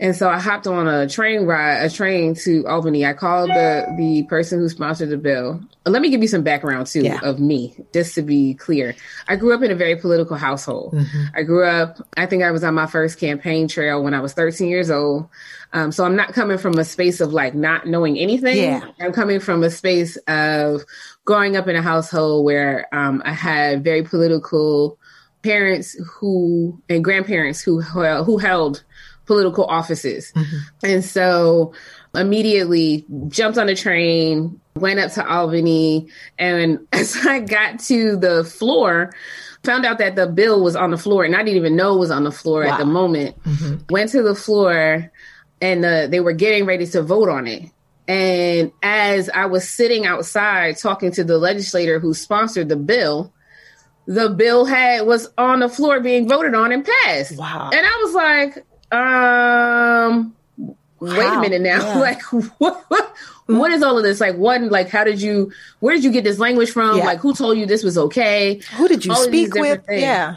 And 0.00 0.16
so 0.16 0.30
I 0.30 0.38
hopped 0.38 0.66
on 0.66 0.88
a 0.88 1.06
train 1.06 1.42
ride, 1.44 1.84
a 1.84 1.90
train 1.90 2.34
to 2.36 2.66
Albany. 2.66 3.04
I 3.04 3.12
called 3.12 3.50
the 3.50 3.86
the 3.98 4.22
person 4.24 4.58
who 4.58 4.68
sponsored 4.70 5.10
the 5.10 5.18
bill. 5.18 5.60
Let 5.84 6.00
me 6.00 6.08
give 6.08 6.22
you 6.22 6.28
some 6.28 6.42
background 6.42 6.86
too 6.86 7.02
yeah. 7.02 7.20
of 7.22 7.38
me, 7.38 7.76
just 7.92 8.14
to 8.14 8.22
be 8.22 8.54
clear. 8.54 8.96
I 9.28 9.36
grew 9.36 9.54
up 9.54 9.62
in 9.62 9.70
a 9.70 9.74
very 9.74 9.96
political 9.96 10.36
household. 10.36 10.94
Mm-hmm. 10.94 11.24
I 11.36 11.42
grew 11.42 11.66
up. 11.66 11.98
I 12.16 12.24
think 12.24 12.42
I 12.42 12.50
was 12.50 12.64
on 12.64 12.74
my 12.74 12.86
first 12.86 13.20
campaign 13.20 13.68
trail 13.68 14.02
when 14.02 14.14
I 14.14 14.20
was 14.20 14.32
13 14.32 14.68
years 14.68 14.90
old. 14.90 15.28
Um, 15.74 15.92
so 15.92 16.04
I'm 16.04 16.16
not 16.16 16.32
coming 16.32 16.56
from 16.56 16.78
a 16.78 16.84
space 16.84 17.20
of 17.20 17.34
like 17.34 17.54
not 17.54 17.86
knowing 17.86 18.16
anything. 18.16 18.56
Yeah. 18.56 18.90
I'm 19.00 19.12
coming 19.12 19.38
from 19.38 19.62
a 19.62 19.70
space 19.70 20.16
of 20.28 20.82
growing 21.26 21.56
up 21.56 21.68
in 21.68 21.76
a 21.76 21.82
household 21.82 22.46
where 22.46 22.88
um, 22.94 23.20
I 23.26 23.32
had 23.32 23.84
very 23.84 24.02
political 24.02 24.98
parents 25.42 25.94
who 26.06 26.82
and 26.88 27.04
grandparents 27.04 27.60
who 27.60 27.80
who 27.80 28.38
held 28.38 28.82
political 29.30 29.64
offices. 29.66 30.32
Mm-hmm. 30.32 30.56
And 30.82 31.04
so 31.04 31.72
immediately 32.16 33.06
jumped 33.28 33.58
on 33.58 33.68
a 33.68 33.76
train, 33.76 34.60
went 34.74 34.98
up 34.98 35.12
to 35.12 35.24
Albany, 35.24 36.08
and 36.36 36.80
as 36.92 37.16
I 37.24 37.38
got 37.38 37.78
to 37.80 38.16
the 38.16 38.42
floor, 38.42 39.12
found 39.62 39.86
out 39.86 39.98
that 39.98 40.16
the 40.16 40.26
bill 40.26 40.64
was 40.64 40.74
on 40.74 40.90
the 40.90 40.98
floor 40.98 41.22
and 41.22 41.36
I 41.36 41.44
didn't 41.44 41.58
even 41.58 41.76
know 41.76 41.94
it 41.94 42.00
was 42.00 42.10
on 42.10 42.24
the 42.24 42.32
floor 42.32 42.64
wow. 42.64 42.72
at 42.72 42.78
the 42.78 42.86
moment. 42.86 43.40
Mm-hmm. 43.44 43.84
Went 43.88 44.10
to 44.10 44.22
the 44.22 44.34
floor 44.34 45.12
and 45.60 45.84
uh, 45.84 46.08
they 46.08 46.18
were 46.18 46.32
getting 46.32 46.66
ready 46.66 46.86
to 46.86 47.02
vote 47.02 47.28
on 47.28 47.46
it. 47.46 47.70
And 48.08 48.72
as 48.82 49.30
I 49.30 49.46
was 49.46 49.68
sitting 49.68 50.06
outside 50.06 50.76
talking 50.76 51.12
to 51.12 51.22
the 51.22 51.38
legislator 51.38 52.00
who 52.00 52.14
sponsored 52.14 52.68
the 52.68 52.76
bill, 52.76 53.32
the 54.06 54.30
bill 54.30 54.64
had 54.64 55.06
was 55.06 55.28
on 55.38 55.60
the 55.60 55.68
floor 55.68 56.00
being 56.00 56.28
voted 56.28 56.52
on 56.56 56.72
and 56.72 56.84
passed. 56.84 57.36
Wow. 57.38 57.70
And 57.72 57.86
I 57.86 58.00
was 58.02 58.14
like, 58.14 58.64
um 58.92 60.34
wait 61.00 61.26
a 61.26 61.40
minute 61.40 61.62
now. 61.62 61.78
Yeah. 61.80 61.98
like 61.98 62.22
what, 62.58 62.84
what, 62.88 63.14
what 63.46 63.72
is 63.72 63.82
all 63.82 63.96
of 63.96 64.04
this? 64.04 64.20
Like 64.20 64.36
one 64.36 64.68
like 64.68 64.88
how 64.88 65.04
did 65.04 65.20
you 65.20 65.52
where 65.80 65.94
did 65.94 66.04
you 66.04 66.12
get 66.12 66.24
this 66.24 66.38
language 66.38 66.70
from? 66.70 66.98
Yeah. 66.98 67.04
like 67.04 67.18
who 67.18 67.34
told 67.34 67.58
you 67.58 67.66
this 67.66 67.82
was 67.82 67.98
okay? 67.98 68.60
Who 68.76 68.88
did 68.88 69.04
you 69.04 69.12
all 69.12 69.24
speak 69.24 69.54
with? 69.54 69.84
things. 69.86 70.02
yeah. 70.02 70.36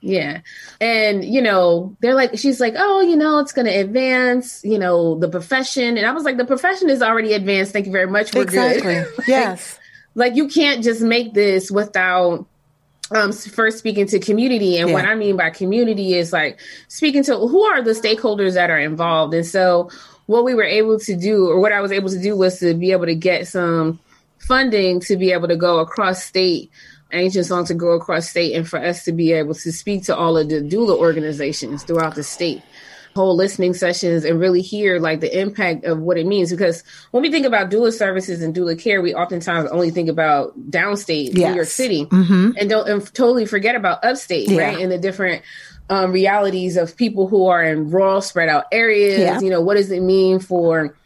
Yeah. 0.00 0.40
And 0.80 1.24
you 1.24 1.42
know 1.42 1.96
they're 2.00 2.14
like 2.14 2.38
she's 2.38 2.60
like 2.60 2.74
oh 2.76 3.00
you 3.00 3.16
know 3.16 3.38
it's 3.38 3.52
going 3.52 3.66
to 3.66 3.72
advance 3.72 4.64
you 4.64 4.78
know 4.78 5.18
the 5.18 5.28
profession. 5.28 5.96
And 5.96 6.06
i 6.06 6.12
was 6.12 6.24
like 6.24 6.36
the 6.36 6.44
profession 6.44 6.90
is 6.90 7.02
already 7.02 7.32
advanced. 7.34 7.72
Thank 7.72 7.86
you 7.86 7.92
very 7.92 8.08
much. 8.08 8.34
We're 8.34 8.42
exactly. 8.42 8.94
good 9.16 9.28
yes. 9.28 9.78
like, 10.14 10.30
like 10.30 10.36
you 10.36 10.48
can't 10.48 10.82
just 10.82 11.02
make 11.02 11.34
this 11.34 11.70
without 11.70 12.46
um, 13.14 13.32
first 13.32 13.78
speaking 13.78 14.06
to 14.06 14.18
community. 14.18 14.78
And 14.78 14.88
yeah. 14.88 14.94
what 14.94 15.04
I 15.04 15.14
mean 15.14 15.36
by 15.36 15.50
community 15.50 16.14
is 16.14 16.32
like 16.32 16.60
speaking 16.88 17.22
to 17.24 17.36
who 17.36 17.62
are 17.62 17.82
the 17.82 17.92
stakeholders 17.92 18.54
that 18.54 18.70
are 18.70 18.78
involved. 18.78 19.34
And 19.34 19.46
so 19.46 19.90
what 20.26 20.44
we 20.44 20.54
were 20.54 20.64
able 20.64 20.98
to 21.00 21.16
do, 21.16 21.48
or 21.48 21.60
what 21.60 21.72
I 21.72 21.80
was 21.80 21.92
able 21.92 22.10
to 22.10 22.20
do, 22.20 22.36
was 22.36 22.60
to 22.60 22.74
be 22.74 22.92
able 22.92 23.06
to 23.06 23.14
get 23.14 23.48
some 23.48 23.98
funding 24.38 24.98
to 24.98 25.16
be 25.16 25.32
able 25.32 25.48
to 25.48 25.56
go 25.56 25.78
across 25.78 26.24
state 26.24 26.70
ancient 27.12 27.46
song 27.46 27.64
to 27.66 27.74
go 27.74 27.92
across 27.92 28.28
state 28.28 28.54
and 28.54 28.68
for 28.68 28.78
us 28.78 29.04
to 29.04 29.12
be 29.12 29.32
able 29.32 29.54
to 29.54 29.72
speak 29.72 30.02
to 30.04 30.16
all 30.16 30.36
of 30.36 30.48
the 30.48 30.60
doula 30.60 30.96
organizations 30.96 31.84
throughout 31.84 32.14
the 32.14 32.22
state 32.22 32.62
whole 33.14 33.36
listening 33.36 33.74
sessions 33.74 34.24
and 34.24 34.40
really 34.40 34.62
hear 34.62 34.98
like 34.98 35.20
the 35.20 35.38
impact 35.38 35.84
of 35.84 36.00
what 36.00 36.18
it 36.18 36.26
means. 36.26 36.50
Because 36.50 36.82
when 37.10 37.22
we 37.22 37.30
think 37.30 37.46
about 37.46 37.70
doula 37.70 37.92
services 37.92 38.42
and 38.42 38.54
doula 38.54 38.80
care, 38.80 39.02
we 39.02 39.14
oftentimes 39.14 39.70
only 39.70 39.90
think 39.90 40.08
about 40.08 40.58
downstate 40.70 41.36
yes. 41.36 41.50
New 41.50 41.54
York 41.54 41.68
City 41.68 42.06
mm-hmm. 42.06 42.50
and 42.58 42.70
don't 42.70 42.88
and 42.88 43.14
totally 43.14 43.46
forget 43.46 43.74
about 43.74 44.04
upstate, 44.04 44.48
yeah. 44.48 44.62
right? 44.62 44.78
And 44.80 44.90
the 44.90 44.98
different 44.98 45.42
um, 45.90 46.12
realities 46.12 46.76
of 46.76 46.96
people 46.96 47.28
who 47.28 47.46
are 47.46 47.62
in 47.62 47.90
rural, 47.90 48.22
spread 48.22 48.48
out 48.48 48.64
areas. 48.72 49.18
Yeah. 49.18 49.40
You 49.40 49.50
know, 49.50 49.60
what 49.60 49.76
does 49.76 49.90
it 49.90 50.00
mean 50.00 50.38
for 50.38 50.96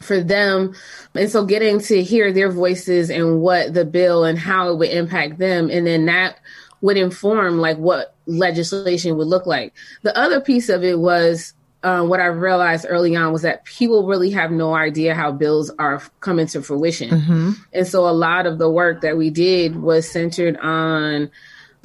for 0.00 0.20
them 0.20 0.74
and 1.14 1.30
so 1.30 1.44
getting 1.44 1.78
to 1.78 2.02
hear 2.02 2.32
their 2.32 2.50
voices 2.50 3.08
and 3.08 3.40
what 3.40 3.72
the 3.72 3.84
bill 3.84 4.24
and 4.24 4.36
how 4.36 4.68
it 4.68 4.76
would 4.76 4.90
impact 4.90 5.38
them 5.38 5.70
and 5.70 5.86
then 5.86 6.06
that 6.06 6.40
would 6.82 6.96
inform 6.96 7.58
like 7.58 7.78
what 7.78 8.14
legislation 8.26 9.16
would 9.16 9.28
look 9.28 9.46
like. 9.46 9.72
The 10.02 10.16
other 10.16 10.40
piece 10.40 10.68
of 10.68 10.84
it 10.84 10.98
was 10.98 11.54
uh, 11.82 12.04
what 12.04 12.20
I 12.20 12.26
realized 12.26 12.86
early 12.88 13.16
on 13.16 13.32
was 13.32 13.42
that 13.42 13.64
people 13.64 14.06
really 14.06 14.30
have 14.30 14.52
no 14.52 14.74
idea 14.74 15.14
how 15.14 15.32
bills 15.32 15.70
are 15.78 16.02
coming 16.20 16.46
to 16.48 16.62
fruition. 16.62 17.10
Mm-hmm. 17.10 17.50
And 17.72 17.86
so 17.86 18.06
a 18.08 18.12
lot 18.12 18.46
of 18.46 18.58
the 18.58 18.70
work 18.70 19.00
that 19.00 19.16
we 19.16 19.30
did 19.30 19.76
was 19.76 20.08
centered 20.08 20.56
on 20.58 21.30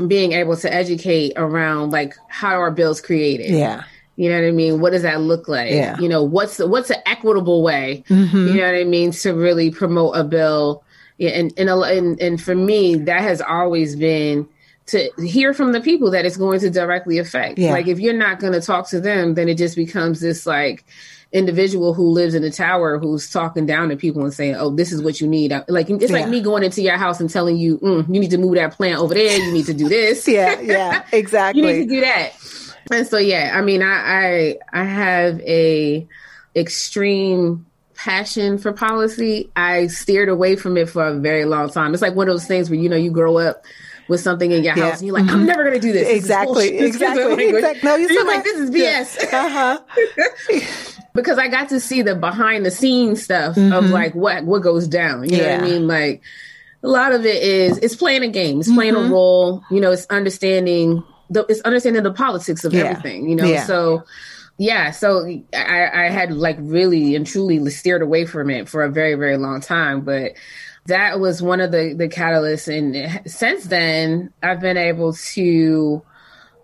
being 0.08 0.34
able 0.34 0.56
to 0.58 0.72
educate 0.72 1.34
around 1.36 1.92
like 1.92 2.14
how 2.28 2.62
are 2.62 2.70
bills 2.70 3.02
created. 3.02 3.50
Yeah. 3.52 3.84
You 4.16 4.30
know 4.30 4.42
what 4.42 4.48
I 4.48 4.52
mean? 4.52 4.82
What 4.82 4.92
does 4.92 5.04
that 5.04 5.22
look 5.22 5.48
like? 5.48 5.72
Yeah. 5.72 5.98
You 6.00 6.10
know, 6.10 6.24
what's 6.24 6.58
the, 6.58 6.68
what's 6.68 6.90
an 6.90 7.02
equitable 7.06 7.64
way? 7.64 8.04
Mm-hmm. 8.10 8.48
You 8.48 8.54
know 8.56 8.66
what 8.66 8.76
I 8.76 8.84
mean? 8.84 9.12
To 9.12 9.34
really 9.34 9.70
promote 9.72 10.16
a 10.16 10.24
bill. 10.24 10.84
Yeah, 11.20 11.30
and, 11.32 11.52
and 11.58 11.70
and 11.70 12.22
and 12.22 12.42
for 12.42 12.54
me, 12.54 12.94
that 12.96 13.22
has 13.22 13.42
always 13.42 13.96
been 13.96 14.48
to 14.88 15.12
hear 15.20 15.54
from 15.54 15.74
the 15.74 15.82
people 15.82 16.12
that 16.12 16.26
it's 16.26 16.38
going 16.38 16.60
to 16.62 16.70
directly 16.70 17.18
affect. 17.18 17.60
Yeah. 17.60 17.72
Like 17.72 17.88
if 17.88 18.00
you're 18.00 18.14
not 18.14 18.40
going 18.40 18.54
to 18.54 18.62
talk 18.62 18.90
to 18.90 19.02
them, 19.02 19.36
then 19.36 19.50
it 19.50 19.58
just 19.58 19.76
becomes 19.76 20.20
this 20.20 20.46
like 20.46 20.86
individual 21.34 21.94
who 21.94 22.10
lives 22.10 22.34
in 22.34 22.44
a 22.44 22.50
tower 22.50 22.98
who's 22.98 23.30
talking 23.30 23.66
down 23.66 23.90
to 23.90 23.98
people 23.98 24.24
and 24.24 24.34
saying, 24.34 24.56
"Oh, 24.56 24.70
this 24.70 24.92
is 24.92 25.02
what 25.02 25.20
you 25.20 25.28
need." 25.28 25.54
Like 25.68 25.90
it's 25.90 26.12
yeah. 26.12 26.20
like 26.20 26.30
me 26.30 26.42
going 26.42 26.64
into 26.64 26.82
your 26.82 26.98
house 26.98 27.20
and 27.20 27.30
telling 27.30 27.58
you, 27.58 27.78
mm, 27.80 28.08
"You 28.08 28.20
need 28.20 28.32
to 28.32 28.38
move 28.38 28.56
that 28.56 28.74
plant 28.74 29.00
over 29.00 29.14
there. 29.14 29.38
You 29.38 29.52
need 29.52 29.66
to 29.66 29.74
do 29.74 29.90
this." 29.90 30.28
yeah, 30.28 30.60
yeah, 30.62 31.06
exactly. 31.12 31.62
you 31.62 31.68
need 31.68 31.90
to 31.90 31.96
do 31.96 32.02
that. 32.02 32.32
And 32.90 33.06
so, 33.06 33.18
yeah, 33.18 33.52
I 33.54 33.62
mean, 33.62 33.82
I 33.82 34.56
I, 34.74 34.82
I 34.82 34.84
have 34.86 35.42
a 35.42 36.08
extreme 36.56 37.66
passion 37.94 38.58
for 38.58 38.72
policy. 38.72 39.52
I 39.56 39.88
steered 39.88 40.30
away 40.30 40.56
from 40.56 40.78
it 40.78 40.90
for 40.90 41.06
a 41.06 41.14
very 41.14 41.44
long 41.44 41.70
time. 41.70 41.94
It's 41.94 42.02
like 42.02 42.16
one 42.16 42.30
of 42.30 42.34
those 42.34 42.48
things 42.48 42.70
where 42.70 42.80
you 42.80 42.88
know 42.88 42.96
you 42.96 43.12
grow 43.12 43.38
up 43.38 43.66
with 44.08 44.20
something 44.20 44.52
in 44.52 44.64
your 44.64 44.76
yeah. 44.76 44.90
house 44.90 45.00
and 45.00 45.08
you're 45.08 45.16
like, 45.16 45.30
I'm 45.30 45.40
mm-hmm. 45.40 45.46
never 45.46 45.64
going 45.64 45.76
to 45.76 45.80
do 45.80 45.94
this. 45.94 46.08
Exactly. 46.08 46.72
This 46.72 46.82
exactly. 46.96 47.50
exactly. 47.50 47.82
No, 47.84 47.96
you're, 47.96 48.26
like, 48.26 48.44
this 48.44 48.60
is 48.60 48.70
BS. 48.70 49.32
Yeah. 49.32 49.46
Uh-huh. 49.46 51.02
because 51.14 51.38
I 51.38 51.48
got 51.48 51.70
to 51.70 51.80
see 51.80 52.02
the 52.02 52.16
behind 52.16 52.66
the 52.66 52.72
scenes 52.72 53.24
stuff 53.24 53.56
mm-hmm. 53.56 53.74
of 53.74 53.90
like 53.90 54.14
what, 54.16 54.46
what 54.46 54.62
goes 54.62 54.88
down. 54.88 55.30
You 55.30 55.38
yeah. 55.38 55.44
know 55.44 55.52
what 55.52 55.64
I 55.64 55.72
mean? 55.72 55.88
Like 55.88 56.22
a 56.84 56.88
lot 56.88 57.12
of 57.12 57.26
it 57.26 57.42
is, 57.42 57.78
it's 57.80 57.96
playing 57.96 58.24
a 58.24 58.30
game. 58.30 58.60
It's 58.60 58.72
playing 58.72 58.94
mm-hmm. 58.94 59.12
a 59.12 59.14
role, 59.14 59.64
you 59.72 59.82
know, 59.82 59.92
it's 59.92 60.06
understanding 60.08 61.04
the, 61.30 61.46
it's 61.50 61.62
understanding 61.62 62.04
the 62.04 62.14
politics 62.14 62.64
of 62.64 62.74
yeah. 62.74 62.84
everything, 62.84 63.30
you 63.30 63.36
know? 63.36 63.58
So, 63.66 64.04
yeah, 64.58 64.92
so 64.92 65.26
I, 65.54 65.90
I 65.94 66.10
had 66.10 66.32
like 66.34 66.58
really 66.60 67.16
and 67.16 67.26
truly 67.26 67.70
steered 67.70 68.02
away 68.02 68.26
from 68.26 68.50
it 68.50 68.68
for 68.68 68.84
a 68.84 68.90
very, 68.90 69.16
very 69.16 69.38
long 69.38 69.62
time. 69.62 70.02
But 70.02 70.34
that 70.88 71.20
was 71.20 71.42
one 71.42 71.62
of 71.62 71.72
the 71.72 71.94
the 71.96 72.08
catalysts 72.08 72.68
and 72.68 73.30
since 73.30 73.66
then 73.66 74.34
i've 74.42 74.60
been 74.60 74.78
able 74.78 75.14
to 75.14 76.02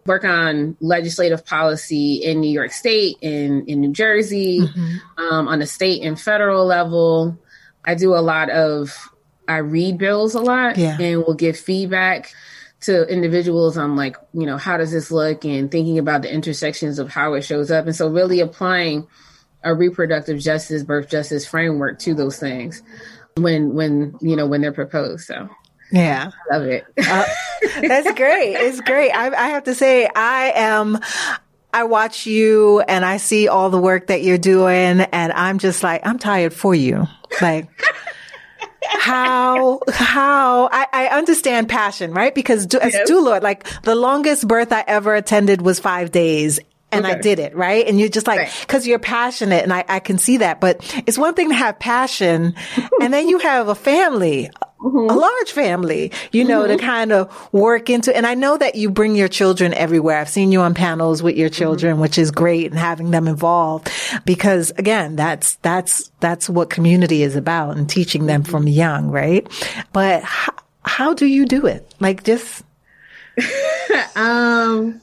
work 0.06 0.26
on 0.26 0.76
legislative 0.80 1.46
policy 1.46 2.16
in 2.16 2.40
new 2.42 2.50
york 2.50 2.72
state 2.72 3.18
in 3.22 3.66
in 3.68 3.82
new 3.82 3.92
jersey 3.92 4.62
mm-hmm. 4.62 5.24
um, 5.24 5.48
on 5.48 5.60
the 5.60 5.68
state 5.68 6.02
and 6.04 6.20
federal 6.20 6.66
level 6.66 7.38
i 7.86 7.94
do 7.94 8.16
a 8.16 8.20
lot 8.20 8.50
of 8.50 8.98
i 9.48 9.58
read 9.58 9.98
bills 9.98 10.36
a 10.36 10.42
lot 10.42 10.78
yeah. 10.78 10.98
and 11.00 11.24
will 11.26 11.36
give 11.36 11.58
feedback 11.58 12.34
to 12.84 13.04
individuals 13.08 13.78
on 13.78 13.96
like 13.96 14.16
you 14.34 14.46
know 14.46 14.58
how 14.58 14.78
does 14.78 14.92
this 14.92 15.12
look 15.12 15.46
and 15.46 15.72
thinking 15.72 16.00
about 16.00 16.22
the 16.22 16.34
intersections 16.34 17.00
of 17.00 17.10
how 17.10 17.34
it 17.34 17.42
shows 17.42 17.72
up 17.72 17.86
and 17.86 17.96
so 17.96 18.08
really 18.08 18.40
applying 18.40 19.08
a 19.64 19.74
reproductive 19.74 20.40
justice 20.40 20.84
birth 20.84 21.10
justice 21.10 21.46
framework 21.46 22.00
to 22.00 22.14
those 22.14 22.38
things 22.38 22.84
when 23.38 23.74
when 23.74 24.16
you 24.22 24.36
know 24.36 24.48
when 24.48 24.62
they're 24.62 24.72
proposed. 24.72 25.26
So 25.26 25.50
yeah, 25.92 26.32
I 26.52 26.58
love 26.58 26.68
it. 26.68 26.86
uh, 26.98 27.26
that's 27.82 28.12
great. 28.14 28.56
It's 28.56 28.82
great. 28.82 29.12
I, 29.12 29.28
I 29.28 29.48
have 29.50 29.66
to 29.66 29.76
say, 29.76 30.10
I 30.14 30.54
am. 30.56 31.00
I 31.76 31.86
watch 31.86 32.28
you 32.28 32.82
and 32.82 33.04
I 33.04 33.18
see 33.18 33.48
all 33.48 33.72
the 33.72 33.80
work 33.80 34.08
that 34.08 34.22
you're 34.22 34.38
doing, 34.38 35.02
and 35.02 35.34
I'm 35.34 35.58
just 35.58 35.82
like, 35.82 36.06
I'm 36.06 36.20
tired 36.20 36.54
for 36.54 36.76
you. 36.76 37.08
Like, 37.42 37.68
how 38.90 39.80
how 39.90 40.70
I, 40.72 40.88
I 40.92 41.08
understand 41.08 41.70
passion, 41.70 42.14
right? 42.14 42.34
Because 42.34 42.66
do, 42.66 42.80
as 42.80 42.94
doula, 43.10 43.42
like 43.42 43.66
the 43.84 43.96
longest 43.96 44.48
birth 44.48 44.72
I 44.72 44.84
ever 44.88 45.16
attended 45.16 45.62
was 45.62 45.80
five 45.80 46.12
days. 46.12 46.60
And 46.92 47.06
okay. 47.06 47.16
I 47.16 47.18
did 47.18 47.40
it, 47.40 47.56
right? 47.56 47.88
And 47.88 48.00
you're 48.00 48.08
just 48.08 48.28
like, 48.28 48.38
right. 48.38 48.66
cause 48.68 48.86
you're 48.86 49.00
passionate 49.00 49.64
and 49.64 49.74
I, 49.74 49.84
I 49.90 50.00
can 50.00 50.20
see 50.20 50.38
that. 50.38 50.62
But 50.62 50.78
it's 51.08 51.18
one 51.18 51.34
thing 51.34 51.50
to 51.50 51.56
have 51.56 51.80
passion 51.80 52.54
and 53.02 53.12
then 53.12 53.28
you 53.28 53.40
have 53.40 53.68
a 53.68 53.74
family, 53.74 54.52
Mm-hmm. 54.84 55.10
a 55.10 55.14
large 55.14 55.52
family, 55.54 56.12
you 56.34 56.44
know, 56.44 56.64
mm-hmm. 56.64 56.76
to 56.76 56.78
kind 56.78 57.14
of 57.14 57.54
work 57.54 57.90
into. 57.90 58.14
And 58.14 58.28
I 58.28 58.34
know 58.34 58.58
that 58.58 58.76
you 58.76 58.90
bring 58.90 59.16
your 59.16 59.30
children 59.30 59.74
everywhere. 59.74 60.20
I've 60.20 60.28
seen 60.28 60.52
you 60.52 60.60
on 60.60 60.74
panels 60.74 61.24
with 61.24 61.38
your 61.38 61.50
mm-hmm. 61.50 61.58
children, 61.58 61.94
mm-hmm. 61.94 62.02
which 62.02 62.18
is 62.18 62.32
great 62.32 62.66
and 62.72 62.78
having 62.78 63.12
them 63.12 63.30
involved 63.30 63.90
because 64.26 64.72
again, 64.72 65.16
that's, 65.16 65.56
that's, 65.62 66.12
that's 66.20 66.50
what 66.50 66.70
community 66.70 67.24
is 67.24 67.38
about 67.38 67.78
and 67.78 67.90
teaching 67.90 68.26
them 68.26 68.44
from 68.44 68.64
mm-hmm. 68.64 68.74
young, 68.74 69.10
right? 69.10 69.48
But 69.94 70.24
how, 70.24 70.54
how 70.84 71.14
do 71.14 71.28
you 71.28 71.46
do 71.46 71.66
it? 71.66 71.90
Like 72.02 72.26
just. 72.26 72.64
um, 74.18 75.02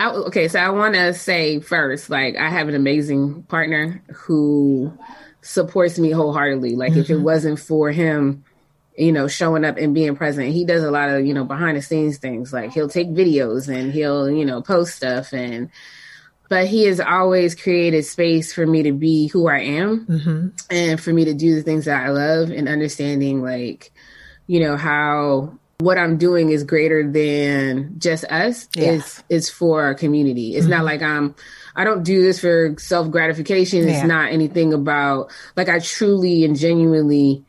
I, 0.00 0.10
okay, 0.10 0.48
so 0.48 0.58
I 0.58 0.70
want 0.70 0.96
to 0.96 1.14
say 1.14 1.60
first, 1.60 2.10
like 2.10 2.34
I 2.36 2.48
have 2.48 2.66
an 2.66 2.74
amazing 2.74 3.44
partner 3.44 4.02
who 4.12 4.92
supports 5.42 5.96
me 5.96 6.10
wholeheartedly. 6.10 6.74
Like 6.74 6.96
if 6.96 7.08
it 7.08 7.14
mm-hmm. 7.14 7.22
wasn't 7.22 7.60
for 7.60 7.92
him 7.92 8.42
you 9.00 9.12
know, 9.12 9.28
showing 9.28 9.64
up 9.64 9.78
and 9.78 9.94
being 9.94 10.14
present. 10.14 10.48
He 10.48 10.64
does 10.64 10.82
a 10.82 10.90
lot 10.90 11.08
of, 11.08 11.24
you 11.24 11.32
know, 11.32 11.44
behind 11.44 11.76
the 11.76 11.82
scenes 11.82 12.18
things. 12.18 12.52
Like 12.52 12.72
he'll 12.72 12.88
take 12.88 13.08
videos 13.08 13.68
and 13.68 13.92
he'll, 13.92 14.30
you 14.30 14.44
know, 14.44 14.60
post 14.60 14.94
stuff 14.94 15.32
and 15.32 15.70
but 16.50 16.66
he 16.66 16.84
has 16.84 16.98
always 16.98 17.54
created 17.54 18.04
space 18.04 18.52
for 18.52 18.66
me 18.66 18.82
to 18.82 18.92
be 18.92 19.28
who 19.28 19.48
I 19.48 19.60
am 19.60 20.06
mm-hmm. 20.06 20.48
and 20.68 21.00
for 21.00 21.12
me 21.12 21.24
to 21.26 21.32
do 21.32 21.54
the 21.54 21.62
things 21.62 21.84
that 21.84 22.04
I 22.04 22.10
love 22.10 22.50
and 22.50 22.68
understanding 22.68 23.40
like, 23.40 23.92
you 24.48 24.58
know, 24.58 24.76
how 24.76 25.56
what 25.78 25.96
I'm 25.96 26.18
doing 26.18 26.50
is 26.50 26.64
greater 26.64 27.08
than 27.10 27.94
just 27.98 28.24
us. 28.24 28.68
Yeah. 28.74 28.92
It's 28.92 29.22
it's 29.28 29.48
for 29.48 29.82
our 29.82 29.94
community. 29.94 30.56
It's 30.56 30.64
mm-hmm. 30.64 30.70
not 30.70 30.84
like 30.84 31.02
I'm 31.02 31.34
I 31.74 31.84
don't 31.84 32.02
do 32.02 32.20
this 32.20 32.40
for 32.40 32.74
self 32.78 33.10
gratification. 33.10 33.88
It's 33.88 34.04
not 34.04 34.32
anything 34.32 34.74
about 34.74 35.30
like 35.56 35.68
I 35.68 35.78
truly 35.78 36.44
and 36.44 36.58
genuinely 36.58 37.44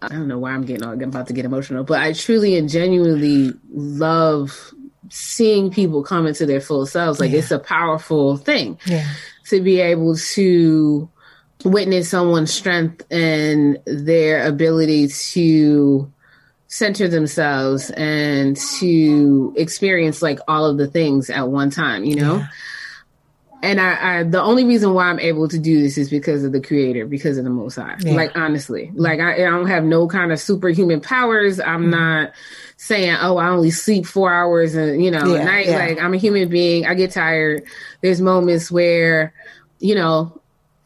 I 0.00 0.08
don't 0.08 0.28
know 0.28 0.38
why 0.38 0.52
I'm 0.52 0.64
getting 0.64 0.84
I'm 0.84 1.00
about 1.02 1.26
to 1.28 1.32
get 1.32 1.44
emotional, 1.44 1.84
but 1.84 2.00
I 2.00 2.12
truly 2.12 2.56
and 2.56 2.68
genuinely 2.68 3.52
love 3.70 4.72
seeing 5.10 5.70
people 5.70 6.02
come 6.02 6.26
into 6.26 6.46
their 6.46 6.60
full 6.60 6.86
selves. 6.86 7.18
Like 7.18 7.32
yeah. 7.32 7.38
it's 7.38 7.50
a 7.50 7.58
powerful 7.58 8.36
thing 8.36 8.78
yeah. 8.86 9.12
to 9.46 9.60
be 9.60 9.80
able 9.80 10.16
to 10.16 11.08
witness 11.64 12.10
someone's 12.10 12.52
strength 12.52 13.04
and 13.10 13.78
their 13.86 14.46
ability 14.46 15.08
to 15.08 16.12
center 16.68 17.08
themselves 17.08 17.90
and 17.90 18.56
to 18.78 19.54
experience 19.56 20.22
like 20.22 20.38
all 20.46 20.66
of 20.66 20.76
the 20.76 20.86
things 20.86 21.30
at 21.30 21.48
one 21.48 21.70
time, 21.70 22.04
you 22.04 22.14
know? 22.14 22.36
Yeah 22.36 22.48
and 23.62 23.80
I, 23.80 24.18
I, 24.18 24.22
the 24.22 24.40
only 24.40 24.64
reason 24.64 24.94
why 24.94 25.06
I'm 25.06 25.18
able 25.18 25.48
to 25.48 25.58
do 25.58 25.82
this 25.82 25.98
is 25.98 26.10
because 26.10 26.44
of 26.44 26.52
the 26.52 26.60
creator, 26.60 27.06
because 27.06 27.38
of 27.38 27.44
the 27.44 27.50
most 27.50 27.74
high. 27.74 27.96
Yeah. 28.00 28.12
Like 28.12 28.36
honestly, 28.36 28.92
like 28.94 29.18
I, 29.18 29.34
I, 29.34 29.50
don't 29.50 29.66
have 29.66 29.84
no 29.84 30.06
kind 30.06 30.32
of 30.32 30.38
superhuman 30.38 31.00
powers. 31.00 31.58
I'm 31.58 31.82
mm-hmm. 31.82 31.90
not 31.90 32.32
saying, 32.76 33.16
oh, 33.20 33.36
I 33.36 33.48
only 33.48 33.70
sleep 33.70 34.06
four 34.06 34.32
hours 34.32 34.76
and 34.76 35.02
you 35.04 35.10
know, 35.10 35.34
yeah, 35.34 35.44
night. 35.44 35.66
Yeah. 35.66 35.78
Like 35.78 36.00
I'm 36.00 36.14
a 36.14 36.18
human 36.18 36.48
being. 36.48 36.86
I 36.86 36.94
get 36.94 37.10
tired. 37.10 37.64
There's 38.00 38.20
moments 38.20 38.70
where, 38.70 39.34
you 39.80 39.96
know, 39.96 40.40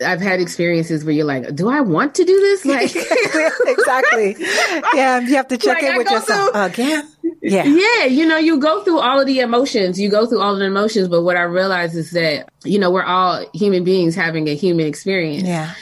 I've 0.05 0.21
had 0.21 0.41
experiences 0.41 1.05
where 1.05 1.15
you're 1.15 1.27
like, 1.27 1.55
do 1.55 1.69
I 1.69 1.83
want 1.83 2.15
to 2.17 2.25
do 2.25 2.41
this? 2.41 2.65
Like 2.65 2.95
exactly. 3.67 4.37
Yeah, 4.95 5.21
you 5.21 5.37
have 5.37 5.49
to 5.49 5.59
check 5.59 5.83
like, 5.83 5.85
in 5.85 5.97
with 5.99 6.11
yourself 6.11 6.53
through, 6.53 6.63
again. 6.63 7.12
Yeah. 7.43 7.65
Yeah, 7.65 8.05
you 8.05 8.25
know, 8.25 8.39
you 8.39 8.61
go 8.61 8.85
through 8.85 9.01
all 9.01 9.19
of 9.19 9.27
the 9.27 9.41
emotions. 9.41 10.01
You 10.01 10.09
go 10.09 10.27
through 10.27 10.41
all 10.41 10.53
of 10.53 10.61
the 10.61 10.65
emotions, 10.67 11.09
but 11.09 11.23
what 11.23 11.37
I 11.37 11.43
realize 11.43 11.97
is 11.97 12.13
that, 12.13 12.49
you 12.65 12.79
know, 12.79 12.91
we're 12.91 13.03
all 13.03 13.45
human 13.53 13.83
beings 13.83 14.15
having 14.15 14.49
a 14.49 14.55
human 14.55 14.87
experience. 14.87 15.43
Yeah. 15.43 15.75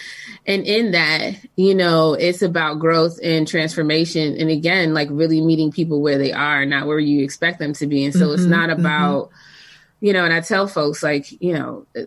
And 0.47 0.67
in 0.67 0.93
that, 0.93 1.35
you 1.57 1.75
know, 1.75 2.15
it's 2.15 2.41
about 2.41 2.79
growth 2.79 3.19
and 3.23 3.47
transformation. 3.47 4.37
And 4.39 4.49
again, 4.51 4.95
like 4.95 5.09
really 5.11 5.43
meeting 5.43 5.71
people 5.71 6.01
where 6.01 6.17
they 6.17 6.33
are, 6.33 6.65
not 6.65 6.87
where 6.87 6.99
you 6.99 7.23
expect 7.23 7.59
them 7.59 7.75
to 7.75 7.87
be. 7.87 8.07
And 8.07 8.15
so 8.15 8.21
mm-hmm, 8.21 8.35
it's 8.35 8.45
not 8.45 8.71
mm-hmm. 8.71 8.81
about, 8.81 9.27
mm-hmm. 9.27 10.07
you 10.07 10.13
know, 10.15 10.25
and 10.25 10.33
I 10.33 10.41
tell 10.41 10.67
folks 10.67 11.03
like, 11.03 11.31
you 11.43 11.53
know, 11.53 11.87
uh, 11.95 12.07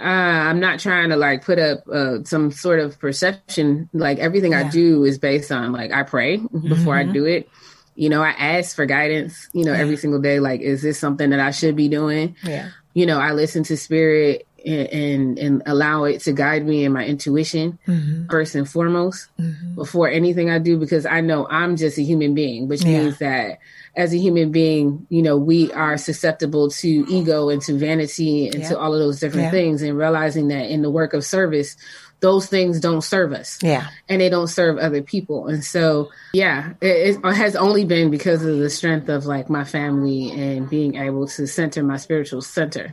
I'm 0.00 0.60
not 0.60 0.80
trying 0.80 1.10
to 1.10 1.16
like 1.16 1.44
put 1.44 1.58
up 1.58 1.86
uh, 1.88 2.24
some 2.24 2.52
sort 2.52 2.80
of 2.80 2.98
perception. 2.98 3.90
Like 3.92 4.18
everything 4.18 4.52
yeah. 4.52 4.60
I 4.60 4.70
do 4.70 5.04
is 5.04 5.18
based 5.18 5.52
on 5.52 5.72
like 5.72 5.92
I 5.92 6.04
pray 6.04 6.38
before 6.38 6.94
mm-hmm. 6.94 7.10
I 7.10 7.12
do 7.12 7.26
it. 7.26 7.50
You 7.98 8.08
know, 8.08 8.22
I 8.22 8.30
ask 8.30 8.76
for 8.76 8.86
guidance. 8.86 9.48
You 9.52 9.64
know, 9.64 9.72
yeah. 9.72 9.80
every 9.80 9.96
single 9.96 10.20
day. 10.20 10.38
Like, 10.40 10.60
is 10.60 10.82
this 10.82 10.98
something 10.98 11.30
that 11.30 11.40
I 11.40 11.50
should 11.50 11.74
be 11.74 11.88
doing? 11.88 12.36
Yeah. 12.44 12.70
You 12.94 13.06
know, 13.06 13.18
I 13.18 13.32
listen 13.32 13.64
to 13.64 13.76
spirit 13.76 14.46
and 14.64 14.88
and, 14.88 15.38
and 15.38 15.62
allow 15.66 16.04
it 16.04 16.20
to 16.22 16.32
guide 16.32 16.66
me 16.66 16.84
in 16.84 16.92
my 16.92 17.04
intuition 17.04 17.78
mm-hmm. 17.86 18.26
first 18.28 18.54
and 18.54 18.68
foremost 18.68 19.28
mm-hmm. 19.38 19.74
before 19.74 20.08
anything 20.08 20.50
I 20.50 20.58
do 20.58 20.78
because 20.78 21.06
I 21.06 21.20
know 21.20 21.46
I'm 21.48 21.76
just 21.76 21.98
a 21.98 22.02
human 22.02 22.34
being, 22.34 22.68
which 22.68 22.84
yeah. 22.84 23.00
means 23.00 23.18
that 23.18 23.58
as 23.96 24.12
a 24.12 24.18
human 24.18 24.52
being, 24.52 25.06
you 25.10 25.22
know, 25.22 25.36
we 25.36 25.72
are 25.72 25.96
susceptible 25.96 26.70
to 26.70 26.88
ego 27.08 27.48
and 27.48 27.60
to 27.62 27.76
vanity 27.76 28.46
and 28.46 28.60
yeah. 28.60 28.68
to 28.68 28.78
all 28.78 28.92
of 28.92 29.00
those 29.00 29.18
different 29.18 29.50
things, 29.50 29.82
and 29.82 29.98
realizing 29.98 30.48
that 30.48 30.70
in 30.70 30.82
the 30.82 30.90
work 30.90 31.14
of 31.14 31.24
service, 31.24 31.76
those 32.20 32.46
things 32.46 32.80
don't 32.80 33.02
serve 33.02 33.32
us. 33.32 33.58
Yeah. 33.62 33.88
And 34.08 34.20
they 34.20 34.28
don't 34.28 34.48
serve 34.48 34.78
other 34.78 35.02
people. 35.02 35.46
And 35.46 35.64
so, 35.64 36.10
yeah, 36.32 36.74
it, 36.80 37.16
it, 37.24 37.34
has 37.34 37.54
only 37.54 37.84
been 37.84 38.10
because 38.10 38.44
of 38.44 38.58
the 38.58 38.70
strength 38.70 39.08
of 39.08 39.26
like 39.26 39.48
my 39.48 39.64
family 39.64 40.30
and 40.30 40.68
being 40.68 40.96
able 40.96 41.28
to 41.28 41.46
center 41.46 41.82
my 41.82 41.96
spiritual 41.96 42.42
center 42.42 42.92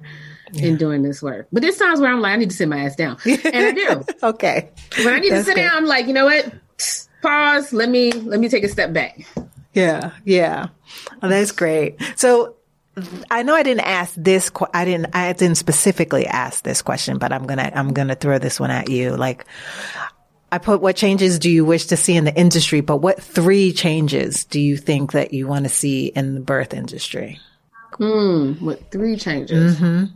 yeah. 0.52 0.68
in 0.68 0.78
doing 0.78 1.02
this 1.02 1.22
work. 1.22 1.48
But 1.52 1.64
there's 1.64 1.78
times 1.78 2.00
where 2.00 2.12
I'm 2.12 2.22
like, 2.22 2.34
I 2.34 2.36
need 2.36 2.52
to 2.52 2.56
sit 2.56 2.68
my 2.68 2.86
ass 2.86 2.96
down. 2.96 3.18
And 3.26 3.56
I 3.56 3.72
do. 3.72 4.06
okay. 4.24 4.70
When 4.98 5.14
I 5.14 5.20
need 5.20 5.32
That's 5.32 5.46
to 5.46 5.52
sit 5.52 5.56
good. 5.56 5.62
down, 5.62 5.78
I'm 5.78 5.86
like, 5.86 6.08
you 6.08 6.14
know 6.14 6.26
what? 6.26 6.54
Pause. 7.22 7.74
Let 7.74 7.90
me 7.90 8.12
let 8.12 8.40
me 8.40 8.50
take 8.50 8.64
a 8.64 8.70
step 8.70 8.94
back. 8.94 9.20
Yeah, 9.74 10.12
yeah. 10.24 10.68
Oh, 11.22 11.28
that's 11.28 11.52
great. 11.52 12.00
So 12.16 12.56
I 13.30 13.44
know 13.44 13.54
I 13.56 13.64
didn't 13.64 13.86
ask 13.86 14.14
this. 14.16 14.52
I 14.74 14.86
didn't. 14.86 15.16
I 15.16 15.34
didn't 15.34 15.58
specifically 15.58 16.26
ask 16.26 16.64
this 16.64 16.82
question, 16.82 17.18
but 17.18 17.34
I'm 17.34 17.46
gonna. 17.46 17.72
I'm 17.74 17.94
gonna 17.94 18.16
throw 18.16 18.40
this 18.40 18.60
one 18.60 18.72
at 18.72 18.90
you. 18.90 19.18
Like, 19.18 19.46
I 20.52 20.58
put, 20.58 20.80
what 20.80 20.96
changes 20.96 21.38
do 21.40 21.50
you 21.50 21.66
wish 21.66 21.88
to 21.88 21.98
see 21.98 22.16
in 22.16 22.24
the 22.24 22.34
industry? 22.34 22.80
But 22.80 22.98
what 22.98 23.22
three 23.22 23.74
changes 23.74 24.46
do 24.46 24.62
you 24.62 24.78
think 24.78 25.12
that 25.12 25.34
you 25.34 25.48
want 25.48 25.66
to 25.66 25.70
see 25.70 26.08
in 26.08 26.36
the 26.36 26.40
birth 26.40 26.74
industry? 26.74 27.40
Hmm. 27.98 28.54
What 28.54 28.92
three 28.92 29.18
changes? 29.18 29.76
Mm-hmm. 29.76 30.16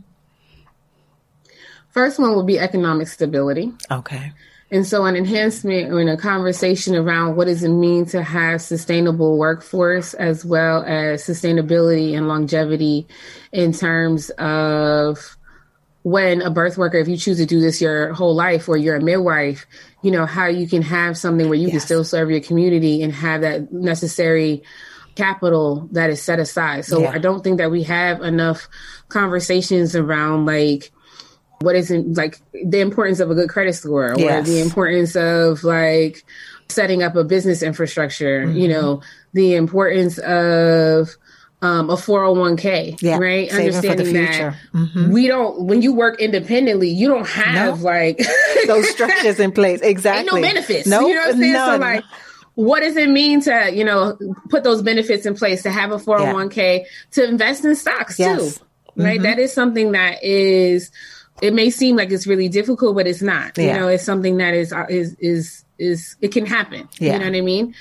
First 1.90 2.18
one 2.18 2.36
would 2.36 2.46
be 2.46 2.58
economic 2.58 3.08
stability. 3.08 3.72
Okay. 3.90 4.32
And 4.72 4.86
so 4.86 5.04
an 5.04 5.16
enhancement 5.16 5.92
or 5.92 6.00
a 6.00 6.16
conversation 6.16 6.94
around 6.94 7.36
what 7.36 7.46
does 7.46 7.64
it 7.64 7.70
mean 7.70 8.06
to 8.06 8.22
have 8.22 8.62
sustainable 8.62 9.36
workforce 9.36 10.14
as 10.14 10.44
well 10.44 10.84
as 10.84 11.24
sustainability 11.24 12.16
and 12.16 12.28
longevity 12.28 13.08
in 13.50 13.72
terms 13.72 14.30
of 14.38 15.36
when 16.02 16.40
a 16.40 16.50
birth 16.50 16.78
worker, 16.78 16.98
if 16.98 17.08
you 17.08 17.16
choose 17.16 17.38
to 17.38 17.46
do 17.46 17.60
this 17.60 17.80
your 17.80 18.12
whole 18.12 18.34
life 18.34 18.68
or 18.68 18.76
you're 18.76 18.96
a 18.96 19.02
midwife, 19.02 19.66
you 20.02 20.10
know, 20.10 20.24
how 20.24 20.46
you 20.46 20.68
can 20.68 20.82
have 20.82 21.18
something 21.18 21.48
where 21.48 21.58
you 21.58 21.66
yes. 21.66 21.72
can 21.72 21.80
still 21.80 22.04
serve 22.04 22.30
your 22.30 22.40
community 22.40 23.02
and 23.02 23.12
have 23.12 23.42
that 23.42 23.72
necessary 23.72 24.62
capital 25.16 25.88
that 25.92 26.10
is 26.10 26.22
set 26.22 26.38
aside. 26.38 26.84
So 26.84 27.00
yeah. 27.00 27.10
I 27.10 27.18
don't 27.18 27.42
think 27.42 27.58
that 27.58 27.70
we 27.70 27.82
have 27.82 28.22
enough 28.22 28.68
conversations 29.08 29.94
around 29.94 30.46
like 30.46 30.92
what 31.60 31.76
is 31.76 31.90
like 31.90 32.40
the 32.52 32.80
importance 32.80 33.20
of 33.20 33.30
a 33.30 33.34
good 33.34 33.50
credit 33.50 33.74
score 33.74 34.12
or 34.12 34.42
the 34.42 34.60
importance 34.60 35.14
of 35.14 35.62
like 35.62 36.24
setting 36.68 37.02
up 37.02 37.16
a 37.16 37.24
business 37.24 37.62
infrastructure, 37.62 38.46
mm-hmm. 38.46 38.56
you 38.56 38.68
know, 38.68 39.02
the 39.34 39.54
importance 39.54 40.18
of 40.18 41.10
um, 41.62 41.90
a 41.90 41.94
401k, 41.94 43.02
yeah. 43.02 43.18
right? 43.18 43.50
Saving 43.50 43.66
Understanding 43.76 44.12
that 44.14 44.56
mm-hmm. 44.72 45.12
we 45.12 45.26
don't, 45.26 45.62
when 45.62 45.82
you 45.82 45.92
work 45.92 46.20
independently, 46.20 46.88
you 46.88 47.08
don't 47.08 47.28
have 47.28 47.82
like 47.82 48.18
those 48.66 48.88
structures 48.88 49.38
in 49.38 49.52
place. 49.52 49.80
Exactly. 49.82 50.40
Ain't 50.40 50.42
no 50.42 50.54
benefits. 50.54 50.86
No, 50.86 51.00
nope, 51.00 51.08
you 51.08 51.14
know 51.14 51.20
what 51.20 51.34
I'm 51.34 51.40
saying? 51.40 51.52
None. 51.52 51.74
So 51.74 51.78
like, 51.78 52.04
what 52.54 52.80
does 52.80 52.96
it 52.96 53.10
mean 53.10 53.42
to, 53.42 53.70
you 53.72 53.84
know, 53.84 54.18
put 54.48 54.64
those 54.64 54.80
benefits 54.80 55.26
in 55.26 55.34
place 55.34 55.62
to 55.64 55.70
have 55.70 55.92
a 55.92 55.98
401k, 55.98 56.78
yeah. 56.78 56.84
to 57.12 57.24
invest 57.28 57.64
in 57.66 57.76
stocks 57.76 58.18
yes. 58.18 58.56
too, 58.56 58.64
right? 58.96 59.16
Mm-hmm. 59.16 59.24
That 59.24 59.38
is 59.38 59.52
something 59.52 59.92
that 59.92 60.24
is, 60.24 60.90
it 61.42 61.54
may 61.54 61.70
seem 61.70 61.96
like 61.96 62.10
it's 62.10 62.26
really 62.26 62.48
difficult, 62.48 62.96
but 62.96 63.06
it's 63.06 63.22
not. 63.22 63.56
Yeah. 63.56 63.74
You 63.74 63.80
know, 63.80 63.88
it's 63.88 64.04
something 64.04 64.36
that 64.38 64.54
is 64.54 64.72
uh, 64.72 64.86
is 64.88 65.14
is 65.20 65.64
is 65.78 66.16
it 66.20 66.32
can 66.32 66.46
happen. 66.46 66.88
Yeah. 66.98 67.14
You 67.14 67.18
know 67.20 67.24
what 67.26 67.36
I 67.36 67.40
mean? 67.40 67.74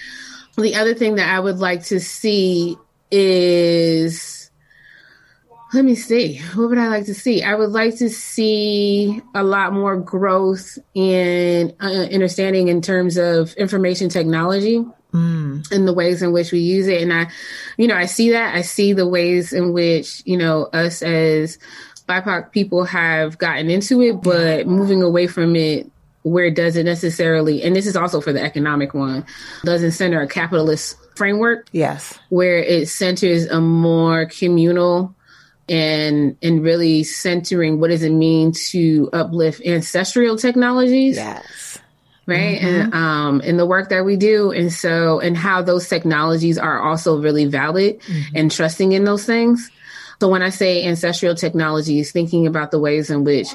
The 0.57 0.76
other 0.76 0.93
thing 0.93 1.16
that 1.16 1.34
I 1.34 1.39
would 1.39 1.60
like 1.60 1.84
to 1.86 1.99
see 1.99 2.78
is 3.12 4.39
let 5.74 5.86
me 5.86 5.95
see. 5.95 6.39
What 6.55 6.70
would 6.70 6.78
I 6.80 6.88
like 6.88 7.05
to 7.05 7.14
see? 7.14 7.43
I 7.43 7.53
would 7.53 7.72
like 7.72 7.97
to 7.97 8.10
see 8.10 9.22
a 9.36 9.43
lot 9.43 9.72
more 9.72 9.97
growth 9.97 10.80
in 10.95 11.76
uh, 11.80 12.07
understanding 12.12 12.70
in 12.70 12.82
terms 12.82 13.18
of 13.18 13.53
information 13.53 14.10
technology 14.10 14.84
mm. 15.14 15.72
and 15.72 15.88
the 15.88 15.93
ways 15.93 16.24
in 16.24 16.32
which 16.32 16.51
we 16.51 16.60
use 16.60 16.88
it. 16.88 17.01
And 17.03 17.14
I, 17.14 17.28
you 17.78 17.88
know, 17.88 17.95
I 17.95 18.05
see 18.05 18.32
that. 18.32 18.55
I 18.55 18.62
see 18.62 18.93
the 18.93 19.07
ways 19.07 19.53
in 19.53 19.72
which, 19.72 20.24
you 20.26 20.38
know, 20.38 20.66
us 20.66 21.03
as 21.03 21.60
BIPOC 22.10 22.51
people 22.51 22.84
have 22.86 23.38
gotten 23.38 23.70
into 23.70 24.01
it, 24.01 24.22
but 24.22 24.66
moving 24.68 25.03
away 25.03 25.28
from 25.28 25.55
it 25.55 25.89
where 26.24 26.45
it 26.45 26.55
doesn't 26.55 26.86
necessarily, 26.86 27.64
and 27.64 27.76
this 27.76 27.88
is 27.88 27.95
also 27.95 28.20
for 28.20 28.34
the 28.34 28.41
economic 28.41 28.93
one, 28.93 29.26
doesn't 29.64 29.91
center 29.91 30.20
a 30.22 30.28
capitalist 30.28 30.97
framework. 31.16 31.68
Yes. 31.72 32.18
Where 32.30 32.57
it 32.57 32.89
centers 32.89 33.45
a 33.45 33.62
more 33.62 34.26
communal 34.26 35.16
and 35.70 36.36
and 36.41 36.64
really 36.64 37.03
centering 37.03 37.80
what 37.80 37.89
does 37.89 38.01
it 38.01 38.12
mean 38.12 38.53
to 38.53 39.10
uplift 39.14 39.62
ancestral 39.66 40.36
technologies. 40.36 41.16
Yes. 41.16 41.78
Right. 42.26 42.60
Mm-hmm. 42.60 42.66
And 42.66 42.93
um 42.93 43.41
in 43.41 43.57
the 43.57 43.68
work 43.68 43.89
that 43.89 44.03
we 44.03 44.18
do. 44.18 44.51
And 44.51 44.74
so 44.74 45.20
and 45.20 45.38
how 45.38 45.62
those 45.62 45.88
technologies 45.88 46.57
are 46.57 46.82
also 46.82 47.22
really 47.22 47.45
valid 47.45 48.01
mm-hmm. 48.01 48.36
and 48.36 48.51
trusting 48.51 48.93
in 48.93 49.03
those 49.03 49.26
things. 49.26 49.70
So 50.20 50.28
when 50.28 50.41
I 50.41 50.49
say 50.49 50.86
ancestral 50.86 51.36
technologies, 51.36 52.11
thinking 52.11 52.45
about 52.45 52.72
the 52.72 52.80
ways 52.80 53.09
in 53.09 53.24
which 53.24 53.47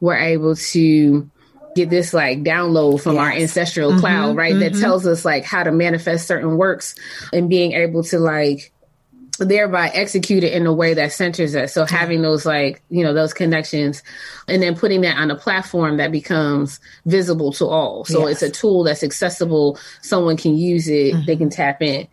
we're 0.00 0.18
able 0.18 0.54
to 0.54 1.30
get 1.74 1.88
this 1.88 2.12
like 2.12 2.42
download 2.42 3.00
from 3.00 3.14
yes. 3.14 3.20
our 3.20 3.32
ancestral 3.32 3.90
mm-hmm, 3.90 4.00
cloud, 4.00 4.36
right? 4.36 4.54
Mm-hmm. 4.54 4.74
That 4.74 4.80
tells 4.80 5.06
us 5.06 5.24
like 5.24 5.44
how 5.44 5.62
to 5.62 5.72
manifest 5.72 6.26
certain 6.26 6.56
works 6.56 6.94
and 7.32 7.48
being 7.48 7.72
able 7.72 8.02
to 8.04 8.18
like 8.18 8.72
thereby 9.38 9.88
execute 9.88 10.44
it 10.44 10.52
in 10.52 10.66
a 10.66 10.72
way 10.72 10.92
that 10.94 11.12
centers 11.12 11.56
us. 11.56 11.72
So 11.72 11.86
having 11.86 12.20
those 12.20 12.44
like, 12.44 12.82
you 12.90 13.02
know, 13.02 13.14
those 13.14 13.32
connections 13.32 14.02
and 14.48 14.62
then 14.62 14.76
putting 14.76 15.00
that 15.02 15.16
on 15.16 15.30
a 15.30 15.36
platform 15.36 15.96
that 15.96 16.12
becomes 16.12 16.80
visible 17.06 17.52
to 17.54 17.66
all. 17.66 18.04
So 18.04 18.28
yes. 18.28 18.42
it's 18.42 18.56
a 18.56 18.60
tool 18.60 18.84
that's 18.84 19.02
accessible. 19.02 19.78
Someone 20.02 20.36
can 20.36 20.56
use 20.56 20.88
it. 20.88 21.14
Mm-hmm. 21.14 21.24
They 21.24 21.36
can 21.36 21.48
tap 21.48 21.80
in. 21.80 22.06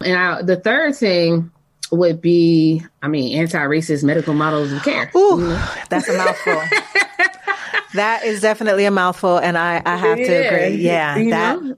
And 0.00 0.18
I, 0.18 0.42
the 0.42 0.56
third 0.56 0.96
thing 0.96 1.52
would 1.92 2.20
be, 2.20 2.82
I 3.02 3.08
mean, 3.08 3.38
anti-racist 3.38 4.02
medical 4.02 4.34
models 4.34 4.72
of 4.72 4.82
care. 4.82 5.10
Ooh, 5.14 5.40
you 5.40 5.48
know? 5.48 5.68
that's 5.90 6.08
a 6.08 6.16
mouthful. 6.16 6.62
that 7.94 8.24
is 8.24 8.40
definitely 8.40 8.84
a 8.84 8.90
mouthful, 8.90 9.38
and 9.38 9.56
I, 9.58 9.82
I 9.84 9.96
have 9.96 10.18
yeah. 10.18 10.26
to 10.26 10.48
agree. 10.48 10.76
Yeah, 10.76 11.16
you 11.16 11.30
that 11.30 11.62
know? 11.62 11.76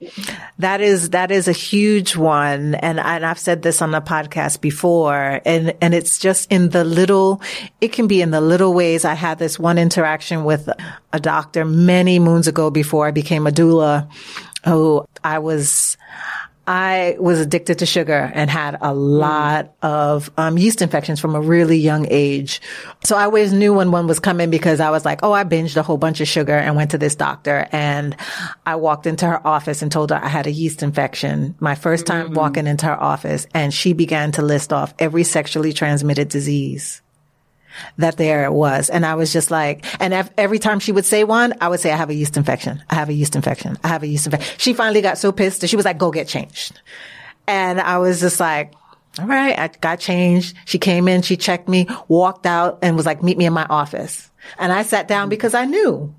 that 0.59 0.81
is 0.81 1.11
that 1.11 1.31
is 1.31 1.49
a 1.49 1.53
huge 1.53 2.17
one, 2.17 2.75
and 2.77 3.01
and 3.01 3.27
I've 3.27 3.39
said 3.39 3.63
this 3.63 3.83
on 3.83 3.91
the 3.91 4.01
podcast 4.01 4.61
before, 4.61 5.41
and 5.45 5.75
and 5.81 5.95
it's 5.95 6.19
just 6.19 6.51
in 6.51 6.71
the 6.71 6.85
little. 6.85 7.43
It 7.81 7.93
can 7.93 8.07
be 8.07 8.23
in 8.23 8.31
the 8.31 8.41
little 8.41 8.73
ways. 8.73 9.05
I 9.05 9.15
had 9.15 9.39
this 9.39 9.59
one 9.59 9.79
interaction 9.79 10.45
with 10.45 10.69
a 11.13 11.21
doctor 11.21 11.65
many 11.65 12.19
moons 12.19 12.49
ago 12.49 12.71
before 12.71 13.07
I 13.07 13.11
became 13.11 13.47
a 13.47 13.51
doula, 13.51 14.09
who 14.65 15.05
I 15.23 15.41
was 15.41 15.97
I 16.67 17.17
was 17.19 17.41
addicted 17.41 17.81
to 17.81 17.87
sugar 17.87 18.31
and 18.35 18.49
had 18.49 18.79
a 18.81 18.95
lot 18.95 19.75
of 19.83 20.31
um, 20.37 20.57
yeast 20.57 20.83
infections 20.83 21.21
from 21.21 21.35
a 21.35 21.41
really 21.41 21.77
young 21.77 22.07
age. 22.11 22.61
So 23.05 23.17
I 23.17 23.25
always 23.25 23.53
knew 23.53 23.75
when 23.75 23.91
one 23.91 24.07
was 24.07 24.19
coming 24.19 24.51
because 24.51 24.81
I 24.81 24.91
was 24.91 25.05
like, 25.05 25.21
oh, 25.23 25.33
I 25.33 25.45
binged 25.45 25.77
a 25.77 25.83
whole 25.83 25.99
bunch 25.99 26.21
of 26.21 26.29
sugar 26.29 26.57
and 26.57 26.77
went 26.77 26.93
to 26.93 26.99
this 26.99 27.15
doctor. 27.15 27.69
And 27.73 28.17
I 28.65 28.77
walked 28.77 29.07
into 29.07 29.27
her 29.27 29.47
office 29.47 29.83
and 29.83 29.93
told 29.93 30.11
her 30.11 30.17
I 30.17 30.29
had 30.29 30.47
a 30.47 30.53
yeast 30.53 30.83
infection. 30.83 31.55
My 31.61 31.75
first 31.75 32.07
time 32.07 32.27
mm-hmm. 32.27 32.35
walking 32.35 32.67
into 32.67 32.87
her 32.87 33.01
office 33.01 33.47
and 33.55 33.73
she 33.73 33.93
began 33.93 34.33
to 34.33 34.43
list 34.43 34.73
off 34.73 34.95
every 34.99 35.25
sexually 35.25 35.73
transmitted 35.73 36.29
disease 36.29 37.03
that 37.99 38.17
there 38.17 38.45
it 38.45 38.53
was. 38.53 38.91
And 38.91 39.05
I 39.05 39.15
was 39.15 39.33
just 39.33 39.51
like, 39.51 39.85
and 40.01 40.13
every 40.37 40.59
time 40.59 40.81
she 40.81 40.93
would 40.93 41.05
say 41.05 41.25
one, 41.25 41.55
I 41.61 41.69
would 41.69 41.81
say, 41.81 41.93
I 41.93 41.97
have 41.97 42.11
a 42.11 42.15
yeast 42.15 42.37
infection. 42.37 42.83
I 42.91 42.95
have 42.95 43.09
a 43.09 43.13
yeast 43.13 43.37
infection. 43.37 43.79
I 43.83 43.89
have 43.89 44.03
a 44.03 44.07
yeast 44.07 44.27
infection. 44.27 44.55
She 44.59 44.73
finally 44.73 45.01
got 45.01 45.19
so 45.19 45.33
pissed 45.33 45.61
that 45.61 45.69
she 45.69 45.77
was 45.77 45.85
like, 45.85 45.99
go 45.99 46.11
get 46.11 46.29
changed. 46.29 46.81
And 47.47 47.81
I 47.81 47.99
was 47.99 48.21
just 48.21 48.41
like, 48.41 48.73
all 49.19 49.27
right, 49.27 49.59
I 49.59 49.69
got 49.69 50.01
changed. 50.01 50.57
She 50.65 50.79
came 50.79 51.09
in, 51.09 51.23
she 51.23 51.37
checked 51.37 51.69
me, 51.69 51.87
walked 52.09 52.47
out 52.47 52.79
and 52.83 52.97
was 52.97 53.07
like, 53.07 53.23
meet 53.23 53.39
me 53.39 53.47
in 53.47 53.53
my 53.53 53.67
office. 53.67 54.31
And 54.59 54.73
I 54.73 54.83
sat 54.83 55.09
down 55.09 55.25
mm-hmm. 55.25 55.31
because 55.31 55.55
I 55.55 55.65
knew. 55.67 56.15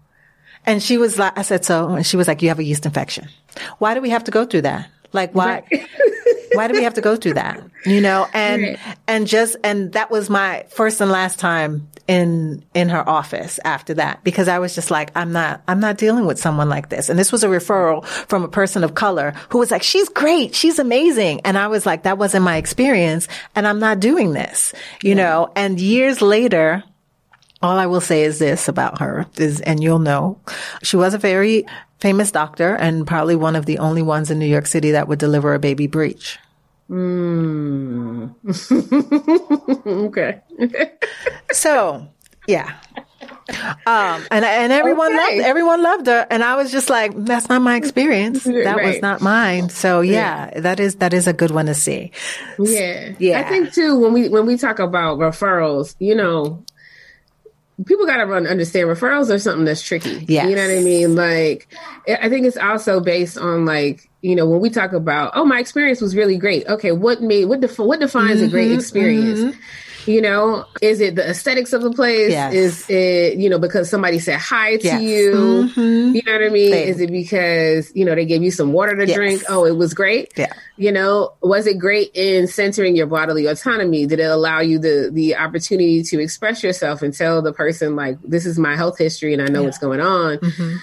And 0.66 0.82
she 0.82 0.97
was 0.97 1.20
like, 1.20 1.38
I 1.38 1.43
said, 1.43 1.64
so, 1.64 1.89
and 1.89 2.06
she 2.06 2.18
was 2.18 2.28
like, 2.28 2.41
you 2.41 2.49
have 2.49 2.60
a 2.60 2.64
yeast 2.64 2.86
infection. 2.86 3.28
Why 3.78 3.93
do 3.93 4.01
we 4.01 4.10
have 4.10 4.24
to 4.26 4.32
go 4.32 4.45
through 4.45 4.62
that? 4.62 4.89
Like, 5.14 5.34
why? 5.34 5.64
Right. 5.72 5.88
why 6.56 6.68
do 6.68 6.74
we 6.74 6.84
have 6.84 6.95
to 6.95 7.01
go 7.01 7.16
through 7.16 7.36
that? 7.36 7.62
You 7.86 8.01
know, 8.01 8.28
and, 8.34 8.64
right. 8.64 8.80
and 9.08 9.28
just, 9.28 9.56
and 9.64 9.91
that 9.93 10.10
was 10.10 10.30
my 10.30 10.66
first 10.70 11.01
and 11.01 11.12
last 11.12 11.39
time 11.39 11.88
in, 12.08 12.64
in 12.74 12.89
her 12.89 13.08
office 13.08 13.60
after 13.66 13.95
that, 13.95 14.24
because 14.24 14.47
I 14.47 14.60
was 14.60 14.76
just 14.76 14.91
like, 14.91 15.12
I'm 15.16 15.32
not, 15.32 15.62
I'm 15.68 15.80
not 15.80 15.97
dealing 15.97 16.26
with 16.26 16.39
someone 16.39 16.70
like 16.70 16.89
this. 16.89 17.10
And 17.10 17.18
this 17.18 17.32
was 17.32 17.43
a 17.43 17.47
referral 17.47 18.06
from 18.06 18.43
a 18.43 18.47
person 18.47 18.84
of 18.84 18.95
color 18.95 19.34
who 19.49 19.58
was 19.58 19.72
like, 19.72 19.84
she's 19.84 20.10
great. 20.10 20.53
She's 20.53 20.80
amazing. 20.80 21.41
And 21.41 21.58
I 21.58 21.68
was 21.68 21.86
like, 21.86 22.03
that 22.03 22.18
wasn't 22.18 22.45
my 22.45 22.58
experience 22.58 23.28
and 23.56 23.68
I'm 23.68 23.80
not 23.80 23.99
doing 23.99 24.34
this, 24.34 24.74
you 25.01 25.10
yeah. 25.10 25.16
know, 25.16 25.51
and 25.56 25.80
years 25.80 26.22
later, 26.22 26.84
all 27.62 27.80
I 27.80 27.88
will 27.88 28.01
say 28.01 28.24
is 28.24 28.38
this 28.38 28.68
about 28.68 28.99
her 28.99 29.26
is, 29.38 29.62
and 29.62 29.82
you'll 29.82 29.99
know, 29.99 30.39
she 30.84 30.97
was 30.97 31.14
a 31.14 31.18
very 31.18 31.66
famous 31.99 32.30
doctor 32.30 32.76
and 32.76 33.08
probably 33.08 33.36
one 33.36 33.56
of 33.56 33.66
the 33.66 33.80
only 33.80 34.03
ones 34.03 34.30
in 34.30 34.38
New 34.38 34.45
York 34.45 34.68
City 34.68 34.91
that 34.91 35.08
would 35.08 35.18
deliver 35.18 35.53
a 35.56 35.60
baby 35.60 35.88
breech. 35.88 36.38
Mm. 36.90 38.36
okay. 40.06 40.42
so, 41.52 42.08
yeah. 42.48 42.76
Um, 43.88 44.26
and 44.32 44.44
and 44.44 44.72
everyone 44.72 45.14
okay. 45.14 45.38
loved 45.38 45.48
everyone 45.48 45.84
loved 45.84 46.08
her, 46.08 46.26
and 46.32 46.44
I 46.44 46.56
was 46.56 46.72
just 46.72 46.90
like, 46.90 47.14
that's 47.16 47.48
not 47.48 47.62
my 47.62 47.76
experience. 47.76 48.44
That 48.66 48.78
right. 48.78 48.88
was 48.88 49.02
not 49.02 49.22
mine. 49.22 49.70
So 49.70 50.02
yeah, 50.02 50.50
yeah, 50.54 50.60
that 50.62 50.80
is 50.80 50.96
that 50.96 51.14
is 51.14 51.28
a 51.28 51.34
good 51.34 51.52
one 51.52 51.68
to 51.68 51.76
see. 51.76 52.12
Yeah, 52.58 53.14
yeah. 53.20 53.40
I 53.40 53.44
think 53.44 53.74
too 53.74 54.00
when 54.00 54.14
we 54.14 54.30
when 54.30 54.48
we 54.48 54.58
talk 54.58 54.80
about 54.80 55.20
referrals, 55.20 55.96
you 56.00 56.16
know, 56.16 56.64
people 57.86 58.05
got 58.05 58.17
to 58.17 58.32
understand 58.32 58.88
referrals 58.88 59.30
are 59.30 59.39
something 59.39 59.65
that's 59.65 59.82
tricky. 59.82 60.26
Yeah, 60.28 60.47
you 60.47 60.55
know 60.55 60.67
what 60.67 60.78
I 60.78 60.84
mean. 60.84 61.15
Like, 61.15 61.67
I 62.07 62.30
think 62.30 62.45
it's 62.45 62.57
also 62.57 62.99
based 62.99 63.38
on 63.38 63.65
like 63.65 64.09
you 64.21 64.36
know 64.36 64.47
when 64.47 64.61
we 64.61 64.69
talk 64.69 64.93
about 64.93 65.32
oh 65.36 65.45
my 65.45 65.59
experience 65.59 66.01
was 66.01 66.15
really 66.15 66.38
great. 66.38 66.65
Okay, 66.67 66.91
what 66.91 67.21
made 67.21 67.45
what 67.45 67.59
def- 67.59 67.80
what 67.80 67.99
defines 67.99 68.38
mm-hmm, 68.38 68.45
a 68.45 68.49
great 68.49 68.69
mm-hmm, 68.69 68.80
experience? 68.80 69.39
Mm-hmm. 69.39 69.59
You 70.06 70.22
know, 70.22 70.66
is 70.82 71.01
it 71.01 71.16
the 71.16 71.30
aesthetics 71.30 71.74
of 71.74 71.82
the 71.82 71.91
place? 71.91 72.32
Yes. 72.32 72.53
Is 72.53 72.89
it, 72.89 73.38
you 73.38 73.49
know, 73.49 73.60
because 73.60 73.89
somebody 73.89 74.20
said 74.20 74.39
hi 74.39 74.78
to 74.78 74.84
yes. 74.84 75.01
you? 75.01 75.32
Mm-hmm. 75.34 76.16
You 76.16 76.22
know 76.26 76.32
what 76.32 76.43
I 76.43 76.49
mean? 76.49 76.72
Same. 76.72 76.88
Is 76.89 77.01
it 77.01 77.12
because, 77.12 77.91
you 77.95 78.06
know, 78.06 78.14
they 78.16 78.26
gave 78.26 78.43
you 78.43 78.51
some 78.51 78.72
water 78.74 78.95
to 78.95 79.08
yes. 79.08 79.16
drink? 79.16 79.43
Oh, 79.49 79.66
it 79.66 79.76
was 79.76 79.93
great. 79.93 80.34
Yeah. 80.36 80.53
You 80.78 80.91
know, 80.91 81.34
was 81.41 81.68
it 81.68 81.80
great 81.80 82.12
in 82.14 82.47
centering 82.47 82.95
your 82.95 83.08
bodily 83.08 83.47
autonomy? 83.47 84.06
Did 84.06 84.20
it 84.20 84.30
allow 84.30 84.60
you 84.60 84.78
the 84.78 85.10
the 85.12 85.36
opportunity 85.38 86.03
to 86.03 86.20
express 86.20 86.64
yourself 86.64 87.01
and 87.01 87.14
tell 87.14 87.41
the 87.41 87.53
person 87.53 87.95
like, 87.95 88.22
this 88.22 88.45
is 88.45 88.60
my 88.60 88.76
health 88.76 88.97
history 88.97 89.34
and 89.34 89.41
I 89.41 89.47
know 89.47 89.62
yeah. 89.62 89.66
what's 89.66 89.80
going 89.80 90.01
on? 90.01 90.38
Mm-hmm 90.38 90.76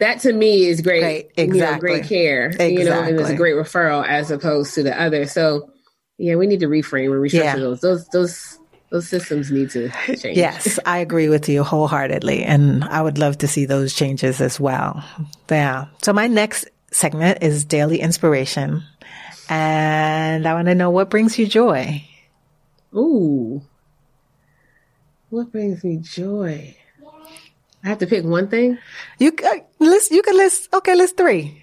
that 0.00 0.20
to 0.20 0.32
me 0.32 0.66
is 0.66 0.80
great. 0.80 1.00
Great, 1.00 1.30
exactly. 1.36 1.58
You 1.58 1.64
know, 1.64 1.78
great 1.78 2.04
care. 2.04 2.46
Exactly. 2.46 2.78
You 2.78 2.84
know, 2.84 3.02
and 3.02 3.20
it's 3.20 3.28
a 3.28 3.36
great 3.36 3.54
referral 3.54 4.02
as 4.06 4.30
opposed 4.30 4.74
to 4.74 4.82
the 4.82 4.98
other. 4.98 5.26
So, 5.26 5.70
yeah, 6.18 6.34
we 6.34 6.46
need 6.46 6.60
to 6.60 6.66
reframe 6.66 7.12
and 7.12 7.22
restructure 7.22 7.44
yeah. 7.44 7.56
those. 7.56 7.80
Those 7.80 8.08
those 8.08 8.58
those 8.90 9.08
systems 9.08 9.50
need 9.50 9.70
to 9.70 9.88
change. 10.16 10.36
Yes, 10.36 10.78
I 10.84 10.98
agree 10.98 11.28
with 11.28 11.48
you 11.48 11.62
wholeheartedly. 11.62 12.42
And 12.44 12.84
I 12.84 13.00
would 13.00 13.18
love 13.18 13.38
to 13.38 13.48
see 13.48 13.64
those 13.64 13.94
changes 13.94 14.40
as 14.40 14.60
well. 14.60 15.04
Yeah. 15.48 15.86
So 16.02 16.12
my 16.12 16.26
next 16.26 16.68
segment 16.90 17.42
is 17.42 17.64
daily 17.64 18.00
inspiration. 18.00 18.82
And 19.48 20.46
I 20.46 20.54
want 20.54 20.66
to 20.66 20.74
know 20.74 20.90
what 20.90 21.10
brings 21.10 21.38
you 21.38 21.46
joy. 21.46 22.04
Ooh. 22.94 23.62
What 25.30 25.52
brings 25.52 25.82
me 25.84 25.98
joy? 25.98 26.76
I 27.82 27.88
have 27.88 27.98
to 27.98 28.06
pick 28.06 28.24
one 28.24 28.48
thing. 28.48 28.78
You 29.18 29.32
uh, 29.44 29.56
list. 29.78 30.10
You 30.10 30.22
can 30.22 30.36
list. 30.36 30.68
Okay, 30.74 30.94
list 30.94 31.16
three. 31.16 31.62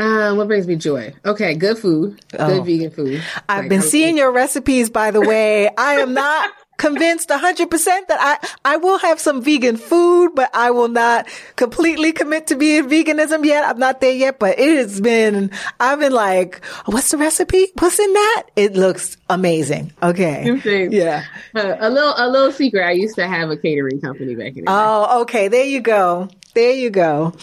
Uh, 0.00 0.34
what 0.34 0.48
brings 0.48 0.66
me 0.66 0.76
joy? 0.76 1.12
Okay, 1.26 1.54
good 1.54 1.76
food, 1.76 2.24
oh. 2.38 2.46
good 2.48 2.64
vegan 2.64 2.90
food. 2.90 3.22
I've 3.50 3.64
like, 3.64 3.68
been 3.68 3.82
seeing 3.82 4.16
your 4.16 4.32
recipes, 4.32 4.88
by 4.88 5.10
the 5.10 5.20
way. 5.20 5.68
I 5.76 5.96
am 5.96 6.14
not 6.14 6.50
convinced 6.78 7.28
100% 7.28 7.68
that 7.84 8.02
I, 8.18 8.48
I 8.64 8.78
will 8.78 8.96
have 8.96 9.20
some 9.20 9.42
vegan 9.42 9.76
food, 9.76 10.30
but 10.34 10.48
I 10.54 10.70
will 10.70 10.88
not 10.88 11.28
completely 11.56 12.12
commit 12.12 12.46
to 12.46 12.56
being 12.56 12.88
veganism 12.88 13.44
yet. 13.44 13.68
I'm 13.68 13.78
not 13.78 14.00
there 14.00 14.14
yet, 14.14 14.38
but 14.38 14.58
it 14.58 14.78
has 14.78 15.02
been, 15.02 15.50
I've 15.78 16.00
been 16.00 16.12
like, 16.12 16.64
what's 16.86 17.10
the 17.10 17.18
recipe? 17.18 17.66
What's 17.78 17.98
in 17.98 18.10
that? 18.10 18.44
It 18.56 18.72
looks 18.72 19.18
amazing. 19.28 19.92
Okay. 20.02 20.88
Yeah. 20.90 21.24
Uh, 21.54 21.76
a 21.78 21.90
little, 21.90 22.14
a 22.16 22.26
little 22.26 22.52
secret. 22.52 22.86
I 22.86 22.92
used 22.92 23.16
to 23.16 23.28
have 23.28 23.50
a 23.50 23.56
catering 23.58 24.00
company 24.00 24.34
back 24.34 24.48
in 24.48 24.54
the 24.54 24.60
day. 24.62 24.66
Oh, 24.68 25.20
okay. 25.22 25.48
There 25.48 25.66
you 25.66 25.82
go. 25.82 26.30
There 26.54 26.72
you 26.72 26.88
go. 26.88 27.34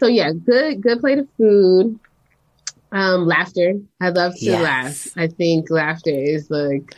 So, 0.00 0.06
yeah, 0.06 0.32
good 0.32 0.80
good 0.82 1.00
plate 1.00 1.18
of 1.18 1.28
food. 1.36 1.98
Um, 2.90 3.26
laughter. 3.26 3.74
I 4.00 4.08
love 4.10 4.34
to 4.36 4.44
yes. 4.44 4.62
laugh. 4.62 5.08
I 5.16 5.26
think 5.26 5.70
laughter 5.70 6.10
is 6.10 6.50
like 6.50 6.94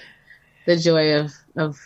the 0.66 0.76
joy 0.76 1.14
of 1.14 1.32
of 1.56 1.78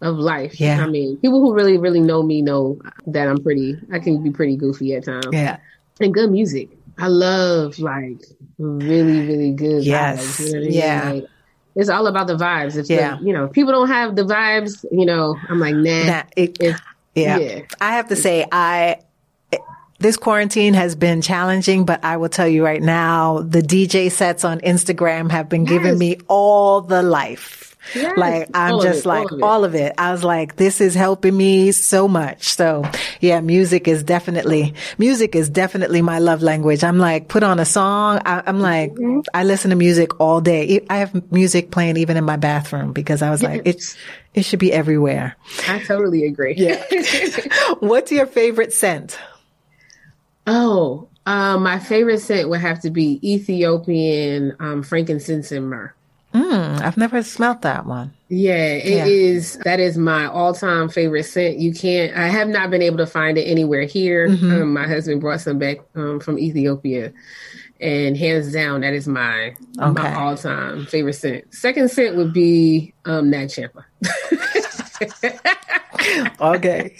of 0.00 0.16
life. 0.16 0.58
Yeah. 0.58 0.82
I 0.82 0.88
mean, 0.88 1.16
people 1.18 1.40
who 1.40 1.52
really 1.54 1.76
really 1.78 2.00
know 2.00 2.22
me 2.22 2.42
know 2.42 2.80
that 3.06 3.28
I'm 3.28 3.42
pretty. 3.42 3.76
I 3.92 3.98
can 3.98 4.22
be 4.22 4.30
pretty 4.30 4.56
goofy 4.56 4.94
at 4.94 5.04
times. 5.04 5.26
Yeah. 5.32 5.58
And 6.00 6.14
good 6.14 6.30
music. 6.30 6.70
I 6.98 7.08
love 7.08 7.78
like 7.78 8.22
really 8.58 9.26
really 9.26 9.52
good. 9.52 9.84
Yes. 9.84 10.40
vibes, 10.40 10.40
you 10.40 10.46
know 10.46 10.58
what 10.58 10.64
I 10.64 10.68
mean? 10.68 10.72
Yeah. 10.78 11.10
Like, 11.12 11.26
it's 11.74 11.88
all 11.88 12.06
about 12.06 12.26
the 12.26 12.36
vibes. 12.36 12.76
If 12.76 12.88
Yeah. 12.88 13.16
the, 13.16 13.24
you 13.24 13.32
know, 13.32 13.44
if 13.44 13.52
people 13.52 13.72
don't 13.72 13.88
have 13.88 14.16
the 14.16 14.24
vibes, 14.24 14.84
you 14.90 15.06
know, 15.06 15.36
I'm 15.48 15.58
like, 15.58 15.74
nah. 15.74 16.04
Nah, 16.04 16.22
it- 16.36 16.58
yeah. 17.14 17.36
yeah. 17.38 17.60
I 17.80 17.92
have 17.92 18.08
to 18.08 18.16
say, 18.16 18.46
I, 18.52 18.98
this 20.02 20.16
quarantine 20.16 20.74
has 20.74 20.94
been 20.94 21.22
challenging, 21.22 21.84
but 21.84 22.04
I 22.04 22.16
will 22.18 22.28
tell 22.28 22.48
you 22.48 22.64
right 22.64 22.82
now, 22.82 23.40
the 23.40 23.62
DJ 23.62 24.10
sets 24.10 24.44
on 24.44 24.60
Instagram 24.60 25.30
have 25.30 25.48
been 25.48 25.64
giving 25.64 25.92
Yes. 25.92 25.98
me 25.98 26.16
all 26.28 26.80
the 26.82 27.02
life. 27.02 27.68
Yes. 27.96 28.16
Like 28.16 28.48
I'm 28.54 28.74
All 28.74 28.80
just 28.82 29.00
it, 29.04 29.08
like 29.08 29.32
all 29.32 29.34
of 29.34 29.38
it. 29.40 29.42
all 29.42 29.64
of 29.64 29.74
it. 29.74 29.92
I 29.98 30.12
was 30.12 30.22
like, 30.22 30.54
this 30.54 30.80
is 30.80 30.94
helping 30.94 31.36
me 31.36 31.72
so 31.72 32.06
much. 32.06 32.54
So 32.54 32.84
yeah, 33.20 33.40
music 33.40 33.88
is 33.88 34.04
definitely 34.04 34.74
music 34.98 35.34
is 35.34 35.48
definitely 35.50 36.00
my 36.00 36.20
love 36.20 36.42
language. 36.42 36.84
I'm 36.84 36.98
like, 36.98 37.26
put 37.26 37.42
on 37.42 37.58
a 37.58 37.64
song. 37.64 38.20
I, 38.24 38.40
I'm 38.46 38.60
like, 38.60 38.92
Mm-hmm. 38.92 39.20
I 39.34 39.42
listen 39.42 39.70
to 39.70 39.76
music 39.76 40.20
all 40.20 40.40
day. 40.40 40.84
I 40.88 40.98
have 40.98 41.32
music 41.32 41.72
playing 41.72 41.96
even 41.96 42.16
in 42.16 42.22
my 42.24 42.36
bathroom 42.36 42.92
because 42.92 43.20
I 43.20 43.30
was 43.30 43.42
like, 43.42 43.62
it's 43.64 43.96
it 44.32 44.44
should 44.44 44.60
be 44.60 44.72
everywhere. 44.72 45.34
I 45.68 45.80
totally 45.80 46.24
agree. 46.24 46.54
Yeah. 46.56 46.84
What's 47.80 48.12
your 48.12 48.26
favorite 48.26 48.72
scent? 48.72 49.18
Oh, 50.46 51.08
uh, 51.26 51.58
my 51.58 51.78
favorite 51.78 52.20
scent 52.20 52.48
would 52.48 52.60
have 52.60 52.80
to 52.80 52.90
be 52.90 53.20
Ethiopian 53.22 54.56
um, 54.60 54.82
frankincense 54.82 55.52
and 55.52 55.70
myrrh. 55.70 55.92
Mm, 56.34 56.80
I've 56.80 56.96
never 56.96 57.22
smelt 57.22 57.60
that 57.62 57.84
one. 57.84 58.12
Yeah, 58.28 58.54
it 58.74 59.06
is. 59.06 59.56
Yeah. 59.56 59.62
That 59.64 59.80
is 59.80 59.98
my 59.98 60.24
all-time 60.26 60.88
favorite 60.88 61.24
scent. 61.24 61.58
You 61.58 61.74
can't. 61.74 62.16
I 62.16 62.28
have 62.28 62.48
not 62.48 62.70
been 62.70 62.80
able 62.80 62.96
to 62.98 63.06
find 63.06 63.36
it 63.36 63.42
anywhere 63.42 63.82
here. 63.82 64.28
Mm-hmm. 64.30 64.62
Um, 64.62 64.72
my 64.72 64.86
husband 64.88 65.20
brought 65.20 65.42
some 65.42 65.58
back 65.58 65.78
um, 65.94 66.20
from 66.20 66.38
Ethiopia, 66.38 67.12
and 67.80 68.16
hands 68.16 68.50
down, 68.52 68.80
that 68.80 68.94
is 68.94 69.06
my 69.06 69.54
Okay. 69.78 70.02
my 70.02 70.14
all-time 70.14 70.86
favorite 70.86 71.12
scent. 71.14 71.52
Second 71.54 71.90
scent 71.90 72.16
would 72.16 72.32
be 72.32 72.94
um, 73.04 73.28
Nag 73.28 73.50
Champa. 73.50 73.84
Okay. 76.40 76.96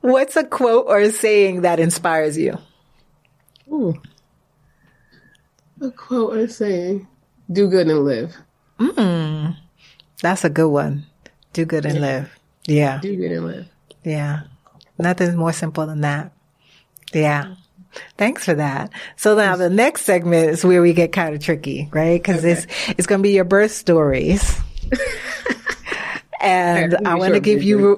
What's 0.00 0.36
a 0.36 0.44
quote 0.44 0.86
or 0.88 0.98
a 0.98 1.12
saying 1.12 1.60
that 1.62 1.78
inspires 1.78 2.36
you? 2.36 2.58
Ooh. 3.70 3.94
A 5.80 5.90
quote 5.90 6.36
or 6.36 6.48
saying, 6.48 7.06
"Do 7.50 7.68
good 7.68 7.86
and 7.86 8.04
live." 8.04 8.36
Hmm. 8.80 9.50
That's 10.22 10.44
a 10.44 10.50
good 10.50 10.68
one. 10.68 11.06
Do 11.52 11.64
good 11.64 11.84
and 11.84 12.00
live. 12.00 12.38
Yeah. 12.66 12.98
Do 13.00 13.16
good 13.16 13.32
and 13.32 13.46
live. 13.46 13.68
Yeah. 14.04 14.42
Nothing's 14.98 15.36
more 15.36 15.52
simple 15.52 15.86
than 15.86 16.00
that. 16.02 16.32
Yeah. 17.12 17.54
Thanks 18.16 18.44
for 18.44 18.54
that. 18.54 18.90
So 19.16 19.36
now 19.36 19.56
the 19.56 19.68
next 19.68 20.02
segment 20.02 20.50
is 20.50 20.64
where 20.64 20.80
we 20.80 20.94
get 20.94 21.12
kind 21.12 21.34
of 21.34 21.42
tricky, 21.42 21.88
right? 21.92 22.22
Cause 22.22 22.44
it's, 22.44 22.66
it's 22.88 23.06
going 23.06 23.20
to 23.20 23.22
be 23.22 23.32
your 23.32 23.44
birth 23.44 23.72
stories. 23.72 24.58
and 26.42 26.96
I 27.06 27.14
want 27.14 27.34
to 27.34 27.40
give 27.40 27.62
you, 27.62 27.96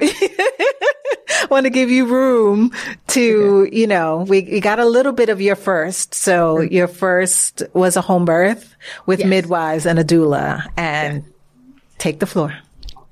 want 1.51 1.65
to 1.65 1.71
give 1.71 1.91
you 1.91 2.07
room 2.07 2.73
to, 3.09 3.69
you 3.73 3.87
know, 3.87 4.19
we, 4.29 4.43
we 4.43 4.61
got 4.61 4.79
a 4.79 4.85
little 4.85 5.13
bit 5.13 5.29
of 5.29 5.41
your 5.41 5.57
first. 5.57 6.15
So 6.15 6.61
your 6.61 6.87
first 6.89 7.63
was 7.73 7.97
a 7.97 8.01
home 8.01 8.25
birth 8.25 8.75
with 9.07 9.21
Yes. 9.21 9.29
midwives 9.29 9.87
and 9.87 9.99
a 9.99 10.05
doula 10.05 10.67
and 10.77 11.25
take 11.99 12.21
the 12.21 12.27
floor. 12.27 12.55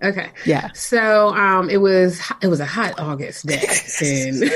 Okay. 0.03 0.31
Yeah. 0.45 0.71
So 0.75 1.29
um 1.29 1.71
it 1.71 1.77
was 1.79 2.21
it 2.43 2.49
was 2.49 2.59
a 2.61 2.67
hot 2.67 2.99
August 2.99 3.47
day. 3.47 3.55
and 4.01 4.43
it 4.43 4.53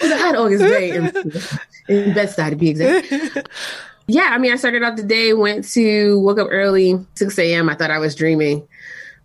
was 0.00 0.10
a 0.12 0.16
hot 0.18 0.36
August 0.36 0.62
day 0.62 0.90
in, 0.90 1.06
in 1.88 2.14
Bed-Stuy 2.14 2.50
to 2.50 2.56
be 2.56 2.68
exact. 2.70 3.48
Yeah, 4.08 4.30
I 4.30 4.38
mean 4.38 4.52
I 4.52 4.56
started 4.56 4.82
out 4.82 4.96
the 4.96 5.02
day, 5.02 5.34
went 5.34 5.68
to 5.72 6.18
woke 6.20 6.38
up 6.38 6.48
early, 6.50 6.98
6 7.14 7.38
a.m. 7.38 7.68
I 7.68 7.74
thought 7.74 7.90
I 7.90 7.98
was 7.98 8.14
dreaming 8.14 8.66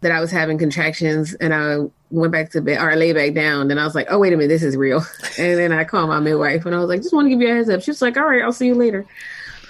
that 0.01 0.11
I 0.11 0.19
was 0.19 0.29
having 0.29 0.57
contractions 0.57 1.33
and 1.35 1.53
I 1.53 1.77
went 2.11 2.31
back 2.31 2.51
to 2.51 2.61
bed 2.61 2.79
or 2.79 2.91
I 2.91 2.95
lay 2.95 3.13
back 3.13 3.33
down 3.33 3.71
and 3.71 3.79
I 3.79 3.85
was 3.85 3.95
like, 3.95 4.07
oh 4.09 4.19
wait 4.19 4.33
a 4.33 4.37
minute, 4.37 4.49
this 4.49 4.61
is 4.63 4.77
real. 4.77 5.03
And 5.39 5.57
then 5.57 5.71
I 5.71 5.83
called 5.83 6.09
my 6.09 6.19
midwife 6.19 6.65
and 6.65 6.75
I 6.75 6.79
was 6.79 6.89
like, 6.89 7.01
just 7.01 7.13
want 7.13 7.25
to 7.25 7.29
give 7.29 7.41
you 7.41 7.49
a 7.49 7.55
heads 7.55 7.69
up. 7.69 7.81
She 7.81 7.89
was 7.89 8.01
like, 8.01 8.17
all 8.17 8.25
right, 8.25 8.43
I'll 8.43 8.51
see 8.51 8.67
you 8.67 8.75
later. 8.75 9.05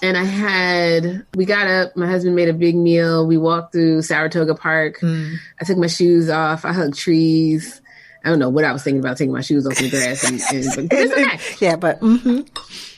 And 0.01 0.17
I 0.17 0.25
had, 0.25 1.25
we 1.35 1.45
got 1.45 1.67
up, 1.67 1.95
my 1.95 2.07
husband 2.07 2.35
made 2.35 2.49
a 2.49 2.53
big 2.53 2.75
meal. 2.75 3.25
We 3.25 3.37
walked 3.37 3.71
through 3.71 4.01
Saratoga 4.01 4.55
Park. 4.55 4.99
Hmm. 4.99 5.35
I 5.61 5.63
took 5.63 5.77
my 5.77 5.87
shoes 5.87 6.29
off. 6.29 6.65
I 6.65 6.73
hugged 6.73 6.95
trees. 6.97 7.81
I 8.23 8.29
don't 8.29 8.39
know 8.39 8.49
what 8.49 8.63
I 8.63 8.71
was 8.71 8.83
thinking 8.83 8.99
about 9.01 9.17
taking 9.17 9.33
my 9.33 9.41
shoes 9.41 9.67
off 9.67 9.75
the 9.77 9.89
grass. 9.89 10.23
And, 10.23 10.39
and, 10.77 10.89
but 10.89 10.97
it's 10.99 11.11
okay. 11.13 11.65
Yeah, 11.65 11.75
but 11.75 11.99
mhm. 11.99 12.47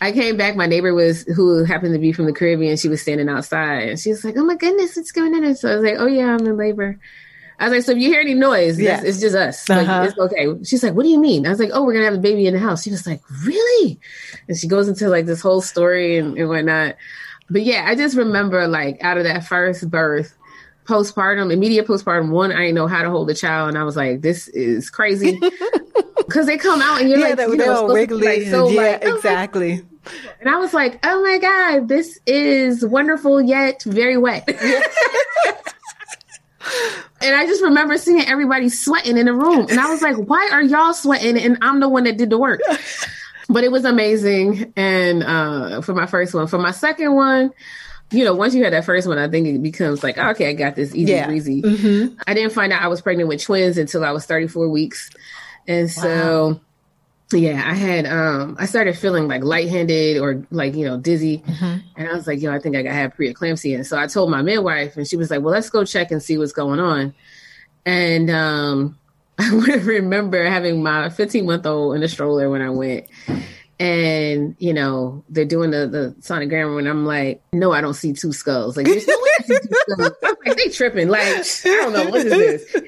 I 0.01 0.11
came 0.11 0.37
back. 0.37 0.55
My 0.55 0.67
neighbor 0.67 0.93
was, 0.93 1.23
who 1.23 1.63
happened 1.63 1.93
to 1.93 1.99
be 1.99 2.11
from 2.13 2.25
the 2.25 2.33
Caribbean, 2.33 2.77
she 2.77 2.89
was 2.89 3.01
standing 3.01 3.27
outside 3.29 3.89
and 3.89 3.99
she 3.99 4.11
was 4.11 4.23
like, 4.23 4.35
oh 4.37 4.43
my 4.43 4.55
goodness, 4.55 4.95
what's 4.95 5.11
going 5.11 5.33
on? 5.33 5.55
So 5.55 5.71
I 5.71 5.75
was 5.75 5.83
like, 5.83 5.95
oh 5.97 6.05
yeah, 6.07 6.33
I'm 6.35 6.45
in 6.45 6.57
labor. 6.57 6.99
I 7.57 7.65
was 7.69 7.73
like, 7.73 7.83
so 7.83 7.93
if 7.93 7.99
you 7.99 8.09
hear 8.09 8.19
any 8.19 8.33
noise, 8.33 8.79
Yes. 8.79 9.01
yes. 9.01 9.03
it's 9.15 9.21
just 9.21 9.35
us. 9.35 9.69
Like, 9.69 9.87
Uh-huh. 9.87 10.03
it's 10.09 10.17
okay. 10.19 10.63
She's 10.65 10.83
like, 10.83 10.93
what 10.93 11.03
do 11.03 11.09
you 11.09 11.19
mean? 11.19 11.45
I 11.47 11.49
was 11.49 11.59
like, 11.59 11.69
oh, 11.73 11.83
we're 11.85 11.93
going 11.93 12.03
to 12.03 12.11
have 12.11 12.19
a 12.19 12.21
baby 12.21 12.47
in 12.47 12.53
the 12.53 12.59
house. 12.59 12.83
She 12.83 12.91
was 12.91 13.07
like, 13.07 13.21
really? 13.45 13.97
And 14.49 14.57
she 14.57 14.67
goes 14.67 14.87
into 14.89 15.07
like 15.07 15.25
this 15.25 15.41
whole 15.41 15.61
story 15.61 16.17
and, 16.17 16.37
and 16.37 16.49
whatnot. 16.49 16.97
But 17.49 17.61
yeah, 17.63 17.85
I 17.87 17.95
just 17.95 18.17
remember 18.17 18.67
like 18.67 19.01
out 19.03 19.17
of 19.17 19.23
that 19.23 19.45
first 19.45 19.89
birth, 19.89 20.35
postpartum, 20.85 21.51
immediate 21.51 21.87
postpartum, 21.87 22.29
one, 22.29 22.51
I 22.51 22.59
didn't 22.59 22.75
know 22.75 22.87
how 22.87 23.03
to 23.03 23.09
hold 23.09 23.29
a 23.29 23.33
child. 23.33 23.69
And 23.69 23.77
I 23.77 23.83
was 23.83 23.95
like, 23.95 24.21
this 24.21 24.47
is 24.49 24.89
crazy. 24.89 25.39
Cause 26.29 26.47
they 26.47 26.57
come 26.57 26.81
out 26.81 27.01
and 27.01 27.09
you're 27.09 27.19
yeah, 27.19 27.35
like, 27.35 27.49
you 27.49 27.57
know, 27.57 27.71
all 27.71 27.87
supposed 27.89 28.09
to 28.09 28.15
be, 28.15 28.15
wiggly. 28.15 28.39
like, 28.39 28.47
so 28.49 28.69
yeah, 28.69 28.81
like, 28.81 29.05
oh 29.05 29.15
exactly. 29.15 29.85
and 30.39 30.49
I 30.49 30.57
was 30.57 30.73
like, 30.73 30.99
oh 31.05 31.21
my 31.21 31.37
God, 31.37 31.87
this 31.87 32.19
is 32.25 32.83
wonderful 32.85 33.41
yet 33.41 33.83
very 33.83 34.17
wet. 34.17 34.43
and 37.21 37.35
I 37.35 37.45
just 37.45 37.61
remember 37.61 37.97
seeing 37.97 38.25
everybody 38.25 38.69
sweating 38.69 39.17
in 39.17 39.27
the 39.27 39.33
room. 39.33 39.67
And 39.69 39.79
I 39.79 39.89
was 39.89 40.01
like, 40.01 40.15
why 40.15 40.49
are 40.51 40.63
y'all 40.63 40.93
sweating? 40.93 41.37
And 41.37 41.57
I'm 41.61 41.79
the 41.79 41.89
one 41.89 42.05
that 42.05 42.17
did 42.17 42.31
the 42.31 42.39
work. 42.39 42.61
But 43.47 43.63
it 43.63 43.71
was 43.71 43.85
amazing. 43.85 44.73
And 44.75 45.23
uh, 45.23 45.81
for 45.81 45.93
my 45.93 46.07
first 46.07 46.33
one, 46.33 46.47
for 46.47 46.57
my 46.57 46.71
second 46.71 47.13
one, 47.13 47.51
you 48.11 48.23
know, 48.23 48.33
once 48.35 48.53
you 48.53 48.63
had 48.63 48.73
that 48.73 48.85
first 48.85 49.07
one, 49.07 49.17
I 49.17 49.27
think 49.27 49.47
it 49.47 49.61
becomes 49.61 50.03
like, 50.03 50.17
okay, 50.17 50.49
I 50.49 50.53
got 50.53 50.75
this 50.75 50.93
easy 50.95 51.11
Yeah. 51.13 51.27
breezy. 51.27 51.61
Mm-hmm. 51.61 52.15
I 52.27 52.33
didn't 52.33 52.53
find 52.53 52.71
out 52.71 52.81
I 52.81 52.87
was 52.87 53.01
pregnant 53.01 53.29
with 53.29 53.41
twins 53.41 53.77
until 53.77 54.03
I 54.05 54.11
was 54.11 54.25
34 54.25 54.69
weeks. 54.69 55.09
And 55.67 55.89
so, 55.89 56.59
yeah, 57.33 57.63
I 57.65 57.73
had, 57.73 58.05
um, 58.05 58.55
I 58.59 58.67
started 58.67 58.95
feeling 58.97 59.27
like 59.27 59.43
lightheaded 59.43 60.19
or 60.21 60.45
like, 60.51 60.75
you 60.75 60.85
know, 60.85 60.97
dizzy. 60.97 61.43
And 61.97 62.07
I 62.07 62.13
was 62.13 62.27
like, 62.27 62.39
yo, 62.41 62.53
I 62.53 62.59
think 62.59 62.75
I 62.75 62.83
got 62.83 62.93
have 62.93 63.15
preeclampsia. 63.15 63.75
And 63.75 63.87
so 63.87 63.97
I 63.97 64.05
told 64.07 64.29
my 64.29 64.43
midwife 64.43 64.95
and 64.97 65.07
she 65.07 65.17
was 65.17 65.31
like, 65.31 65.41
well, 65.41 65.51
let's 65.53 65.69
go 65.71 65.83
check 65.83 66.11
and 66.11 66.21
see 66.21 66.37
what's 66.37 66.53
going 66.53 66.79
on. 66.79 67.13
And, 67.85 68.29
um, 68.29 68.97
I 69.39 69.49
remember 69.83 70.43
having 70.45 70.81
my 70.81 71.09
15 71.09 71.45
month 71.45 71.65
old 71.65 71.95
in 71.95 72.03
a 72.03 72.07
stroller 72.07 72.49
when 72.49 72.61
I 72.61 72.69
went. 72.69 73.07
And, 73.77 74.55
you 74.57 74.73
know, 74.73 75.23
they're 75.27 75.43
doing 75.43 75.71
the, 75.71 75.85
the 75.87 76.15
sonogram 76.21 76.79
and 76.79 76.87
I'm 76.87 77.05
like, 77.05 77.43
no, 77.51 77.73
I 77.73 77.81
don't 77.81 77.93
see 77.93 78.13
two 78.13 78.31
skulls. 78.31 78.77
Like, 78.77 78.85
there's 78.85 79.05
no 79.05 79.13
way 79.13 79.29
I 79.39 79.43
see 79.43 79.59
two 79.59 79.75
skulls. 79.89 80.11
I'm 80.23 80.35
like, 80.45 80.57
they 80.57 80.69
tripping. 80.69 81.09
Like, 81.09 81.23
I 81.23 81.43
don't 81.63 81.93
know, 81.93 82.09
what 82.09 82.25
is 82.25 82.31
this? 82.71 82.83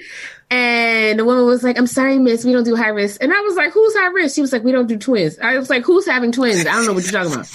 And 0.50 1.20
the 1.20 1.26
woman 1.26 1.46
was 1.46 1.62
like, 1.62 1.78
I'm 1.78 1.88
sorry, 1.88 2.20
miss, 2.20 2.46
we 2.46 2.54
don't 2.54 2.64
do 2.64 2.76
high 2.76 2.88
risk. 2.88 3.22
And 3.22 3.34
I 3.34 3.42
was 3.42 3.56
like, 3.56 3.74
who's 3.74 3.94
high 3.96 4.08
risk? 4.08 4.36
She 4.36 4.42
was 4.42 4.54
like, 4.54 4.64
we 4.64 4.72
don't 4.72 4.88
do 4.88 4.98
twins. 4.98 5.38
I 5.40 5.58
was 5.58 5.70
like, 5.70 5.84
who's 5.84 6.06
having 6.06 6.32
twins? 6.32 6.62
I 6.62 6.72
don't 6.72 6.86
know 6.86 6.94
what 6.94 7.04
you're 7.04 7.12
talking 7.12 7.34
about. 7.34 7.48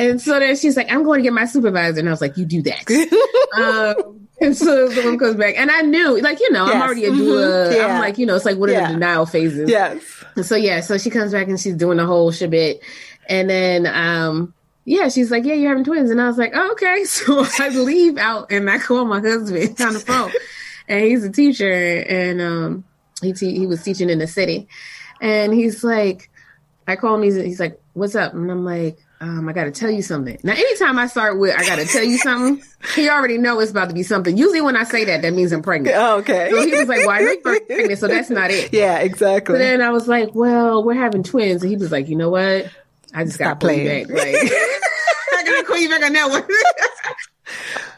And 0.00 0.20
so 0.20 0.38
then 0.38 0.56
she's 0.56 0.76
like, 0.76 0.90
I'm 0.90 1.02
going 1.02 1.18
to 1.18 1.22
get 1.22 1.32
my 1.32 1.44
supervisor. 1.46 2.00
And 2.00 2.08
I 2.08 2.12
was 2.12 2.20
like, 2.20 2.36
you 2.36 2.44
do 2.44 2.62
that. 2.62 2.84
um, 3.56 4.28
and 4.40 4.56
so 4.56 4.88
the 4.88 5.02
woman 5.02 5.18
comes 5.18 5.36
back. 5.36 5.54
And 5.58 5.70
I 5.70 5.82
knew, 5.82 6.20
like, 6.20 6.40
you 6.40 6.50
know, 6.50 6.66
Yes. 6.66 6.74
I'm 6.76 6.82
already 6.82 7.04
a 7.04 7.10
Mhm. 7.10 7.74
Yeah. 7.76 7.86
I'm 7.86 8.00
like, 8.00 8.18
you 8.18 8.26
know, 8.26 8.36
it's 8.36 8.44
like 8.44 8.56
one 8.56 8.68
of 8.70 8.74
Yeah. 8.74 8.86
the 8.88 8.94
denial 8.94 9.26
phases. 9.26 9.68
Yes. 9.68 10.02
So 10.42 10.56
yeah, 10.56 10.80
so 10.80 10.96
she 10.98 11.10
comes 11.10 11.32
back 11.32 11.48
and 11.48 11.60
she's 11.60 11.74
doing 11.74 11.98
the 11.98 12.06
whole 12.06 12.30
shebit. 12.32 12.80
And 13.28 13.50
then 13.50 13.86
um 13.86 14.54
yeah, 14.86 15.08
she's 15.08 15.30
like, 15.30 15.44
Yeah, 15.44 15.54
you're 15.54 15.68
having 15.68 15.84
twins. 15.84 16.10
And 16.10 16.20
I 16.20 16.26
was 16.28 16.38
like, 16.38 16.52
oh, 16.54 16.72
okay. 16.72 17.04
So 17.04 17.44
I 17.58 17.68
leave 17.68 18.16
out 18.16 18.50
and 18.50 18.70
I 18.70 18.78
call 18.78 19.04
my 19.04 19.20
husband 19.20 19.80
on 19.80 19.92
the 19.92 20.00
phone. 20.00 20.30
And 20.88 21.04
he's 21.04 21.24
a 21.24 21.30
teacher 21.30 21.70
and 21.70 22.40
um 22.40 22.84
he 23.20 23.32
te- 23.34 23.58
he 23.58 23.66
was 23.66 23.82
teaching 23.82 24.08
in 24.08 24.18
the 24.18 24.26
city. 24.26 24.68
And 25.20 25.52
he's 25.52 25.84
like, 25.84 26.30
I 26.88 26.96
call 26.96 27.14
him, 27.16 27.22
he's, 27.22 27.36
he's 27.36 27.60
like, 27.60 27.78
What's 27.92 28.14
up? 28.14 28.32
And 28.32 28.50
I'm 28.50 28.64
like, 28.64 28.96
um, 29.22 29.48
I 29.48 29.52
gotta 29.52 29.70
tell 29.70 29.90
you 29.90 30.02
something. 30.02 30.38
Now, 30.42 30.52
anytime 30.52 30.98
I 30.98 31.06
start 31.06 31.38
with 31.38 31.54
I 31.54 31.64
gotta 31.66 31.84
tell 31.84 32.02
you 32.04 32.16
something, 32.18 32.64
he 32.94 33.08
already 33.08 33.36
know 33.38 33.60
it's 33.60 33.70
about 33.70 33.88
to 33.90 33.94
be 33.94 34.02
something. 34.02 34.36
Usually 34.36 34.60
when 34.62 34.76
I 34.76 34.84
say 34.84 35.04
that, 35.04 35.22
that 35.22 35.32
means 35.34 35.52
I'm 35.52 35.62
pregnant. 35.62 35.94
Oh, 35.96 36.18
okay. 36.18 36.48
So 36.50 36.66
he 36.66 36.72
was 36.72 36.88
like, 36.88 37.00
Well, 37.00 37.10
I 37.10 37.18
know 37.20 37.34
you're 37.44 37.60
pregnant, 37.60 37.98
so 37.98 38.08
that's 38.08 38.30
not 38.30 38.50
it. 38.50 38.72
Yeah, 38.72 38.98
exactly. 38.98 39.54
But 39.54 39.58
then 39.58 39.82
I 39.82 39.90
was 39.90 40.08
like, 40.08 40.34
well, 40.34 40.82
we're 40.82 40.94
having 40.94 41.22
twins. 41.22 41.62
And 41.62 41.70
he 41.70 41.76
was 41.76 41.92
like, 41.92 42.08
you 42.08 42.16
know 42.16 42.30
what? 42.30 42.70
I 43.14 43.24
just 43.24 43.38
got 43.38 43.60
to 43.60 43.66
call 43.66 43.76
you 43.76 43.84
back. 43.88 44.08
Like, 44.08 44.34
I 44.36 45.42
got 45.44 45.60
to 45.60 45.64
call 45.66 45.76
you 45.76 45.88
back 45.90 46.02
on 46.02 46.12
that 46.14 46.30
one. 46.30 46.44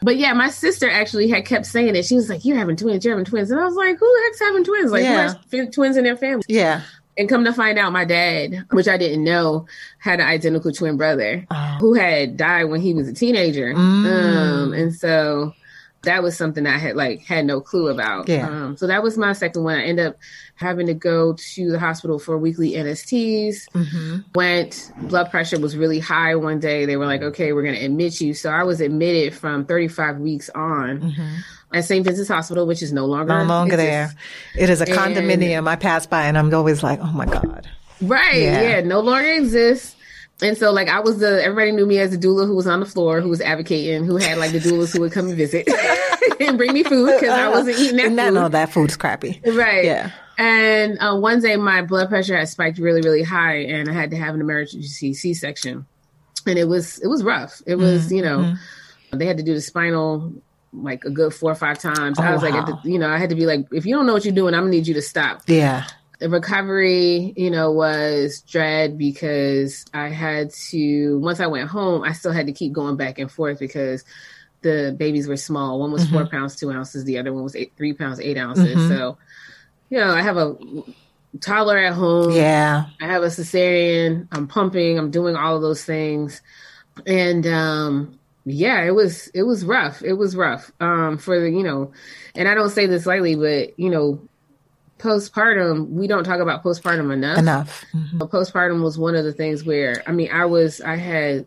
But 0.01 0.17
yeah, 0.17 0.33
my 0.33 0.49
sister 0.49 0.89
actually 0.89 1.29
had 1.29 1.45
kept 1.45 1.65
saying 1.65 1.95
it. 1.95 2.03
She 2.05 2.15
was 2.15 2.27
like, 2.27 2.43
"You're 2.43 2.57
having 2.57 2.75
twins. 2.75 3.05
You're 3.05 3.13
having 3.13 3.23
twins," 3.23 3.51
and 3.51 3.59
I 3.59 3.63
was 3.63 3.75
like, 3.75 3.97
"Who 3.97 4.05
the 4.05 4.21
heck's 4.25 4.39
having 4.39 4.63
twins? 4.65 4.91
Like, 4.91 5.03
Yeah. 5.03 5.33
who 5.49 5.57
has 5.59 5.69
twins 5.73 5.95
in 5.95 6.03
their 6.03 6.17
family?" 6.17 6.43
Yeah. 6.49 6.81
And 7.17 7.29
come 7.29 7.45
to 7.45 7.53
find 7.53 7.77
out, 7.77 7.91
my 7.93 8.05
dad, 8.05 8.65
which 8.71 8.87
I 8.87 8.97
didn't 8.97 9.23
know, 9.23 9.67
had 9.99 10.19
an 10.19 10.25
identical 10.27 10.71
twin 10.71 10.97
brother 10.97 11.45
Oh. 11.51 11.77
who 11.79 11.93
had 11.93 12.37
died 12.37 12.65
when 12.65 12.81
he 12.81 12.93
was 12.93 13.07
a 13.07 13.13
teenager. 13.13 13.73
Mm. 13.73 14.05
Um, 14.05 14.73
and 14.73 14.93
so 14.95 15.53
that 16.03 16.21
was 16.23 16.35
something 16.35 16.65
I 16.67 16.77
had 16.77 16.95
like 16.97 17.21
had 17.21 17.45
no 17.45 17.61
clue 17.61 17.87
about. 17.87 18.27
Yeah. 18.27 18.47
Um, 18.49 18.75
so 18.77 18.87
that 18.87 19.03
was 19.03 19.17
my 19.17 19.31
second 19.33 19.63
one. 19.63 19.75
I 19.77 19.83
ended 19.83 20.07
up 20.07 20.17
having 20.55 20.87
to 20.87 20.93
go 20.93 21.33
to 21.33 21.71
the 21.71 21.79
hospital 21.79 22.19
for 22.19 22.37
weekly 22.37 22.71
NSTs. 22.71 23.67
hmm 23.73 24.17
Went 24.35 24.91
blood 25.03 25.29
pressure 25.31 25.59
was 25.59 25.77
really 25.77 25.99
high 25.99 26.35
one 26.35 26.59
day. 26.59 26.85
They 26.85 26.97
were 26.97 27.05
like, 27.05 27.21
"Okay, 27.21 27.53
we're 27.53 27.63
going 27.63 27.75
to 27.75 27.85
admit 27.85 28.19
you." 28.21 28.33
So 28.33 28.49
I 28.49 28.63
was 28.63 28.81
admitted 28.81 29.33
from 29.33 29.65
35 29.65 30.17
weeks 30.17 30.49
on 30.55 31.11
hmm 31.13 31.35
at 31.73 31.85
St. 31.85 32.05
Vincent's 32.05 32.29
Hospital, 32.29 32.65
which 32.67 32.81
is 32.81 32.93
no 32.93 33.05
longer 33.05 33.33
No 33.39 33.43
longer 33.43 33.75
there. 33.75 34.11
It 34.55 34.69
is 34.69 34.81
a 34.81 34.85
And- 34.87 34.93
condominium. 35.15 35.67
I 35.67 35.75
pass 35.75 36.05
by 36.05 36.23
and 36.27 36.37
I'm 36.37 36.53
always 36.53 36.83
like, 36.83 36.99
oh 37.01 37.11
my 37.11 37.25
God. 37.25 37.67
Right. 38.01 38.41
Yeah. 38.41 38.61
Yeah. 38.61 38.81
No 38.81 38.99
longer 38.99 39.27
exists. 39.31 39.95
And 40.41 40.57
so, 40.57 40.71
like, 40.71 40.89
I 40.89 40.99
was 40.99 41.19
the 41.19 41.41
everybody 41.43 41.71
knew 41.71 41.85
me 41.85 41.99
as 41.99 42.13
a 42.13 42.17
doula 42.17 42.45
who 42.47 42.55
was 42.55 42.67
on 42.67 42.79
the 42.79 42.85
floor, 42.85 43.21
who 43.21 43.29
was 43.29 43.39
advocating, 43.39 44.03
who 44.03 44.17
had 44.17 44.37
like 44.39 44.51
the 44.51 44.59
doulas 44.59 44.91
who 44.91 44.99
would 45.01 45.11
come 45.11 45.27
and 45.27 45.35
visit 45.37 45.67
and 46.39 46.57
bring 46.57 46.73
me 46.73 46.83
food 46.83 47.05
because 47.19 47.29
I 47.29 47.49
wasn't 47.49 47.77
eating 47.79 47.97
that 47.97 48.05
And 48.07 48.19
I 48.19 48.25
food. 48.25 48.33
know 48.33 48.49
that 48.49 48.73
food's 48.73 48.97
crappy. 48.97 49.39
Right. 49.45 49.85
Yeah. 49.85 50.11
And 50.37 50.97
uh, 50.99 51.15
one 51.17 51.39
day 51.39 51.55
my 51.55 51.83
blood 51.83 52.09
pressure 52.09 52.35
had 52.35 52.49
spiked 52.49 52.79
really, 52.79 53.01
really 53.01 53.21
high, 53.23 53.57
and 53.57 53.87
I 53.87 53.93
had 53.93 54.09
to 54.09 54.17
have 54.17 54.33
an 54.33 54.41
emergency 54.41 55.13
C 55.13 55.33
section, 55.35 55.85
and 56.47 56.57
it 56.57 56.65
was 56.67 56.97
it 56.99 57.07
was 57.07 57.23
rough. 57.23 57.61
It 57.67 57.75
was 57.75 58.11
you 58.11 58.23
know 58.23 58.39
Mm-hmm. 58.39 59.17
they 59.19 59.25
had 59.27 59.37
to 59.37 59.43
do 59.43 59.53
the 59.53 59.61
spinal 59.61 60.33
like 60.73 61.05
a 61.05 61.09
good 61.09 61.33
four 61.33 61.51
or 61.51 61.55
five 61.55 61.79
times. 61.79 62.19
I 62.19 62.29
Oh, 62.29 62.33
was 62.33 62.41
like, 62.43 62.53
at 62.53 62.65
the, 62.65 62.79
you 62.83 62.97
know, 62.99 63.09
I 63.09 63.17
had 63.17 63.29
to 63.29 63.35
be 63.35 63.45
like, 63.45 63.67
if 63.71 63.85
you 63.85 63.95
don't 63.95 64.05
know 64.05 64.13
what 64.13 64.25
you're 64.25 64.33
doing, 64.33 64.53
I'm 64.53 64.61
gonna 64.61 64.71
need 64.71 64.87
you 64.87 64.93
to 64.95 65.01
stop 65.01 65.41
Yeah. 65.47 65.85
the 66.19 66.29
recovery, 66.29 67.33
you 67.37 67.51
know, 67.51 67.71
was 67.71 68.41
dread 68.41 68.97
because 68.97 69.85
I 69.93 70.09
had 70.09 70.51
to, 70.69 71.19
once 71.19 71.39
I 71.39 71.47
went 71.47 71.69
home, 71.69 72.03
I 72.03 72.13
still 72.13 72.31
had 72.31 72.47
to 72.47 72.53
keep 72.53 72.71
going 72.73 72.95
back 72.95 73.19
and 73.19 73.31
forth 73.31 73.59
because 73.59 74.03
the 74.61 74.95
babies 74.97 75.27
were 75.27 75.35
small. 75.37 75.79
One 75.79 75.91
was 75.91 76.09
four 76.09 76.25
pounds, 76.25 76.55
two 76.55 76.71
ounces. 76.71 77.03
The 77.03 77.17
other 77.17 77.33
one 77.33 77.43
was 77.43 77.55
eight, 77.55 77.73
three 77.77 77.93
pounds, 77.93 78.19
eight 78.21 78.37
ounces. 78.37 78.75
Mhm. 78.77 78.87
So, 78.87 79.17
you 79.89 79.99
know, 79.99 80.09
I 80.11 80.21
have 80.21 80.37
a 80.37 80.55
toddler 81.41 81.77
at 81.77 81.93
home. 81.93 82.31
Yeah. 82.31 82.85
I 83.01 83.05
have 83.07 83.23
a 83.23 83.27
cesarean. 83.27 84.27
I'm 84.31 84.47
pumping. 84.47 84.97
I'm 84.97 85.11
doing 85.11 85.35
all 85.35 85.55
of 85.57 85.61
those 85.61 85.83
things. 85.83 86.41
And, 87.05 87.45
um, 87.45 88.19
yeah, 88.45 88.81
it 88.83 88.91
was, 88.91 89.27
it 89.29 89.43
was 89.43 89.63
rough. 89.65 90.01
It 90.03 90.13
was 90.13 90.35
rough. 90.35 90.71
Um, 90.79 91.17
for 91.17 91.39
the, 91.39 91.49
you 91.49 91.63
know, 91.63 91.91
and 92.35 92.47
I 92.47 92.53
don't 92.53 92.69
say 92.69 92.85
this 92.87 93.05
lightly, 93.05 93.35
but, 93.35 93.77
you 93.79 93.89
know, 93.89 94.19
postpartum, 94.99 95.89
we 95.89 96.07
don't 96.07 96.23
talk 96.23 96.39
about 96.39 96.63
postpartum 96.63 97.11
enough. 97.11 97.37
Enough. 97.37 97.85
Mhm. 97.93 98.19
But 98.19 98.31
Postpartum 98.31 98.83
was 98.83 98.97
one 98.97 99.15
of 99.15 99.25
the 99.25 99.33
things 99.33 99.63
where, 99.63 100.01
I 100.07 100.11
mean, 100.11 100.29
I 100.31 100.45
was, 100.45 100.81
I 100.81 100.95
had 100.95 101.45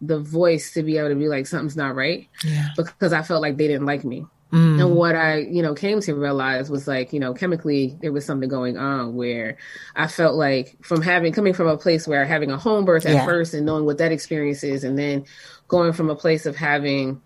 the 0.00 0.18
voice 0.18 0.72
to 0.72 0.82
be 0.82 0.96
able 0.98 1.10
to 1.10 1.14
be 1.14 1.28
like, 1.28 1.46
something's 1.46 1.76
not 1.76 1.94
right 1.94 2.26
Yeah. 2.44 2.68
because 2.76 3.12
I 3.12 3.22
felt 3.22 3.42
like 3.42 3.56
they 3.58 3.68
didn't 3.68 3.86
like 3.86 4.04
me. 4.04 4.26
Mm. 4.52 4.80
And 4.80 4.96
what 4.96 5.14
I, 5.14 5.38
you 5.38 5.62
know, 5.62 5.74
came 5.74 6.00
to 6.00 6.14
realize 6.14 6.68
was 6.70 6.88
like, 6.88 7.12
you 7.12 7.20
know, 7.20 7.32
chemically 7.32 7.96
there 8.02 8.10
was 8.12 8.24
something 8.24 8.48
going 8.48 8.76
on 8.76 9.14
where 9.14 9.56
I 9.94 10.08
felt 10.08 10.34
like 10.34 10.76
from 10.82 11.02
having 11.02 11.32
coming 11.32 11.52
from 11.52 11.68
a 11.68 11.76
place 11.76 12.08
where 12.08 12.24
having 12.24 12.50
a 12.50 12.56
home 12.56 12.84
birth 12.84 13.06
at 13.06 13.12
Yeah. 13.14 13.24
first 13.24 13.54
and 13.54 13.64
knowing 13.64 13.84
what 13.84 13.98
that 13.98 14.10
experience 14.10 14.64
is, 14.64 14.82
and 14.82 14.98
then 14.98 15.24
going 15.70 15.92
from 15.94 16.10
a 16.10 16.16
place 16.16 16.44
of 16.44 16.56
having, 16.56 17.22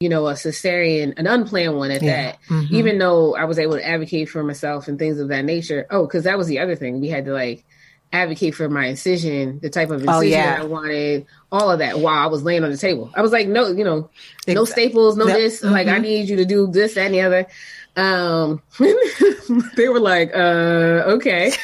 you 0.00 0.08
know, 0.08 0.28
a 0.28 0.32
cesarean, 0.34 1.12
an 1.18 1.26
unplanned 1.26 1.76
one 1.76 1.90
at 1.90 2.02
Yeah. 2.02 2.22
that, 2.22 2.38
Mhm. 2.48 2.70
even 2.70 2.98
though 2.98 3.34
I 3.34 3.44
was 3.44 3.58
able 3.58 3.74
to 3.74 3.86
advocate 3.86 4.28
for 4.30 4.42
myself 4.42 4.88
and 4.88 4.98
things 4.98 5.18
of 5.20 5.28
that 5.28 5.44
nature. 5.44 5.86
Oh, 5.90 6.06
because 6.06 6.24
that 6.24 6.38
was 6.38 6.46
the 6.46 6.60
other 6.60 6.76
thing. 6.76 7.00
We 7.00 7.08
had 7.08 7.24
to 7.26 7.32
like 7.32 7.64
advocate 8.12 8.54
for 8.54 8.70
my 8.70 8.86
incision, 8.86 9.58
the 9.60 9.68
type 9.68 9.90
of 9.90 10.02
incision 10.02 10.14
Oh, 10.14 10.20
yeah. 10.20 10.56
I 10.60 10.64
wanted, 10.64 11.26
all 11.52 11.70
of 11.70 11.80
that 11.80 11.98
while 11.98 12.16
I 12.22 12.26
was 12.26 12.42
laying 12.42 12.64
on 12.64 12.70
the 12.70 12.78
table. 12.78 13.10
I 13.14 13.20
was 13.20 13.32
like, 13.32 13.48
no, 13.48 13.66
you 13.70 13.84
know, 13.84 14.08
no 14.46 14.64
staples, 14.64 15.16
no 15.18 15.26
this. 15.26 15.62
Like, 15.62 15.88
I 15.88 15.98
Mhm. 15.98 16.02
need 16.02 16.28
you 16.30 16.36
to 16.36 16.46
do 16.46 16.68
this, 16.68 16.94
that, 16.94 17.06
and 17.06 17.14
the 17.14 17.20
other. 17.22 17.46
Um, 17.96 18.62
they 19.76 19.88
were 19.88 20.00
like, 20.00 20.30
uh, 20.34 21.16
okay. 21.18 21.52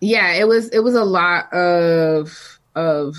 Yeah, 0.00 0.32
it 0.34 0.46
was, 0.46 0.68
it 0.70 0.80
was 0.80 0.94
a 0.94 1.04
lot 1.04 1.50
of, 1.54 2.58
of, 2.74 3.16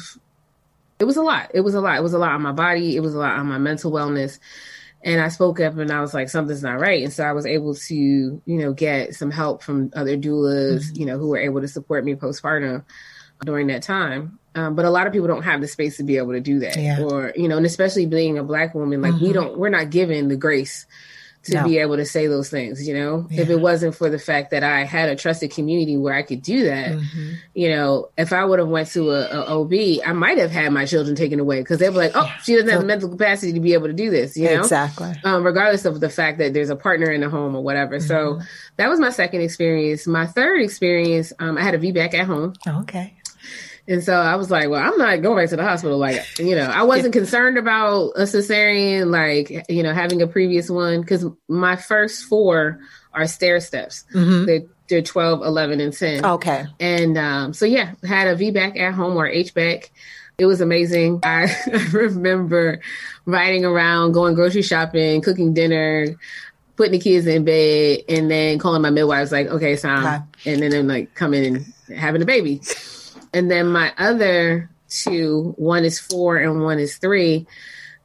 it 0.99 1.05
was 1.05 1.17
a 1.17 1.21
lot. 1.21 1.51
It 1.53 1.61
was 1.61 1.75
a 1.75 1.81
lot. 1.81 1.97
It 1.97 2.03
was 2.03 2.13
a 2.13 2.17
lot 2.19 2.31
on 2.31 2.41
my 2.41 2.51
body. 2.51 2.95
It 2.95 3.01
was 3.01 3.13
a 3.13 3.19
lot 3.19 3.37
on 3.37 3.45
my 3.47 3.57
mental 3.57 3.91
wellness. 3.91 4.39
And 5.03 5.21
I 5.21 5.27
spoke 5.29 5.59
up 5.59 5.77
and 5.77 5.91
I 5.91 6.01
was 6.01 6.13
like, 6.13 6.27
something's 6.27 6.63
not 6.63 6.79
right. 6.79 7.03
And 7.03 7.13
so 7.13 7.23
I 7.23 7.31
was 7.31 7.45
able 7.45 7.75
to, 7.75 7.95
you 7.95 8.41
know, 8.57 8.73
get 8.73 9.13
some 9.15 9.29
help 9.31 9.61
from 9.61 9.91
other 9.95 10.17
doulas, 10.17 10.85
Mm-hmm. 10.87 10.99
you 10.99 11.05
know, 11.05 11.17
who 11.19 11.29
were 11.29 11.37
able 11.37 11.61
to 11.61 11.67
support 11.67 12.03
me 12.03 12.15
postpartum 12.15 12.83
during 13.45 13.67
that 13.67 13.83
time. 13.83 14.39
Um, 14.55 14.73
but 14.75 14.85
a 14.85 14.89
lot 14.89 15.05
of 15.05 15.13
people 15.13 15.27
don't 15.27 15.43
have 15.43 15.61
the 15.61 15.67
space 15.67 15.97
to 15.97 16.03
be 16.03 16.17
able 16.17 16.31
to 16.31 16.39
do 16.41 16.59
that. 16.59 16.75
Yeah. 16.77 17.03
Or, 17.03 17.31
you 17.35 17.47
know, 17.47 17.57
and 17.57 17.65
especially 17.65 18.07
being 18.07 18.39
a 18.39 18.43
black 18.43 18.73
woman, 18.73 19.03
like 19.03 19.13
we 19.21 19.29
Mhm. 19.29 19.33
don't, 19.33 19.57
we're 19.59 19.69
not 19.69 19.91
given 19.91 20.29
the 20.29 20.35
grace 20.35 20.87
to 21.47 21.55
No. 21.55 21.63
be 21.63 21.77
able 21.79 21.97
to 21.97 22.05
say 22.05 22.27
those 22.27 22.49
things, 22.49 22.87
you 22.87 22.93
know? 22.93 23.27
If 23.29 23.49
it 23.49 23.59
wasn't 23.59 23.95
for 23.95 24.09
the 24.09 24.19
fact 24.19 24.51
that 24.51 24.63
I 24.63 24.83
had 24.85 25.09
a 25.09 25.15
trusted 25.15 25.51
community 25.51 25.97
where 25.97 26.13
I 26.13 26.21
could 26.21 26.41
do 26.41 26.63
that, 26.65 26.91
Mhm. 26.91 27.33
you 27.55 27.69
know, 27.69 28.09
if 28.17 28.31
I 28.31 28.45
would 28.45 28.59
have 28.59 28.67
went 28.67 28.89
to 28.91 29.11
a, 29.11 29.27
a 29.27 29.45
OB, 29.59 30.01
I 30.05 30.13
might 30.13 30.37
have 30.37 30.51
had 30.51 30.71
my 30.71 30.85
children 30.85 31.15
taken 31.15 31.39
away 31.39 31.59
because 31.59 31.79
they 31.79 31.89
were 31.89 31.95
like, 31.97 32.11
oh, 32.15 32.31
she 32.43 32.53
doesn't 32.53 32.69
have 32.69 32.81
the 32.81 32.85
mental 32.87 33.09
capacity 33.09 33.53
to 33.53 33.59
be 33.59 33.73
able 33.73 33.87
to 33.87 33.93
do 33.93 34.09
this, 34.09 34.37
you 34.37 34.45
know? 34.45 34.59
Exactly. 34.61 35.13
Um, 35.23 35.43
regardless 35.43 35.85
of 35.85 35.99
the 35.99 36.09
fact 36.09 36.37
that 36.37 36.53
there's 36.53 36.69
a 36.69 36.75
partner 36.75 37.09
in 37.11 37.21
the 37.21 37.29
home 37.29 37.55
or 37.55 37.63
whatever. 37.63 37.97
Mm-hmm. 37.97 38.07
So 38.07 38.39
that 38.77 38.89
was 38.89 38.99
my 38.99 39.09
second 39.09 39.41
experience. 39.41 40.05
My 40.07 40.25
third 40.27 40.61
experience, 40.61 41.33
um, 41.39 41.57
I 41.57 41.63
had 41.63 41.73
a 41.75 41.79
VBAC 41.79 42.13
at 42.13 42.25
home. 42.27 42.53
Okay. 42.67 43.13
And 43.89 44.03
so 44.03 44.13
I 44.13 44.35
was 44.35 44.51
like, 44.51 44.69
well, 44.69 44.83
I'm 44.83 44.97
not 44.97 45.21
going 45.21 45.37
back 45.41 45.49
to 45.51 45.55
the 45.55 45.63
hospital. 45.63 45.97
Like, 45.97 46.39
you 46.39 46.55
know, 46.55 46.65
I 46.65 46.83
wasn't 46.83 47.13
concerned 47.13 47.57
about 47.57 48.11
a 48.15 48.23
cesarean, 48.23 49.11
like, 49.11 49.69
you 49.69 49.81
know, 49.81 49.93
having 49.93 50.21
a 50.21 50.27
previous 50.27 50.69
one 50.69 51.01
because 51.01 51.25
my 51.47 51.77
first 51.77 52.25
four 52.25 52.79
are 53.13 53.27
stair 53.27 53.59
steps. 53.61 54.03
hmm 54.11 54.45
They're, 54.45 54.63
they're 54.89 55.01
12, 55.01 55.41
11, 55.41 55.79
and 55.79 55.93
10. 55.93 56.25
Okay. 56.25 56.65
And 56.79 57.17
um, 57.17 57.53
so, 57.53 57.65
yeah, 57.65 57.93
had 58.03 58.27
a 58.27 58.35
VBAC 58.35 58.77
at 58.77 58.93
home 58.93 59.15
or 59.15 59.29
HBAC. 59.29 59.89
It 60.37 60.45
was 60.45 60.59
amazing. 60.61 61.21
I, 61.23 61.45
I 61.73 61.87
remember 61.93 62.81
riding 63.25 63.63
around, 63.65 64.11
going 64.11 64.35
grocery 64.35 64.61
shopping, 64.63 65.21
cooking 65.21 65.53
dinner, 65.53 66.07
putting 66.75 66.91
the 66.91 66.99
kids 66.99 67.25
in 67.25 67.43
bed, 67.45 68.01
and 68.07 68.29
then 68.29 68.59
calling 68.59 68.81
my 68.81 68.89
midwives 68.89 69.31
like, 69.31 69.47
okay, 69.47 69.73
it's 69.73 69.81
time. 69.81 70.03
And 70.45 70.61
then 70.61 70.73
I'm 70.73 70.87
like 70.87 71.15
coming 71.15 71.43
and 71.55 71.97
having 71.97 72.21
a 72.21 72.25
baby. 72.25 72.61
And 73.37 73.51
then 73.51 73.67
my 73.67 73.93
other 73.99 74.69
two, 74.89 75.53
one 75.57 75.85
is 75.85 75.99
four 75.99 76.37
and 76.37 76.63
one 76.63 76.79
is 76.79 76.97
three. 76.97 77.45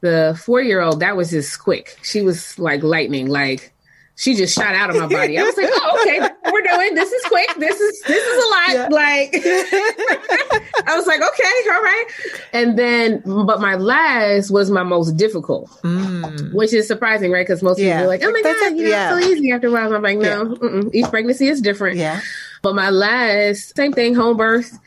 The 0.02 0.38
four 0.44 0.60
year 0.60 0.80
old, 0.82 1.00
that 1.00 1.16
was 1.16 1.30
just 1.30 1.58
quick. 1.60 1.98
She 2.02 2.20
was 2.22 2.58
like 2.58 2.82
lightning, 2.82 3.28
like 3.28 3.72
she 4.16 4.34
just 4.34 4.54
shot 4.54 4.74
out 4.74 4.90
of 4.90 4.96
my 4.96 5.06
body. 5.06 5.38
I 5.38 5.42
was 5.42 5.56
like, 5.56 5.70
oh, 5.70 5.98
okay, 6.02 6.20
we're 6.52 6.60
doing 6.62 6.94
this 6.94 7.10
is 7.10 7.22
quick. 7.24 7.48
This 7.56 7.80
is 7.80 8.02
this 8.02 8.22
is 8.22 8.44
a 8.44 8.48
lot. 8.50 8.68
Yeah. 8.74 8.88
Like 8.90 9.30
I 10.86 10.96
was 10.96 11.06
like, 11.06 11.22
okay, 11.22 11.70
all 11.72 11.82
right. 11.82 12.04
And 12.52 12.78
then 12.78 13.22
but 13.24 13.60
my 13.60 13.76
last 13.76 14.50
was 14.50 14.70
my 14.70 14.82
most 14.82 15.16
difficult, 15.16 15.70
Mm. 15.82 16.52
which 16.52 16.74
is 16.74 16.86
surprising, 16.86 17.30
right? 17.30 17.46
Because 17.46 17.62
most 17.62 17.78
Yeah. 17.78 17.92
people 18.00 18.04
are 18.04 18.08
like, 18.08 18.22
oh 18.22 18.30
my 18.32 18.40
That's 18.42 18.60
God, 18.60 18.72
a- 18.72 18.76
you 18.76 18.82
know, 18.84 18.88
yeah. 18.90 19.16
it's 19.16 19.24
so 19.26 19.32
easy 19.32 19.50
after 19.52 19.68
a 19.68 19.70
while. 19.70 19.94
I'm 19.94 20.02
like, 20.02 20.18
no, 20.18 20.46
mm-mm. 20.56 20.90
each 20.92 21.06
pregnancy 21.06 21.46
is 21.48 21.60
different. 21.62 21.96
Yeah. 21.96 22.20
But 22.60 22.74
my 22.74 22.90
last, 22.90 23.74
same 23.76 23.92
thing, 23.92 24.14
home 24.14 24.36
birth. 24.36 24.78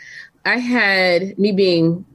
I 0.45 0.57
had 0.57 1.37
me 1.39 1.51
being 1.51 2.05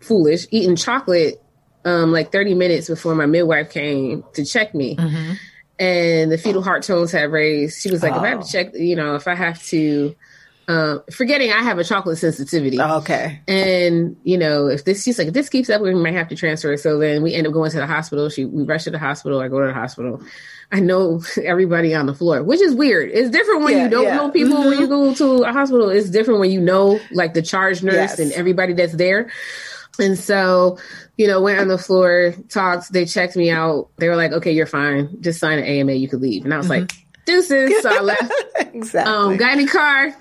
foolish, 0.00 0.46
eating 0.50 0.76
chocolate 0.76 1.40
um, 1.84 2.12
like 2.12 2.32
30 2.32 2.54
minutes 2.54 2.88
before 2.88 3.14
my 3.14 3.26
midwife 3.26 3.70
came 3.70 4.24
to 4.34 4.44
check 4.44 4.74
me. 4.74 4.96
hmm 4.96 5.32
And 5.78 6.32
the 6.32 6.38
fetal 6.38 6.62
heart 6.62 6.82
tones 6.82 7.12
had 7.12 7.30
raised. 7.30 7.80
She 7.80 7.90
was 7.92 8.02
like, 8.02 8.12
if 8.16 8.18
I 8.22 8.28
have 8.28 8.38
Oh. 8.40 8.42
to 8.42 8.50
check, 8.52 8.74
you 8.74 8.96
know, 8.96 9.14
if 9.14 9.28
I 9.28 9.34
have 9.36 9.62
to, 9.66 10.16
um, 10.68 11.02
forgetting 11.12 11.52
I 11.52 11.62
have 11.62 11.78
a 11.78 11.84
chocolate 11.84 12.18
sensitivity. 12.18 12.80
Okay. 12.80 13.40
And 13.46 14.16
you 14.24 14.36
know, 14.36 14.66
if 14.66 14.84
this 14.84 15.04
she's 15.04 15.16
like, 15.16 15.28
if 15.28 15.34
this 15.34 15.48
keeps 15.48 15.70
up, 15.70 15.80
we 15.80 15.94
might 15.94 16.14
have 16.14 16.28
to 16.30 16.34
transfer. 16.36 16.76
So 16.76 16.98
then 16.98 17.22
we 17.22 17.34
end 17.34 17.46
up 17.46 17.52
going 17.52 17.70
to 17.70 17.76
the 17.76 17.86
hospital. 17.86 18.28
She 18.30 18.44
we 18.46 18.64
rush 18.64 18.82
to 18.84 18.90
the 18.90 18.98
hospital. 18.98 19.38
I 19.40 19.46
go 19.46 19.60
to 19.60 19.68
the 19.68 19.74
hospital. 19.74 20.20
I 20.72 20.80
know 20.80 21.22
everybody 21.42 21.94
on 21.94 22.06
the 22.06 22.14
floor, 22.14 22.42
which 22.42 22.60
is 22.60 22.74
weird. 22.74 23.10
It's 23.12 23.30
different 23.30 23.62
when 23.62 23.76
Yeah, 23.76 23.84
you 23.84 23.90
don't 23.90 24.04
yeah. 24.04 24.16
know 24.16 24.30
people. 24.30 24.58
When 24.64 24.78
you 24.78 24.88
go 24.88 25.14
to 25.14 25.44
a 25.44 25.52
hospital, 25.52 25.88
it's 25.90 26.10
different 26.10 26.40
when 26.40 26.50
you 26.50 26.60
know 26.60 27.00
like 27.12 27.34
the 27.34 27.42
charge 27.42 27.82
nurse 27.82 27.94
Yes. 27.94 28.18
and 28.18 28.32
everybody 28.32 28.72
that's 28.72 28.92
there. 28.94 29.30
And 29.98 30.18
so, 30.18 30.78
you 31.16 31.26
know, 31.26 31.40
went 31.40 31.58
on 31.58 31.68
the 31.68 31.78
floor, 31.78 32.34
talked. 32.50 32.92
They 32.92 33.06
checked 33.06 33.34
me 33.36 33.48
out. 33.50 33.88
They 33.96 34.08
were 34.08 34.16
like, 34.16 34.32
"Okay, 34.32 34.52
you're 34.52 34.66
fine. 34.66 35.22
Just 35.22 35.40
sign 35.40 35.58
an 35.58 35.64
AMA. 35.64 35.92
You 35.92 36.06
could 36.08 36.20
leave." 36.20 36.44
And 36.44 36.52
I 36.52 36.58
was 36.58 36.68
like, 36.68 36.92
"Deuces." 37.24 37.80
So 37.80 37.88
I 37.96 38.00
left 38.02 38.30
exactly. 38.74 39.10
um, 39.14 39.36
got 39.38 39.56
in 39.58 39.64
the 39.64 39.70
car, 39.72 40.14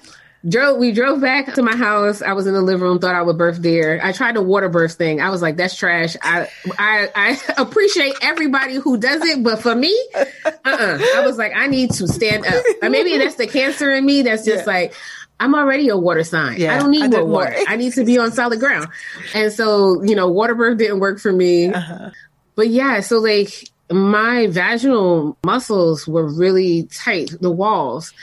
drove 0.47 0.77
we 0.77 0.91
drove 0.91 1.21
back 1.21 1.53
to 1.55 1.61
my 1.61 1.75
house. 1.75 2.21
I 2.21 2.33
was 2.33 2.47
in 2.47 2.53
the 2.53 2.61
living 2.61 2.81
room, 2.81 2.99
thought 2.99 3.15
I 3.15 3.21
would 3.21 3.37
birth 3.37 3.61
there. 3.61 3.99
I 4.03 4.11
tried 4.11 4.35
the 4.35 4.41
water 4.41 4.69
birth 4.69 4.93
thing. 4.93 5.21
I 5.21 5.29
was 5.29 5.41
like, 5.41 5.57
that's 5.57 5.75
trash. 5.75 6.15
I 6.21 6.47
I, 6.77 7.09
I 7.15 7.39
appreciate 7.57 8.15
everybody 8.21 8.75
who 8.75 8.97
does 8.97 9.23
it, 9.23 9.43
but 9.43 9.61
for 9.61 9.75
me, 9.75 9.97
uh-uh. 10.15 10.99
I 11.15 11.23
was 11.25 11.37
like, 11.37 11.53
I 11.55 11.67
need 11.67 11.91
to 11.91 12.07
stand 12.07 12.45
up. 12.45 12.63
Or 12.81 12.89
maybe 12.89 13.17
that's 13.17 13.35
the 13.35 13.47
cancer 13.47 13.91
in 13.91 14.05
me 14.05 14.21
that's 14.21 14.45
just 14.45 14.65
yeah. 14.65 14.73
like 14.73 14.93
I'm 15.39 15.53
already 15.55 15.89
a 15.89 15.97
water 15.97 16.23
sign. 16.23 16.59
Yeah, 16.59 16.75
I 16.75 16.79
don't 16.79 16.91
need 16.91 17.03
I 17.03 17.07
more 17.19 17.25
water. 17.25 17.55
I 17.67 17.75
need 17.75 17.93
to 17.93 18.05
be 18.05 18.17
on 18.17 18.31
solid 18.31 18.59
ground. 18.59 18.87
And 19.33 19.51
so, 19.51 20.01
you 20.03 20.15
know, 20.15 20.29
water 20.29 20.55
birth 20.55 20.77
didn't 20.77 20.99
work 20.99 21.19
for 21.19 21.31
me. 21.31 21.73
Uh-huh. 21.73 22.11
But 22.55 22.69
yeah, 22.69 23.01
so 23.01 23.19
like 23.19 23.69
my 23.91 24.47
vaginal 24.47 25.37
muscles 25.43 26.07
were 26.07 26.25
really 26.25 26.83
tight, 26.83 27.31
the 27.41 27.51
walls. 27.51 28.13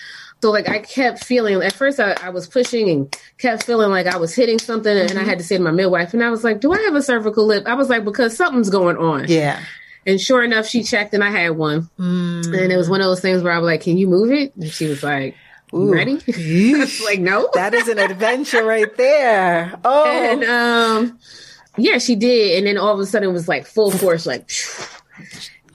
So 0.42 0.50
like 0.50 0.68
I 0.68 0.80
kept 0.80 1.24
feeling 1.24 1.62
at 1.62 1.72
first 1.72 2.00
I, 2.00 2.16
I, 2.20 2.30
was 2.30 2.48
pushing 2.48 2.90
and 2.90 3.16
kept 3.38 3.62
feeling 3.62 3.90
like 3.90 4.08
I 4.08 4.16
was 4.16 4.34
hitting 4.34 4.58
something 4.58 4.94
and 4.94 5.10
mm-hmm. 5.10 5.18
I 5.20 5.22
had 5.22 5.38
to 5.38 5.44
say 5.44 5.56
to 5.56 5.62
my 5.62 5.70
midwife 5.70 6.14
and 6.14 6.24
I 6.24 6.30
was 6.30 6.42
like, 6.42 6.60
Do 6.60 6.72
I 6.72 6.80
have 6.80 6.96
a 6.96 7.02
cervical 7.02 7.46
lip? 7.46 7.62
I 7.64 7.74
was 7.74 7.88
like, 7.88 8.04
because 8.04 8.36
something's 8.36 8.68
going 8.68 8.96
on. 8.96 9.26
Yeah. 9.28 9.62
And 10.04 10.20
sure 10.20 10.42
enough, 10.42 10.66
she 10.66 10.82
checked 10.82 11.14
and 11.14 11.22
I 11.22 11.30
had 11.30 11.50
one. 11.50 11.88
Mm. 11.96 12.60
And 12.60 12.72
it 12.72 12.76
was 12.76 12.90
one 12.90 13.00
of 13.00 13.06
those 13.06 13.20
things 13.20 13.44
where 13.44 13.52
I 13.52 13.58
was 13.58 13.66
like, 13.66 13.82
Can 13.82 13.98
you 13.98 14.08
move 14.08 14.32
it? 14.32 14.52
And 14.56 14.68
she 14.68 14.86
was 14.86 15.04
like, 15.04 15.36
Ooh. 15.72 15.92
Ready? 15.92 16.14
like, 17.04 17.20
no. 17.20 17.48
that 17.54 17.72
is 17.72 17.86
an 17.86 18.00
adventure 18.00 18.64
right 18.64 18.94
there. 18.96 19.78
Oh. 19.84 20.04
And 20.06 20.42
um 20.42 21.20
yeah, 21.76 21.98
she 21.98 22.16
did. 22.16 22.58
And 22.58 22.66
then 22.66 22.78
all 22.78 22.92
of 22.92 22.98
a 22.98 23.06
sudden 23.06 23.28
it 23.28 23.32
was 23.32 23.46
like 23.46 23.64
full 23.64 23.92
force, 23.92 24.26
like 24.26 24.50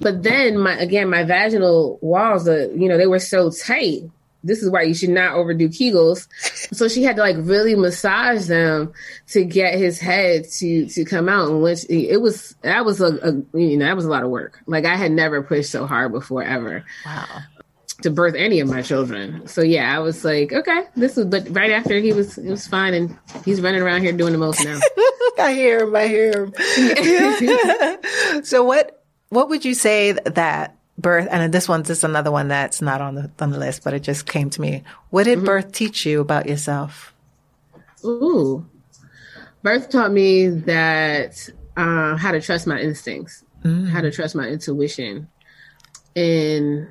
but 0.01 0.23
then 0.23 0.57
my 0.57 0.73
again, 0.73 1.09
my 1.09 1.23
vaginal 1.23 1.99
walls, 2.01 2.49
uh, 2.49 2.67
you 2.75 2.89
know, 2.89 2.97
they 2.97 3.07
were 3.07 3.19
so 3.19 3.49
tight 3.49 4.03
this 4.43 4.61
is 4.61 4.69
why 4.69 4.83
you 4.83 4.93
should 4.93 5.09
not 5.09 5.33
overdo 5.33 5.67
Kegels. 5.69 6.27
So 6.73 6.87
she 6.87 7.03
had 7.03 7.15
to 7.15 7.21
like 7.21 7.35
really 7.39 7.75
massage 7.75 8.47
them 8.47 8.93
to 9.29 9.43
get 9.43 9.77
his 9.77 9.99
head 9.99 10.49
to 10.57 10.87
to 10.87 11.05
come 11.05 11.27
out. 11.29 11.49
And 11.49 11.61
which 11.61 11.85
it 11.89 12.21
was 12.21 12.55
that 12.61 12.85
was 12.85 13.01
a, 13.01 13.17
a 13.17 13.57
you 13.57 13.77
know 13.77 13.85
that 13.85 13.95
was 13.95 14.05
a 14.05 14.09
lot 14.09 14.23
of 14.23 14.29
work. 14.29 14.59
Like 14.65 14.85
I 14.85 14.95
had 14.95 15.11
never 15.11 15.41
pushed 15.41 15.71
so 15.71 15.85
hard 15.85 16.11
before 16.11 16.43
ever. 16.43 16.83
Wow. 17.05 17.25
To 18.03 18.11
birth 18.11 18.35
any 18.35 18.59
of 18.59 18.67
my 18.67 18.83
children. 18.83 19.47
So 19.47 19.61
yeah, 19.61 19.95
I 19.95 19.99
was 19.99 20.23
like, 20.23 20.53
okay, 20.53 20.83
this 20.95 21.17
is. 21.17 21.25
but 21.25 21.47
right 21.49 21.71
after 21.71 21.97
he 21.97 22.13
was 22.13 22.37
it 22.37 22.49
was 22.49 22.67
fine 22.67 22.93
and 22.93 23.17
he's 23.43 23.59
running 23.59 23.81
around 23.81 24.03
here 24.03 24.11
doing 24.11 24.33
the 24.33 24.37
most 24.37 24.63
now. 24.63 24.79
I 25.39 25.53
hear 25.53 25.83
him, 25.83 25.95
I 25.95 26.07
hear 26.07 26.45
him. 26.45 26.53
so 28.43 28.63
what 28.63 29.03
what 29.29 29.49
would 29.49 29.65
you 29.65 29.73
say 29.73 30.13
that 30.13 30.76
birth, 30.97 31.27
and 31.29 31.53
this 31.53 31.69
one's 31.69 31.87
just 31.87 32.03
another 32.03 32.31
one 32.31 32.47
that's 32.47 32.81
not 32.81 33.01
on 33.01 33.15
the 33.15 33.31
on 33.39 33.51
the 33.51 33.59
list, 33.59 33.83
but 33.83 33.93
it 33.93 34.01
just 34.01 34.25
came 34.25 34.49
to 34.51 34.61
me. 34.61 34.83
What 35.09 35.23
did 35.23 35.37
mm-hmm. 35.37 35.45
birth 35.45 35.71
teach 35.71 36.05
you 36.05 36.21
about 36.21 36.47
yourself? 36.47 37.13
Ooh, 38.03 38.65
birth 39.63 39.89
taught 39.89 40.11
me 40.11 40.47
that 40.47 41.49
uh, 41.75 42.15
how 42.17 42.31
to 42.31 42.41
trust 42.41 42.67
my 42.67 42.79
instincts, 42.79 43.43
mm. 43.63 43.87
how 43.89 44.01
to 44.01 44.11
trust 44.11 44.35
my 44.35 44.47
intuition, 44.47 45.27
and 46.15 46.87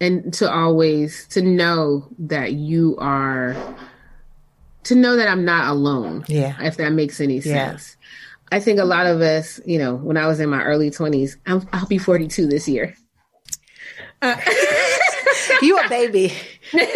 and 0.00 0.32
to 0.34 0.50
always 0.50 1.26
to 1.28 1.42
know 1.42 2.08
that 2.18 2.52
you 2.52 2.96
are 2.98 3.56
to 4.84 4.94
know 4.94 5.16
that 5.16 5.28
I'm 5.28 5.44
not 5.44 5.68
alone. 5.68 6.24
Yeah, 6.28 6.56
if 6.62 6.76
that 6.76 6.92
makes 6.92 7.20
any 7.20 7.40
sense. 7.40 7.96
I 8.52 8.60
think 8.60 8.80
a 8.80 8.84
lot 8.84 9.06
of 9.06 9.20
us, 9.20 9.60
you 9.64 9.78
know, 9.78 9.94
when 9.94 10.16
I 10.16 10.26
was 10.26 10.40
in 10.40 10.50
my 10.50 10.62
early 10.62 10.90
20s, 10.90 11.36
i 11.46 11.54
will 11.54 11.86
be 11.86 11.98
42 11.98 12.46
this 12.46 12.68
year. 12.68 12.94
Uh, 14.22 14.36
you 15.62 15.78
a 15.78 15.88
baby. 15.88 16.32
when 16.72 16.86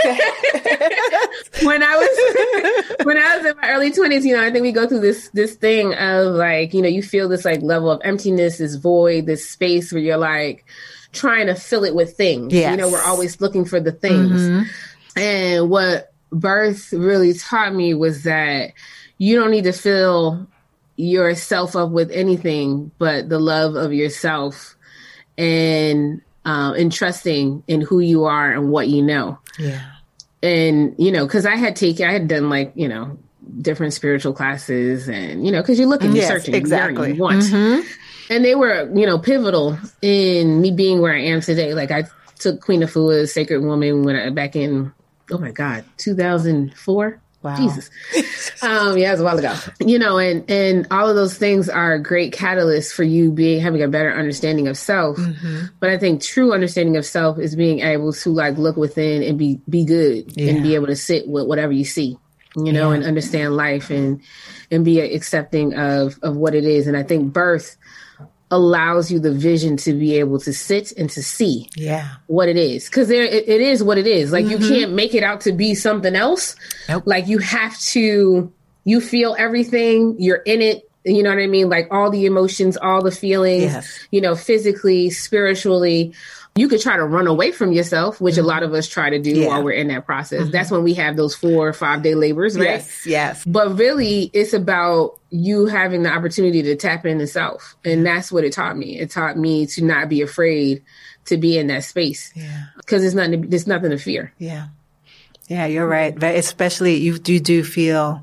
I 1.83 1.97
was 1.97 3.05
when 3.05 3.17
I 3.17 3.37
was 3.37 3.47
in 3.47 3.57
my 3.57 3.71
early 3.71 3.93
20s, 3.93 4.25
you 4.25 4.37
know, 4.37 4.43
I 4.43 4.51
think 4.51 4.63
we 4.63 4.73
go 4.73 4.87
through 4.87 5.01
this 5.01 5.31
this 5.33 5.55
thing 5.55 5.95
of 5.95 6.35
like, 6.35 6.75
you 6.75 6.83
know, 6.83 6.89
you 6.89 7.03
feel 7.03 7.29
this 7.29 7.45
like 7.45 7.63
level 7.63 7.91
of 7.91 8.01
emptiness, 8.05 8.59
this 8.59 8.75
void, 8.75 9.27
this 9.27 9.49
space 9.49 9.93
where 9.93 10.03
you're 10.03 10.17
like 10.17 10.65
trying 11.13 11.47
to 11.47 11.55
fill 11.55 11.85
it 11.85 11.95
with 11.95 12.17
things. 12.17 12.53
Yes. 12.53 12.73
You 12.73 12.77
know, 12.77 12.91
we're 12.91 13.03
always 13.03 13.41
looking 13.41 13.65
for 13.65 13.81
the 13.81 13.93
things. 13.93 14.43
Mm-hmm. 14.43 15.19
And 15.19 15.71
what 15.71 16.13
birth 16.31 16.93
really 16.93 17.35
taught 17.35 17.75
me 17.75 17.95
was 17.95 18.25
that 18.25 18.73
you 19.19 19.37
don't 19.37 19.53
need 19.53 19.65
to 19.65 19.73
feel 19.73 20.49
yourself 20.97 21.75
up 21.75 21.91
with 21.91 22.11
anything 22.11 22.91
but 22.99 23.29
the 23.29 23.39
love 23.39 23.75
of 23.75 23.93
yourself 23.93 24.77
and 25.37 26.21
um, 26.45 26.75
and 26.75 26.93
trusting 26.93 27.63
in 27.67 27.81
who 27.81 28.01
you 28.01 28.25
are 28.25 28.53
and 28.53 28.71
what 28.71 28.89
you 28.89 29.03
know. 29.03 29.39
Yeah. 29.59 29.83
And 30.43 30.95
you 30.99 31.11
know, 31.11 31.27
because 31.27 31.47
I 31.47 31.57
had 31.57 31.75
taken, 31.75 32.07
I 32.09 32.13
had 32.13 32.29
done 32.29 32.51
like 32.51 32.73
you 32.75 32.89
know 32.89 33.19
different 33.61 33.95
spiritual 33.95 34.35
classes, 34.35 35.09
and 35.09 35.45
you 35.45 35.51
know, 35.51 35.63
because 35.63 35.79
you're 35.79 35.89
looking, 35.89 36.15
you're 36.15 36.27
searching, 36.27 36.55
exactly, 36.55 37.15
you 37.15 37.21
want, 37.21 37.43
mm-hmm. 37.43 37.81
and 38.31 38.45
they 38.45 38.55
were 38.55 38.91
you 38.95 39.07
know 39.07 39.19
pivotal 39.19 39.79
in 40.03 40.61
me 40.61 40.71
being 40.71 41.01
where 41.01 41.15
I 41.15 41.21
am 41.21 41.41
today. 41.41 41.73
Like 41.73 41.91
I 41.91 42.05
took 42.39 42.61
Queen 42.61 42.83
Afua, 42.83 43.27
Sacred 43.27 43.63
Woman, 43.63 44.03
when 44.03 44.17
I 44.17 44.29
back 44.29 44.55
in 44.55 44.93
oh 45.31 45.39
my 45.39 45.51
god, 45.51 45.85
2004. 45.97 47.21
Wow. 47.45 47.57
Jesus. 47.57 47.91
um, 48.63 48.97
yeah, 48.97 49.09
it 49.09 49.13
was 49.13 49.21
a 49.21 49.25
while 49.25 49.39
ago. 49.39 49.55
You 49.79 49.99
know, 49.99 50.17
and 50.17 50.51
and 50.51 50.87
all 50.91 51.11
of 51.11 51.15
those 51.15 51.37
things 51.37 51.69
are 51.69 51.99
great 51.99 52.33
catalysts 52.33 52.91
for 52.91 53.03
you 53.03 53.31
being 53.31 53.61
having 53.61 53.83
a 53.83 53.89
better 53.89 54.11
understanding 54.11 54.67
of 54.67 54.79
self. 54.79 55.19
Mm-hmm. 55.19 55.67
But 55.79 55.91
I 55.91 55.99
think 55.99 56.23
true 56.23 56.55
understanding 56.55 56.97
of 56.97 57.05
self 57.05 57.39
is 57.39 57.55
being 57.55 57.81
able 57.81 58.15
to 58.15 58.31
like 58.31 58.57
look 58.57 58.79
within 58.79 59.23
and 59.23 59.39
be 59.39 59.61
be 59.69 59.85
good 59.85 60.33
yeah. 60.35 60.53
and 60.53 60.63
be 60.63 60.75
able 60.75 60.87
to 60.87 60.97
sit 60.97 61.29
with 61.29 61.47
whatever 61.47 61.73
you 61.73 61.85
see. 61.85 62.19
You 62.57 62.73
know, 62.73 62.91
yeah. 62.91 62.97
and 62.97 63.05
understand 63.05 63.57
life 63.57 63.91
and 63.91 64.23
and 64.71 64.83
be 64.83 65.01
accepting 65.01 65.75
of 65.75 66.19
of 66.23 66.37
what 66.37 66.55
it 66.55 66.65
is. 66.65 66.87
And 66.87 66.97
I 66.97 67.03
think 67.03 67.31
birth 67.31 67.77
allows 68.55 69.11
you 69.11 69.19
the 69.19 69.33
vision 69.33 69.77
to 69.77 69.93
be 69.93 70.17
able 70.19 70.39
to 70.39 70.53
sit 70.53 70.93
and 70.93 71.11
to 71.11 71.23
see 71.23 71.69
yeah. 71.75 72.09
what 72.29 72.49
it 72.49 72.57
is. 72.57 72.87
Because 72.87 73.09
there 73.09 73.25
it, 73.25 73.49
it 73.49 73.61
is 73.61 73.83
what 73.83 73.99
it 73.99 74.07
is. 74.07 74.31
Like 74.31 74.45
mm-hmm. 74.45 74.63
you 74.63 74.69
can't 74.69 74.93
make 74.93 75.15
it 75.15 75.25
out 75.25 75.41
to 75.43 75.53
be 75.53 75.75
something 75.75 76.15
else. 76.15 76.55
Nope. 76.89 77.03
like 77.07 77.27
you 77.27 77.39
have 77.39 77.79
to 77.81 78.53
you 78.85 79.01
feel 79.01 79.35
everything. 79.39 80.17
You're 80.19 80.37
in 80.37 80.63
it. 80.63 80.89
You 81.07 81.23
know 81.23 81.29
what 81.29 81.39
i 81.39 81.47
mean? 81.47 81.69
Like 81.69 81.89
all 81.91 82.11
the 82.11 82.25
emotions 82.25 82.79
all 82.79 83.03
the 83.03 83.11
feelings 83.11 83.65
yes. 83.65 84.07
you 84.11 84.23
know 84.23 84.35
physically 84.35 85.11
spiritually 85.11 86.15
you 86.57 86.69
could 86.69 86.81
try 86.81 86.97
to 86.97 87.05
run 87.05 87.27
away 87.27 87.51
from 87.51 87.73
yourself, 87.73 88.21
which 88.21 88.37
mm-hmm. 88.37 88.45
a 88.45 88.47
lot 88.47 88.63
of 88.63 88.73
us 88.75 88.87
try 88.87 89.11
to 89.11 89.19
do 89.19 89.31
yeah. 89.31 89.49
while 89.49 89.65
we're 89.65 89.73
in 89.73 89.89
that 89.89 90.07
process. 90.07 90.43
Mm-hmm. 90.43 90.51
That's 90.53 90.71
when 90.71 90.85
we 90.85 90.95
have 90.95 91.17
those 91.17 91.35
four 91.35 91.67
or 91.67 91.73
five 91.73 92.03
day 92.03 92.15
labors, 92.15 92.57
right? 92.57 92.65
Yes, 92.65 93.07
yes. 93.07 93.45
But 93.45 93.77
really, 93.77 94.31
it's 94.33 94.53
about 94.53 95.19
you 95.31 95.67
having 95.67 96.05
the 96.05 96.11
opportunity 96.11 96.63
to 96.63 96.77
tap 96.77 97.07
into 97.07 97.27
self. 97.27 97.77
And 97.85 98.07
that's 98.07 98.31
what 98.31 98.45
it 98.45 98.53
taught 98.53 98.77
me. 98.77 99.01
It 99.01 99.11
taught 99.11 99.37
me 99.37 99.67
to 99.67 99.85
not 99.85 100.09
be 100.09 100.23
afraid 100.23 100.85
to 101.25 101.37
be 101.37 101.59
in 101.59 101.67
that 101.69 101.83
space. 101.83 102.33
Yeah. 102.37 102.67
Because 102.77 103.03
there's 103.03 103.17
nothing, 103.17 103.51
there's 103.51 103.67
nothing 103.67 103.91
to 103.91 103.99
fear. 103.99 104.33
Yeah. 104.39 104.69
Yeah, 105.49 105.67
you're 105.67 105.89
right. 105.89 106.17
But 106.17 106.37
Especially 106.37 106.97
you 106.97 107.19
do, 107.19 107.41
do 107.41 107.65
feel 107.65 108.23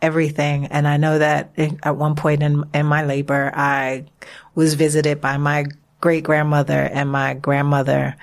everything. 0.00 0.66
And 0.66 0.88
I 0.88 0.96
know 0.96 1.18
that 1.18 1.52
at 1.82 1.96
one 1.96 2.14
point 2.14 2.42
in, 2.42 2.64
in 2.72 2.86
my 2.86 3.04
labor, 3.04 3.52
I 3.54 4.06
was 4.54 4.72
visited 4.72 5.20
by 5.20 5.36
my 5.36 5.66
great 6.02 6.24
grandmother 6.24 6.80
and 6.82 7.10
my 7.10 7.32
grandmother 7.32 8.16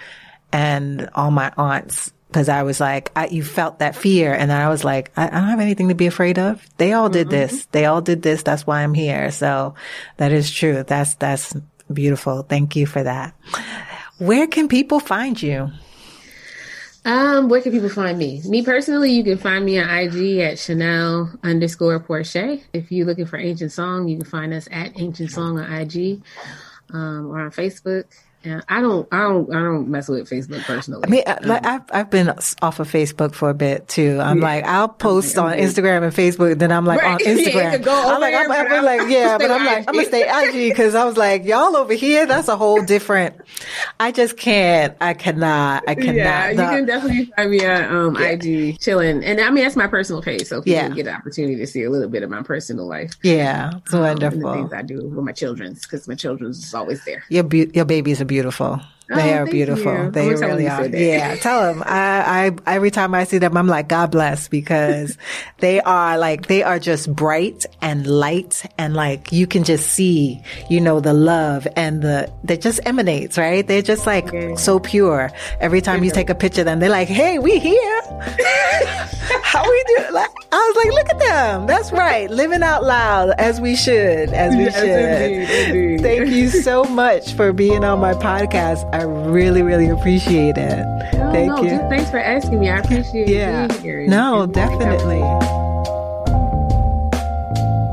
and 0.52 1.10
all 1.16 1.32
my 1.32 1.52
aunts 1.58 2.14
because 2.28 2.48
I 2.48 2.62
was 2.62 2.80
like, 2.80 3.12
I, 3.16 3.26
you 3.28 3.44
felt 3.44 3.80
that 3.80 3.96
fear. 3.96 4.32
And 4.32 4.52
I 4.52 4.70
was 4.70 4.84
like, 4.84 5.12
I, 5.18 5.26
I, 5.26 5.32
don't 5.32 5.50
have 5.50 5.60
anything 5.60 5.88
to 5.88 5.96
be 5.96 6.06
afraid 6.06 6.38
of. 6.38 6.64
They 6.78 6.94
all 6.94 7.10
did 7.10 7.30
mm-hmm. 7.30 7.56
this. 7.56 7.66
They 7.72 7.86
all 7.86 8.02
did 8.02 8.22
this. 8.22 8.44
That's 8.44 8.68
why 8.68 8.84
I'm 8.84 8.94
here. 8.94 9.32
So 9.32 9.74
that 10.18 10.32
is 10.32 10.52
true. 10.52 10.84
That's, 10.84 11.16
that's 11.16 11.56
beautiful. 11.92 12.44
Thank 12.44 12.76
you 12.76 12.86
for 12.86 13.02
that. 13.02 13.34
Where 14.20 14.46
can 14.46 14.68
people 14.68 15.00
find 15.00 15.42
you? 15.42 15.72
Um, 17.04 17.50
where 17.50 17.62
can 17.62 17.72
people 17.72 17.90
find 17.90 18.20
me? 18.20 18.42
Me 18.46 18.62
personally, 18.62 19.12
you 19.12 19.24
can 19.24 19.38
find 19.40 19.66
me 19.66 19.80
on 19.80 19.90
IG 19.90 20.40
at 20.40 20.60
Chanel 20.60 21.32
underscore 21.42 22.00
Porcia. 22.00 22.62
If 22.74 22.92
you're 22.92 23.08
looking 23.08 23.26
for 23.26 23.38
Ancient 23.38 23.72
Song, 23.72 24.08
you 24.08 24.18
can 24.18 24.26
find 24.26 24.54
us 24.54 24.68
at 24.70 25.00
Ancient 25.00 25.32
Song 25.32 25.58
on 25.58 25.72
IG 25.72 26.22
um, 26.92 27.28
or 27.28 27.40
on 27.40 27.52
Facebook. 27.52 28.06
Yeah, 28.44 28.62
I 28.70 28.80
don't, 28.80 29.06
I 29.12 29.20
don't, 29.24 29.54
I 29.54 29.60
don't 29.60 29.90
mess 29.90 30.08
with 30.08 30.30
Facebook 30.30 30.64
personally. 30.64 31.04
I 31.06 31.10
mean, 31.10 31.24
um, 31.28 31.38
like 31.44 31.66
I've, 31.66 31.82
I've 31.92 32.10
been 32.10 32.30
off 32.62 32.80
of 32.80 32.90
Facebook 32.90 33.34
for 33.34 33.50
a 33.50 33.54
bit 33.54 33.90
too. 33.90 34.18
I'm 34.22 34.38
yeah. 34.38 34.44
like, 34.44 34.64
I'll 34.64 34.88
post 34.88 35.38
on 35.38 35.58
Instagram 35.58 36.04
and 36.04 36.14
Facebook, 36.14 36.58
then 36.58 36.72
I'm 36.72 36.86
like 36.86 37.02
right. 37.02 37.12
on 37.14 37.20
Instagram. 37.20 37.86
yeah, 37.86 38.06
I'm 38.08 38.22
like, 38.22 38.34
I'm, 38.34 38.50
I'm 38.50 38.86
like, 38.86 39.10
yeah, 39.10 39.38
but 39.38 39.52
I'm 39.52 39.66
like, 39.66 39.90
I'm 39.90 39.94
gonna 39.94 40.06
stay 40.06 40.24
IG 40.24 40.70
because 40.70 40.96
I 40.96 41.04
was 41.04 41.18
like, 41.18 41.44
y'all 41.44 41.76
over 41.76 41.94
here, 41.94 42.26
that's 42.26 42.48
a 42.48 42.56
whole 42.56 42.82
different. 42.82 43.36
I 44.00 44.14
just 44.14 44.38
can't, 44.38 44.96
I 45.02 45.16
cannot, 45.16 45.84
I 45.86 45.96
cannot. 45.96 46.16
Yeah, 46.16 46.50
you 46.52 46.56
can 46.56 46.86
definitely 46.86 47.26
find 47.36 47.52
me 47.52 47.66
on 47.66 47.84
um, 47.94 48.16
yeah. 48.16 48.28
IG 48.30 48.80
chilling, 48.80 49.22
and 49.22 49.42
I 49.42 49.50
mean 49.50 49.66
that's 49.66 49.76
my 49.76 49.88
personal 49.88 50.22
page, 50.22 50.46
so 50.46 50.62
people 50.62 50.72
yeah. 50.72 50.88
get 50.90 51.04
the 51.04 51.14
opportunity 51.14 51.58
to 51.58 51.68
see 51.68 51.84
a 51.84 51.90
little 51.90 52.10
bit 52.10 52.24
of 52.24 52.30
my 52.30 52.42
personal 52.42 52.88
life. 52.88 53.16
Yeah, 53.22 53.72
so 53.88 53.98
um, 53.98 54.04
wonderful. 54.04 54.40
the 54.40 54.54
things 54.54 54.72
I 54.72 54.82
do 54.82 54.96
with 55.10 55.26
my 55.26 55.34
children's 55.34 55.82
because 55.82 56.08
my 56.08 56.16
children's 56.16 56.64
is 56.66 56.74
always 56.74 57.04
there. 57.04 57.26
Your 57.28 57.44
be- 57.44 57.70
your 57.74 57.84
baby's 57.84 58.22
a 58.22 58.29
beautiful. 58.30 58.80
They 59.10 59.34
Oh, 59.34 59.38
are 59.42 59.46
beautiful. 59.48 59.92
you. 59.92 60.12
They 60.12 60.22
I'm 60.22 60.28
gonna 60.36 60.38
tell 60.40 60.50
really 60.50 60.68
are. 60.70 60.86
Yeah, 60.88 61.36
tell 61.38 61.62
them. 61.74 61.82
I, 61.86 62.52
I 62.66 62.76
every 62.76 62.92
time 62.92 63.16
I 63.16 63.24
see 63.24 63.40
them, 63.40 63.58
I'm 63.58 63.66
like, 63.68 63.88
God 63.90 64.12
bless, 64.12 64.48
because 64.48 65.18
they 65.60 65.82
are 65.82 66.18
like 66.20 66.46
they 66.48 66.62
are 66.62 66.78
just 66.78 67.14
bright 67.16 67.66
and 67.82 68.06
light, 68.06 68.64
and 68.78 68.94
like 68.94 69.32
you 69.32 69.48
can 69.48 69.64
just 69.64 69.90
see, 69.92 70.42
you 70.70 70.80
know, 70.80 71.00
the 71.00 71.14
love 71.14 71.68
and 71.76 72.04
the 72.04 72.32
that 72.44 72.62
just 72.62 72.80
emanates, 72.86 73.36
right? 73.38 73.66
They're 73.68 73.82
just 73.82 74.06
like 74.06 74.32
Yeah. 74.32 74.54
so 74.56 74.80
pure. 74.80 75.32
Every 75.60 75.82
time 75.82 76.04
you 76.04 76.12
take 76.12 76.30
a 76.30 76.36
picture 76.36 76.62
of 76.62 76.66
them, 76.66 76.80
they're 76.80 76.90
like, 76.90 77.08
Hey, 77.08 77.40
we 77.40 77.58
here. 77.58 78.02
How 79.44 79.64
we 79.64 79.84
do? 79.98 80.06
Like 80.12 80.30
I 80.52 80.74
was 80.74 80.86
like, 80.86 80.94
look 80.94 81.10
at 81.10 81.20
them. 81.20 81.68
That's 81.68 81.92
right, 81.92 82.30
living 82.30 82.64
out 82.64 82.84
loud 82.84 83.32
as 83.40 83.60
we 83.62 83.76
should, 83.76 84.30
as 84.34 84.56
we 84.56 84.66
Yes, 84.66 84.76
should. 84.76 85.70
indeed, 85.70 85.76
indeed. 85.98 86.02
Thank 86.02 86.30
you 86.32 86.50
so 86.50 86.84
much 86.84 87.34
for 87.34 87.52
being 87.54 87.84
on 87.84 88.00
my 88.00 88.14
podcast. 88.14 88.88
I 88.94 88.99
really, 89.04 89.62
really 89.62 89.90
appreciate 89.90 90.58
it. 90.58 90.86
No, 91.14 91.32
Thank 91.32 91.48
no, 91.48 91.64
you. 91.64 91.70
just 91.70 91.90
thanks 91.90 92.10
for 92.10 92.20
asking 92.20 92.60
me. 92.60 92.70
I 92.70 92.78
appreciate 92.80 93.28
yeah. 93.28 93.68
being 93.68 93.82
here. 93.82 94.08
No, 94.08 94.42
And- 94.42 94.56
and- 94.56 94.80
definitely. 94.80 95.22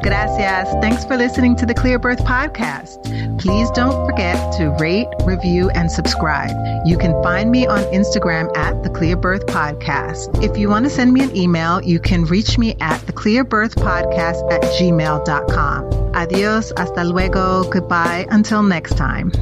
Gracias. 0.03 0.73
Thanks 0.81 1.05
for 1.05 1.17
listening 1.17 1.57
to 1.57 1.67
the 1.67 1.75
Clear 1.75 1.99
Birth 1.99 2.21
Podcast. 2.21 3.03
Please 3.41 3.69
don't 3.73 4.07
forget 4.07 4.37
to 4.57 4.71
rate, 4.79 5.09
review, 5.25 5.69
and 5.71 5.91
subscribe. 5.91 6.51
You 6.87 6.97
can 6.97 7.21
find 7.25 7.51
me 7.51 7.67
on 7.67 7.81
Instagram 7.93 8.57
at 8.57 8.85
the 8.85 8.89
Clear 8.91 9.17
Birth 9.17 9.47
Podcast. 9.47 10.45
If 10.45 10.57
you 10.57 10.69
want 10.69 10.85
to 10.85 10.91
send 10.91 11.13
me 11.13 11.23
an 11.25 11.35
email, 11.37 11.83
you 11.83 11.99
can 11.99 12.25
reach 12.25 12.57
me 12.57 12.77
at 12.81 13.01
the 13.07 13.13
Clear 13.13 13.43
Birth 13.43 13.75
Podcast 13.75 14.49
at 14.53 14.63
gmail.com. 14.63 16.15
Adios, 16.15 16.73
hasta 16.77 17.03
luego, 17.05 17.69
goodbye, 17.69 18.27
until 18.31 18.63
next 18.63 18.97
time. 18.97 19.33